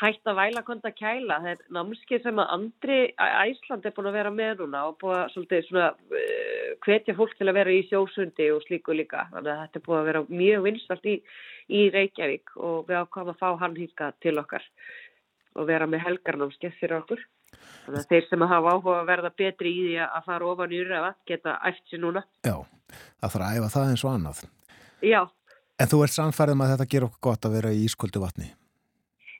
[0.00, 4.16] Hægt að væla konta kæla það er námskið sem að andri Æsland er búin að
[4.18, 7.82] vera með núna og búin að svolítið svona uh, hvetja fólk til að vera í
[7.88, 9.26] sjósundi og slíku líka.
[9.32, 11.14] Þannig að þetta er búið að vera mjög vinstalt í,
[11.68, 14.66] í Reykjavík og við ákvæmum að fá hann hýrka til okkar
[15.54, 17.22] og vera með helgarnámskeið fyrir okkur.
[17.84, 20.82] Þannig að þeir sem hafa áhuga að verða betri í því að fara ofan í
[20.82, 22.24] röfa geta æft sér núna.
[22.42, 22.56] Já,
[23.22, 24.42] það þarf að æfa það eins og annað.
[25.04, 25.22] Já.
[25.74, 28.22] En þú ert samfærið með um að þetta ger okkur gott að vera í ísköldu
[28.22, 28.50] vatni?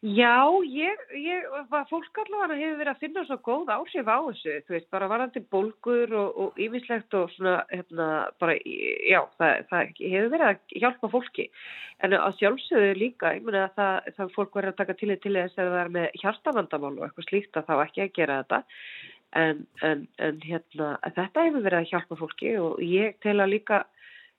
[0.04, 1.44] Já, ég, ég,
[1.88, 5.40] fólk allavega hefur verið að finna svo góð áhrif á þessu, þú veist, bara varandi
[5.48, 8.08] bólgur og yfislegt og, og svona, hérna,
[8.42, 11.46] bara, já, það, það hefur verið að hjálpa fólki,
[12.04, 15.56] en að sjálfsögðu líka, ég meina að það, það fólk verður að taka til þess
[15.56, 18.62] að það er með hjartavandamál og eitthvað slíkt að þá ekki að gera þetta,
[19.40, 23.86] en, en, en hérna, þetta hefur verið að hjálpa fólki og ég tel að líka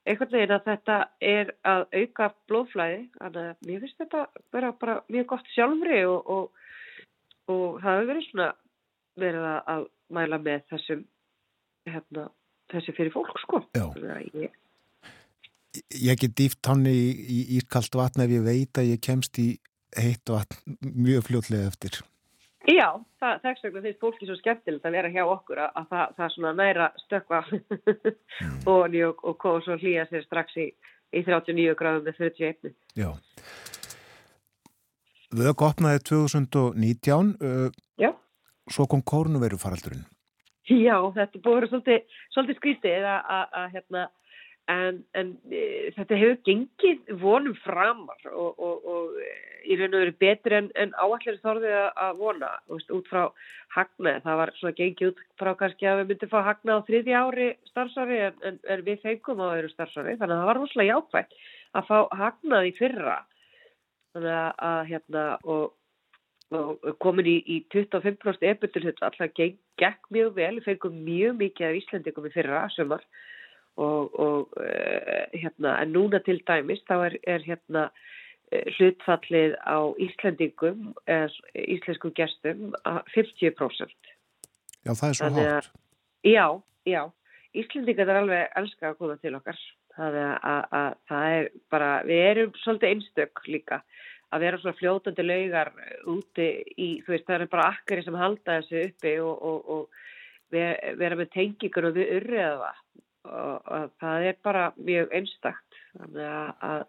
[0.06, 4.22] einhvern veginn að þetta er að auka blóðflæði, þannig að mér finnst þetta
[4.53, 6.68] vera bara mjög gott sjálfri og, og,
[7.52, 8.49] og það hefur verið svona
[9.26, 11.06] verið að mæla með þessum
[11.90, 12.27] hérna,
[12.73, 13.61] þessi fyrir fólk sko.
[13.76, 14.57] Ég,
[16.02, 19.56] ég get dýft hann í, í ískalt vatn ef ég veit að ég kemst í
[19.95, 22.02] heitt vatn mjög fljóðlega eftir.
[22.65, 22.90] Já,
[23.26, 26.34] það, þess vegna finnst fólki svo skemmtilegt að vera hjá okkur að, að það, það
[26.35, 27.41] svona næra stökva
[28.72, 30.68] og, og, og, og svo hlýja sér strax í,
[31.15, 32.76] í 39 gráðum með 31.
[32.99, 33.10] Já.
[35.35, 37.69] Vög opnaði 2019, uh,
[37.99, 38.11] Já.
[38.72, 40.06] svo kom kórnuveru faraldurinn.
[40.65, 44.07] Já, þetta búið svolítið, svolítið skrítið að hérna
[44.72, 49.30] en, en e, þetta hefur gengið vonum framar og, og, og e,
[49.66, 53.24] í raun og veru betur en, en áallir þorðið að vona veist, út frá
[53.76, 54.24] hagnaði.
[54.26, 57.48] Það var svona gengið út frá kannski að við myndum fá hagnað á þriði ári
[57.70, 61.40] starfsari en, en, við fengum á öðru starfsari þannig að það var rosalega jákvægt
[61.76, 63.18] að fá hagnað í fyrra.
[64.16, 71.00] Þannig að, að hérna og komin í, í 25% ebutur alltaf gekk mjög vel, fengum
[71.06, 73.02] mjög mikið af Íslandingum í fyrra sömur
[73.76, 77.88] og, og uh, hérna, en núna til dæmis þá er, er hérna
[78.52, 80.93] eh, hlutfallið á Íslandingum
[81.53, 84.14] íslensku gestum 50%.
[84.85, 85.72] Já, það er svo hátt.
[86.26, 86.47] Já,
[86.88, 87.02] já.
[87.56, 89.60] Íslandingar er alveg elska að koma til okkar.
[89.95, 93.84] Það er, að, að, það er bara, við erum svolítið einstök líka
[94.34, 95.72] að vera svona fljótandi laugar
[96.11, 100.02] úti í, þú veist, það er bara akkari sem halda þessu uppi og, og, og
[100.52, 102.81] vera með tengingur og við urriða það
[103.26, 105.80] og, það er bara mjög einstakt.
[106.15, 106.85] Að,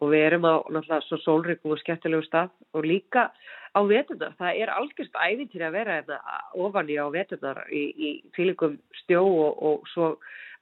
[0.00, 2.52] og við erum á náttúrulega svo sólryggum og skemmtilegu stað.
[2.76, 3.28] Og líka
[3.76, 8.08] á veturnar, það er algjörst æfintýri að vera hérna ofan í á veturnar í, í
[8.36, 10.14] fylgum stjó og, og svo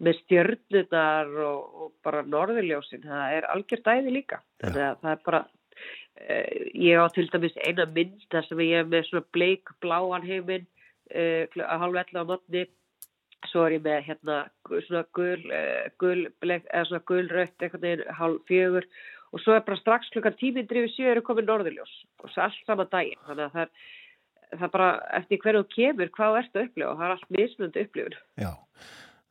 [0.05, 5.41] með stjörnunar og, og bara norðurljósin, það er algjörst æfi líka, að það er bara
[6.23, 10.69] eh, ég á til dæmis eina mynda sem ég hef með svona bleik bláan heiminn
[11.11, 12.67] eh, að halva ella á notni
[13.47, 14.39] svo er ég með hérna
[14.87, 18.89] svona gul, uh, gul eða svona gulrött eitthvað nefnir hálf fjögur.
[19.33, 21.95] Og svo er bara strax klukkan tíminn drifið sjö eru komið norðurljós.
[22.25, 23.21] Og svo allt sama daginn.
[23.27, 23.91] Þannig að það er,
[24.55, 24.89] það er bara
[25.19, 26.89] eftir hverju þú kemur hvað ertu að upplifa.
[26.89, 28.17] Og það er allt mismunandi upplifun.
[28.41, 28.53] Já,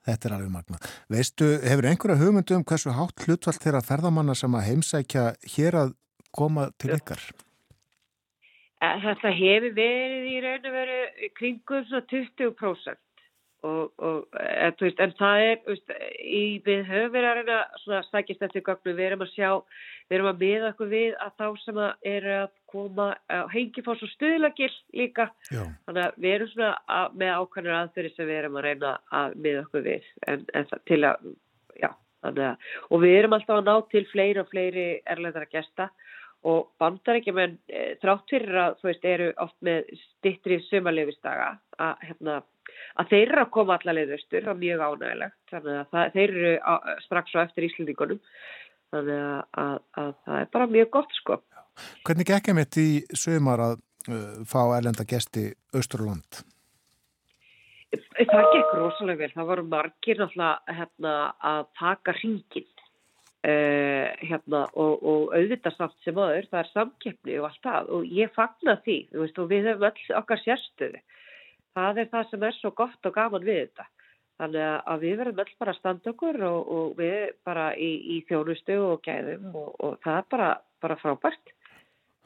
[0.07, 0.81] þetta er alveg magna
[1.13, 5.25] Veistu, hefur einhverja hugmyndu um hversu hátt hlutvall þeirra ferðamanna sem að heimsækja
[5.57, 5.97] hér að
[6.37, 7.25] koma til ykkar?
[8.77, 13.01] Eh, þetta hefur verið í raun og veru kringum svona 20%
[13.65, 18.01] og, og en, veist, en það er veist, í, við höfum verið að reyna svona
[18.11, 19.49] sækist eftir gögnum, við erum að sjá
[20.07, 23.07] við erum að miða okkur við að þá sem að eru að koma
[23.53, 25.29] hengi fór svo stuðlagill líka.
[25.51, 25.63] Já.
[25.87, 29.37] þannig að við erum svona að, með ákvæmur aðfyrir sem við erum að reyna að
[29.45, 31.31] miða okkur við en, en til að
[31.77, 31.89] já,
[32.27, 32.43] að,
[32.89, 35.91] og við erum alltaf að ná til fleiri og fleiri erlendara gesta.
[36.47, 41.55] Og bandar ekki menn e, þrátt fyrir að þú veist eru oft með stittri sumarlefistaga
[41.81, 42.35] að hérna
[42.97, 46.35] að þeir eru að koma allaveg austur, það er mjög ánægilegt, þannig að það, þeir
[46.37, 46.73] eru á,
[47.05, 48.21] strax á eftir Íslandíkonum,
[48.93, 51.39] þannig að, að, að það er bara mjög gott sko.
[52.07, 53.75] Hvernig gekkum þetta í sögumar að
[54.09, 56.41] uh, fá erlenda gesti Östurland?
[58.17, 61.13] Það gekk rosalega vel, það voru margir náttúrulega hérna,
[61.47, 67.47] að taka hringin uh, hérna, og, og auðvitað samt sem aður, það er samkeppni og
[67.51, 67.93] allt það.
[67.95, 71.03] Og ég fagnar því, veist, og við höfum öll okkar sérstöðu
[71.77, 73.87] það er það sem er svo gott og gaman við þetta.
[74.37, 75.75] Þannig að við verðum öll bara
[76.11, 80.49] okkur og, og við bara í, í þjónustu og gæðum og, og það er bara,
[80.83, 81.53] bara frábært.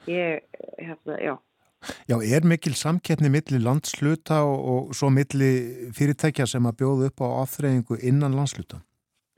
[0.10, 0.44] Ég,
[0.82, 1.38] hérna, já.
[2.10, 7.24] Já, er mikil samkettni millir landsluta og, og svo millir fyrirtækja sem að bjóða upp
[7.26, 8.84] á aðþreyingu innan landsluta?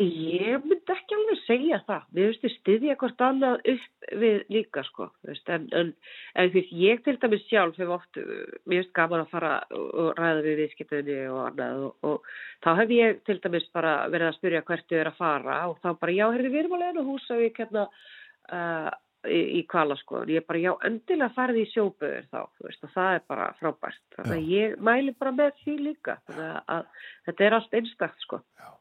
[0.02, 1.23] Ég myndi ekki
[1.54, 2.08] segja það.
[2.16, 5.10] Við veistu styðja hvort annað upp við líka sko.
[5.28, 5.94] Veist, en, en,
[6.40, 8.20] en því ég til dæmis sjálf hef oft,
[8.66, 12.36] mér finnst gaman að fara og ræða við viðskiptunni og annað og, og
[12.66, 15.80] þá hef ég til dæmis bara verið að spyrja hvert þau eru að fara og
[15.84, 18.92] þá bara já, herði við erum alveg enn og húsa við hérna uh,
[19.28, 20.24] í, í kvala sko.
[20.30, 24.06] Ég er bara já, endilega farið í sjóböður þá, veist, það er bara frábært.
[24.18, 26.20] Þannig að ég mæli bara með því líka.
[26.30, 26.88] Þannig að
[27.28, 28.42] þetta er allt einstakt sko.
[28.60, 28.72] Já.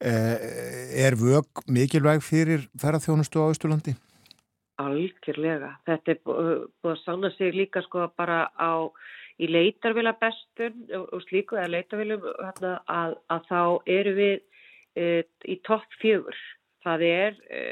[0.00, 3.92] Eh, er vög mikilvæg fyrir ferðarþjónustu á Ístulandi?
[4.80, 5.74] Algjörlega.
[5.84, 8.88] Þetta er búið að sanna sig líka sko bara á
[9.36, 13.60] í leitarvila bestun og slíku eða leitarvilum hérna, að, að þá
[13.98, 14.34] eru við
[14.96, 15.04] e,
[15.44, 16.40] í topp fjögur.
[16.80, 17.62] Það er e,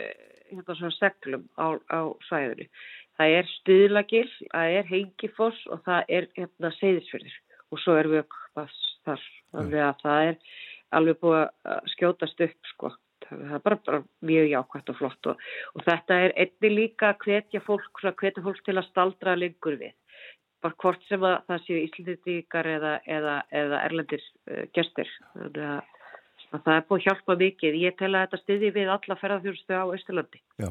[0.52, 2.68] hérna svona seglum á, á svæðinu.
[3.16, 7.40] Það er stuðlagil, það er hengifoss og það er hérna seyðisfjörður
[7.72, 9.28] og svo er vög þar.
[9.56, 10.42] Þannig að það er
[10.96, 12.92] alveg búið að skjótast upp sko.
[13.28, 15.40] Það er bara, bara mjög jákvæmt og flott og,
[15.76, 19.92] og þetta er einni líka að hvetja fólk, hvetja fólk til að staldra lengur við.
[20.64, 25.10] Bara hvort sem að það séu íslendingar eða, eða, eða erlendir uh, gestir.
[25.36, 25.94] Þannig að,
[26.48, 27.78] að það er búið að hjálpa mikið.
[27.84, 30.42] Ég tel að þetta stiði við alla ferðarþjóðstu á Ísturlandi.
[30.64, 30.70] Já,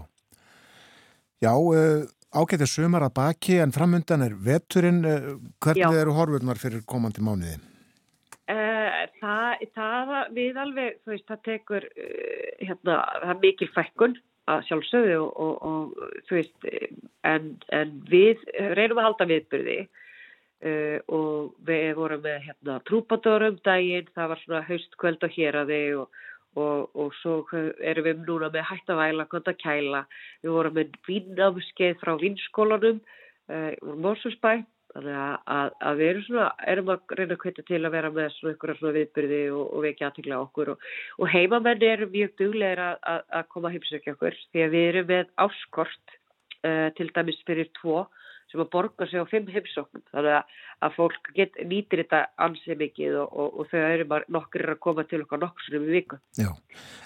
[1.38, 2.03] Já uh,
[2.34, 5.03] ágætið sumar að baki en framöndan er veturinn.
[5.06, 7.60] Uh, hvernig eru horfurnar fyrir komandi mánuði?
[9.22, 14.18] Það, það við alveg, þú veist, það tekur uh, hérna, það er mikil fækkun
[14.48, 16.68] að sjálfsögðu og, og, og þú veist,
[17.28, 18.44] en, en við
[18.78, 24.64] reynum að halda viðbyrði uh, og við vorum með hérna trúpadórum daginn, það var svona
[24.69, 26.24] haustkvöld og hér að þig og
[26.57, 27.44] Og, og svo
[27.86, 29.99] erum við núna með hætt að væla, gott að kæla.
[30.41, 32.98] Við vorum með vinnafskeið frá vinnskólanum,
[33.53, 34.64] uh, Mósusbæ,
[34.98, 38.32] Þannig að, að, við erum, svona, erum að reyna að kvita til að vera með
[38.34, 40.88] svona ykkur svona viðbyrði og, og vekja aðtegla okkur og,
[41.22, 45.11] og heimamenni eru mjög duglegar að, að koma að heimsökja okkur því að við erum
[45.11, 48.07] með áskort uh, til dæmis fyrir tvo
[48.49, 50.57] sem að borga sig á fimm heimsóknum þannig að,
[50.88, 55.22] að fólk get, nýtir þetta ansið mikið og, og þau eru nokkur að koma til
[55.28, 56.26] okkar nokkur sem við vikum.
[56.40, 56.49] Já,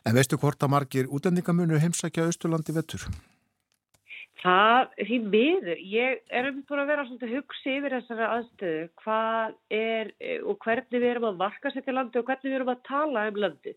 [0.05, 3.09] en veistu hvort að margir útendingamunu heimsækja Östurlandi vettur?
[4.41, 9.57] Það, því miður, ég er um búin að vera svolítið hugsi yfir þessari aðstöðu, hvað
[9.77, 10.07] er
[10.49, 13.27] og hvernig við erum að marka sér til landi og hvernig við erum að tala
[13.29, 13.75] um landi.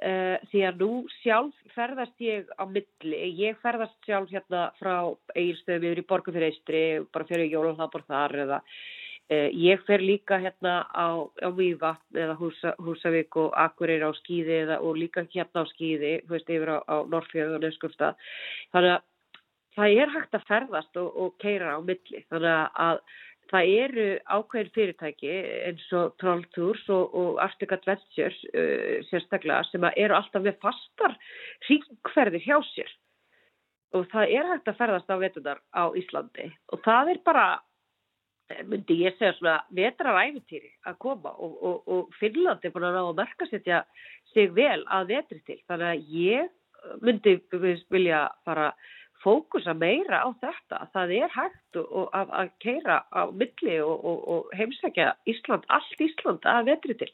[0.00, 4.94] Uh, því að nú sjálf ferðast ég á milli, ég ferðast sjálf hérna frá
[5.34, 6.80] eigilstöðum yfir í borgu fyrir Eistri,
[7.12, 12.72] bara fyrir Jólahlaðbor þar eða uh, ég fer líka hérna á, á Vívatn eða Húsa,
[12.80, 16.78] Húsavík og Akureyri á skýði eða, og líka hérna á skýði, þú veist, yfir á,
[16.88, 18.32] á Norrfjörðu og Neskjöfstað.
[18.72, 19.09] Þannig að
[19.80, 22.22] það er hægt að ferðast og, og keira á milli.
[22.30, 23.02] Þannig að
[23.50, 25.30] það eru ákveðin fyrirtæki
[25.66, 31.16] eins og Troll Tours og, og Arctic Adventures uh, sérstaklega sem eru alltaf með fastar
[31.66, 32.92] hringferðir hjá sér.
[33.96, 36.46] Og það er hægt að ferðast á vetunar á Íslandi.
[36.70, 37.46] Og það er bara
[38.66, 41.34] myndi ég segja svona vetraræfintýri að koma.
[41.42, 43.82] Og, og, og Finnland er búin að ná að merka setja
[44.32, 45.58] sig vel að vetri til.
[45.70, 46.56] Þannig að ég
[47.04, 47.36] myndi
[47.90, 48.70] vilja fara
[49.24, 50.86] fókusa meira á þetta.
[50.94, 56.48] Það er hægt að, að keira á milli og, og, og heimsækja Ísland, allt Ísland
[56.48, 57.10] að vetri til.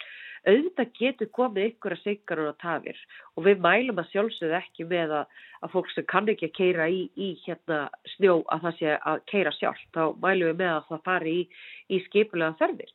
[0.47, 2.99] Auðvitað getur komið ykkur að seikar og tafir
[3.35, 6.87] og við mælum að sjálfsögðu ekki með að, að fólk sem kann ekki að keira
[6.87, 7.81] í, í hérna,
[8.15, 9.83] snjó að það sé að keira sjálf.
[9.97, 11.45] Þá mælum við með að það fari í,
[11.91, 12.95] í skipulega ferðir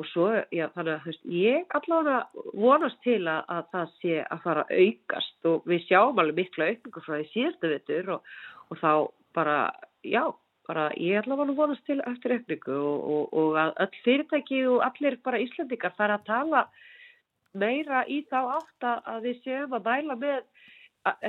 [0.00, 4.44] og svo, já, þannig að veist, ég allavega vonast til að, að það sé að
[4.46, 8.30] fara að aukast og við sjáum alveg mikla aukningu frá því síðustu vittur og,
[8.70, 8.92] og þá
[9.36, 9.56] bara,
[10.08, 10.22] já,
[10.70, 15.18] bara ég allavega vonast til eftir aukningu og, og, og að öll fyrirtæki og allir
[15.26, 16.62] bara Íslandikar fara að tala
[17.60, 20.46] meira í þá átt að við séum að bæla með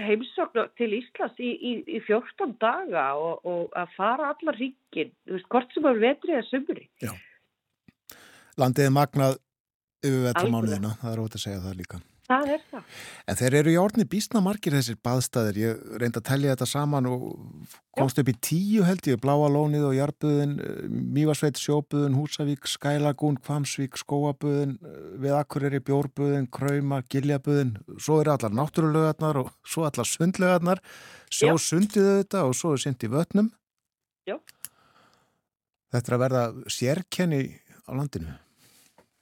[0.06, 5.12] heimsóknu til Íslands í, í, í 14 daga og að fara allar ríkin,
[5.52, 6.88] hvort sem er vetrið eða sömuri.
[7.04, 7.12] Já
[8.62, 9.38] landið magnað
[10.02, 12.02] yfir vetramánuðina, það er ótaf að segja það líka.
[12.32, 13.00] Það er það.
[13.28, 17.08] En þeir eru í orðni bísna margir þessir baðstæðir, ég reyndi að tellja þetta saman
[17.10, 17.24] og
[17.98, 23.40] komst upp í tíu held ég, Bláa Lónið og Jarböðin, eh, Mývarsveit, Sjóböðin, Húsavík, Skælagún,
[23.44, 30.08] Kvamsvík, Skóaböðin, eh, við Akureyri, Bjórböðin, Krauma, Giljaböðin, svo eru allar náttúrulögarnar og svo allar
[30.08, 30.80] sundlögarnar,
[31.30, 33.52] svo sundiðu þetta og svo er synd í vötnum.
[34.30, 34.38] Já.
[35.92, 38.38] Þetta er að verða sérkenni á landinu.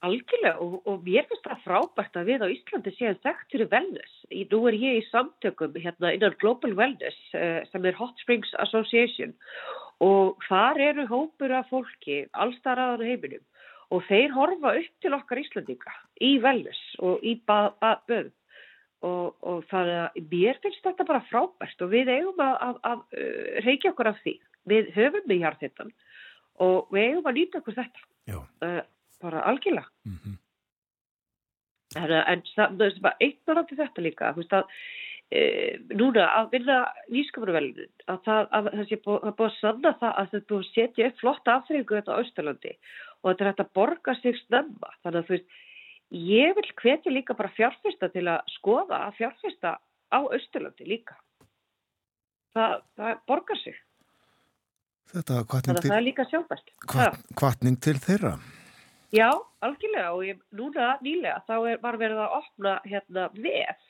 [0.06, 4.12] Algjörlega og, og mér finnst það frábært að við á Íslandi séum þekkt fyrir wellness.
[4.52, 9.34] Nú er ég í samtökum hérna innan Global Wellness uh, sem er Hot Springs Association.
[10.00, 13.44] Og þar eru hópur af fólki allstaraðan heiminum.
[13.92, 18.30] Og þeir horfa upp til okkar Íslandinga í wellness og í böðum
[19.04, 19.90] og, og það
[20.30, 24.24] mér finnst þetta bara frábært og við eigum að, að, að uh, reykja okkur af
[24.24, 24.34] því.
[24.70, 25.92] Við höfum við hjarþittan
[26.64, 28.08] og við eigum að nýta okkur þetta.
[28.64, 28.80] Uh,
[29.22, 30.36] bara algjörlega mm -hmm.
[32.32, 34.64] en, það er bara eitt til þetta líka þú veist að
[35.30, 35.40] e,
[35.94, 36.78] núna að vinna
[37.08, 40.72] nýskapuruvelinin að það, að það sé búið að, að sanna það að það búið að
[40.74, 42.72] setja upp flotta afþreyingu þetta á Östalandi
[43.22, 45.50] og þetta er hægt að borga sig snemma þannig að þú veist
[46.10, 49.78] ég vil hvetja líka bara fjárfesta til að skoða að fjárfesta
[50.10, 51.14] á Östalandi líka
[52.54, 53.78] það, það borgar sig
[55.10, 56.72] Þetta, Þannig að það er líka sjábært.
[57.38, 58.36] Kvartning til þeirra?
[59.10, 59.30] Já,
[59.66, 63.86] algjörlega og ég, núna nýlega þá er, var verið að opna hérna VF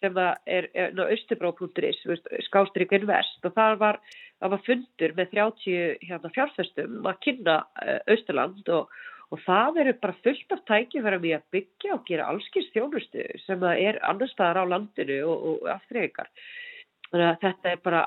[0.00, 0.66] sem er,
[1.06, 2.00] austurbrók.is,
[2.48, 4.00] skástrík invest og það var,
[4.42, 8.90] það var fundur með 30 hérna, fjárfestum að kynna uh, Austerland og,
[9.30, 13.64] og það eru bara fullt af tækifæra við að byggja og gera allskins þjónustu sem
[13.70, 16.28] er annar staðar á landinu og, og aftreyingar.
[17.14, 18.02] Þetta er bara,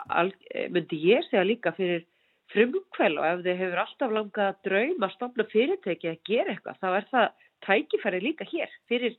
[0.75, 2.03] myndi ég segja líka fyrir
[2.53, 6.89] frumkvæl og ef þið hefur alltaf langað að drauma stopna fyrirtæki að gera eitthvað þá
[6.89, 7.27] er það
[7.65, 9.17] tækifæri líka hér fyrir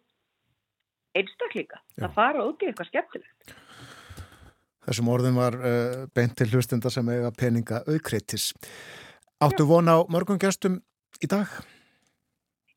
[1.17, 2.07] einstaklinga Já.
[2.07, 3.59] að fara út í eitthvað skemmtilegt
[4.81, 8.51] Þessum orðin var uh, beint til hlustenda sem eiga peninga aukriðtis
[9.41, 10.81] Áttu von á mörgum gestum
[11.25, 11.49] í dag?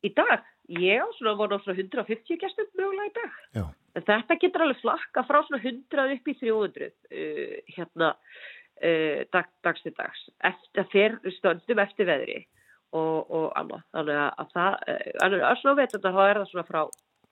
[0.04, 0.44] Í dag?
[0.72, 3.64] Ég á svona von á svona 150 gestum mögulega í dag Já.
[4.10, 8.14] þetta getur alveg flakka frá svona 100 upp í 300 uh, hérna
[9.32, 12.40] dag, dags til dags eftir fyrir stöndum eftir veðri
[12.94, 14.78] og, og annað þannig að það,
[15.24, 16.80] en að svona veit þetta þá er það svona frá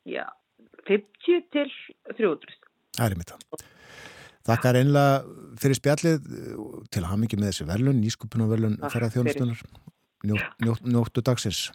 [0.09, 0.25] já,
[0.89, 1.69] 50 til
[2.17, 2.59] 300
[2.93, 3.69] Það er mitt að
[4.43, 5.19] Þakkar einlega
[5.63, 6.25] fyrir spjallið
[6.91, 9.61] til að hafa mikið með þessi verlun, nýskupun og verlun ferða þjónustunar
[10.23, 11.73] Njótt, njóttu dagsins.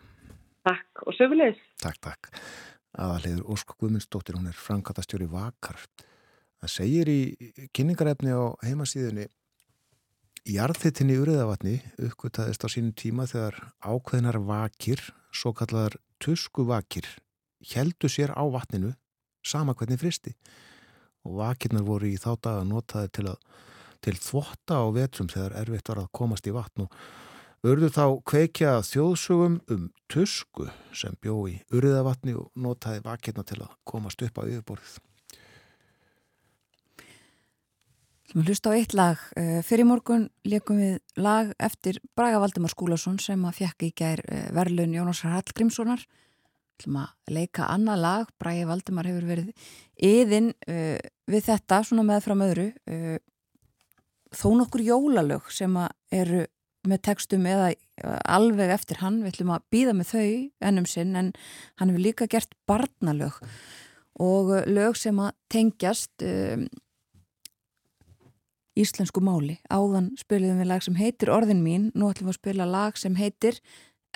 [0.64, 2.30] Takk og sögulegis Takk, takk.
[2.98, 5.82] Aðaliður Ósk Guðmundsdóttir, hún er framkvæmtastjóri Vakar.
[6.64, 7.20] Það segir í
[7.76, 9.28] kynningarefni á heimasíðunni
[10.48, 15.02] Jarðþittinni Uriðavatni uppgötaðist á sínum tíma þegar ákveðinar vakir,
[15.36, 17.04] svo kallar tusku vakir,
[17.74, 18.94] heldu sér á vatninu
[19.44, 20.32] sama hvernig fristi
[21.28, 23.34] og vakirnar voru í þá dag að notaði til,
[24.00, 26.96] til þvotta á vetrum þegar erfitt var að komast í vatn og
[27.68, 33.74] Örðu þá kveikja þjóðsugum um tusku sem bjó í Uriðavatni og notaði vakirna til að
[33.84, 35.00] komast upp á yfirborðið.
[38.28, 39.20] Þú hlust á eitt lag.
[39.40, 44.22] Eh, fyrir morgun leikum við lag eftir Braga Valdemar Skúlason sem að fjekk í gær
[44.28, 46.02] eh, verðlun Jónásar Hallgrímssonar.
[46.84, 48.34] Hlum að leika annað lag.
[48.36, 49.70] Braga Valdemar hefur verið
[50.04, 52.66] yðin uh, við þetta, svona með fram öðru.
[54.38, 55.74] Þó nokkur jólalög sem
[56.14, 56.44] eru
[56.88, 57.72] með textum eða
[58.30, 59.24] alveg eftir hann.
[59.24, 60.28] Við ætlum að býða með þau
[60.70, 61.32] ennum sinn en
[61.80, 63.40] hann hefur líka gert barnalög
[64.22, 66.68] og lög sem að tengjast um,
[68.78, 69.58] íslensku máli.
[69.74, 73.16] Áðan spiliðum við lag sem heitir Orðin mín, nú ætlum við að spila lag sem
[73.18, 73.56] heitir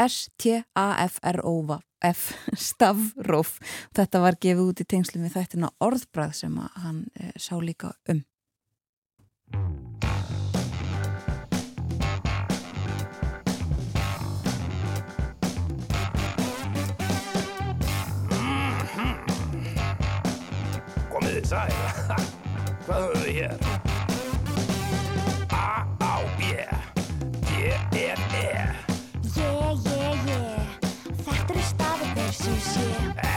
[0.02, 1.42] S-T-A-F-R-O-F
[2.70, 3.60] Stavróf.
[3.96, 6.54] Þetta var gefið út í tengslu við þættina Orðbræð sem
[6.86, 8.22] hann e, sá líka um.
[21.12, 21.72] Komið þið sæl.
[22.88, 23.71] Hvað höfum við hér?
[32.82, 33.31] Yeah.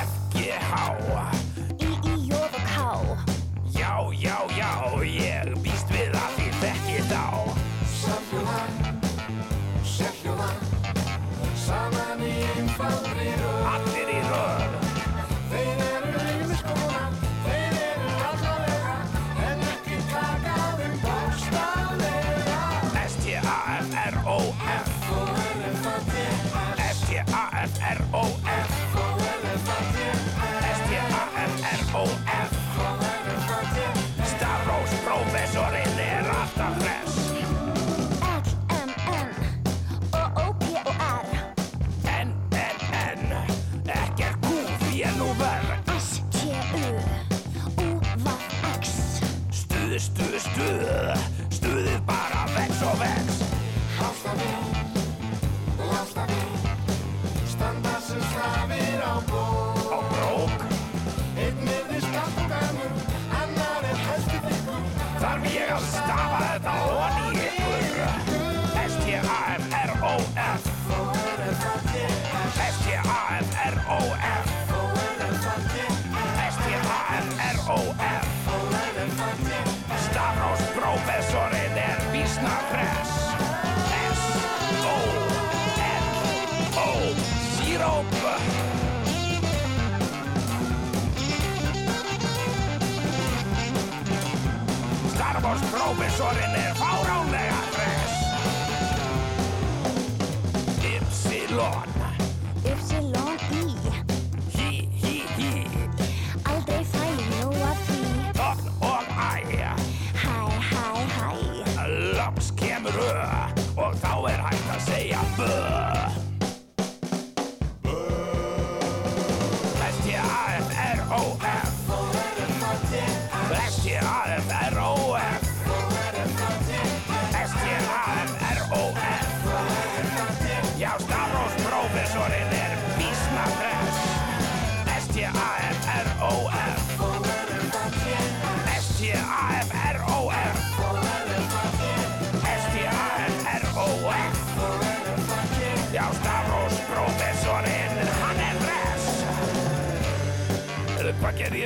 [55.78, 56.53] O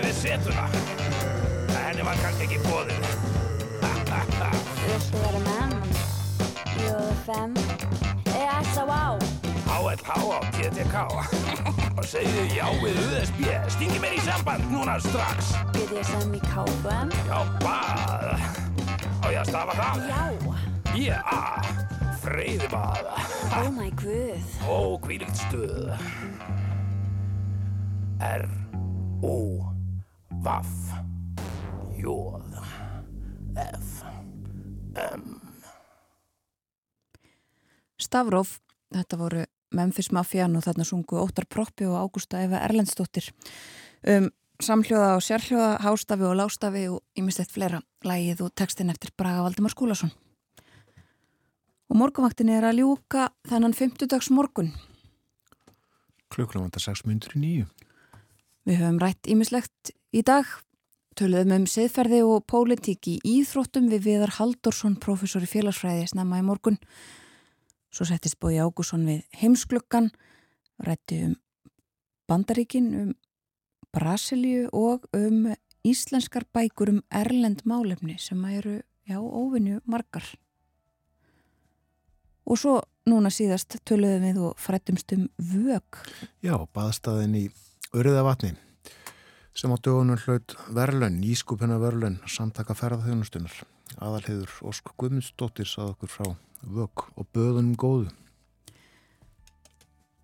[0.04, 0.68] við setuna?
[1.74, 3.00] Henni var kannski ekki bóðið
[4.88, 5.74] Viltu vera menn?
[6.78, 7.56] Jóðu fem
[8.38, 9.18] S-A-Vá
[9.68, 10.40] HLH á.
[10.54, 10.96] TTK
[11.98, 13.42] Og segðu já við USB
[13.74, 15.52] Stingi mér í samband núna strax.
[15.76, 17.12] Get ég sem í KFM?
[17.28, 18.46] Já, bað.
[19.22, 19.94] Á ég að stafa það?
[20.08, 20.22] Já.
[20.88, 21.40] B-A
[22.22, 23.10] Freyðibað
[23.54, 24.56] Oh my guð.
[24.66, 25.92] Ó, hvílíkt stuð
[28.18, 29.77] R-O
[30.42, 30.92] Vaff
[31.98, 32.58] Jóð
[33.58, 34.02] F
[34.94, 35.24] M
[37.98, 38.60] Stavróf,
[38.94, 39.42] þetta voru
[39.74, 43.32] Memphis Mafian og þarna sungu Óttar Proppi og Ágústa Eva Erlendsdóttir
[44.06, 44.30] um
[44.62, 49.74] samhljóða og sérhljóða, hástafi og lástafi og ímislegt fleira lægið og textin eftir Braga Valdimar
[49.74, 50.10] Skúlason.
[51.88, 54.72] Og morgunvaktin er að ljúka þennan 50 dags morgun.
[56.30, 57.68] Klukkulega vantar 6 myndur í nýju.
[58.68, 60.46] Við höfum rætt ímislegt í dag,
[61.18, 66.46] töluðum um siðferði og pólitík í íþróttum við Viðar Haldorsson, professor í félagsfræði, snemma í
[66.46, 66.78] morgun.
[67.92, 70.10] Svo settist Bói Ágússon við heimsklukkan,
[70.84, 71.38] rætti um
[72.28, 73.14] Bandaríkin, um
[73.92, 75.48] Brasilíu og um
[75.88, 80.24] íslenskar bækur um erlend málefni sem eru, já, óvinnu margar.
[82.48, 82.78] Og svo
[83.08, 86.00] núna síðast töluðum við og frættumst um vög.
[86.44, 87.44] Já, baðstæðin í
[87.96, 88.54] Öryðavatni
[89.58, 93.56] sem á dögunum hlaut verðlun, nýskupina verðlun, samtaka ferðarþjónustunar.
[93.98, 96.28] Aðalheður Ósk Guðmundsdóttir sað okkur frá
[96.62, 98.12] vög og böðunum góðu.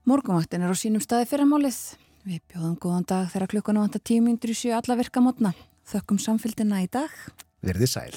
[0.06, 1.80] Morgunvaktin er á sínum staði fyrramálið.
[2.24, 5.54] Við bjóðum góðan dag þegar klukkanu vantar tímyndur í sjö alla virka mótna.
[5.88, 7.10] Þökkum samfélgina í dag.
[7.64, 8.12] Verði sæl.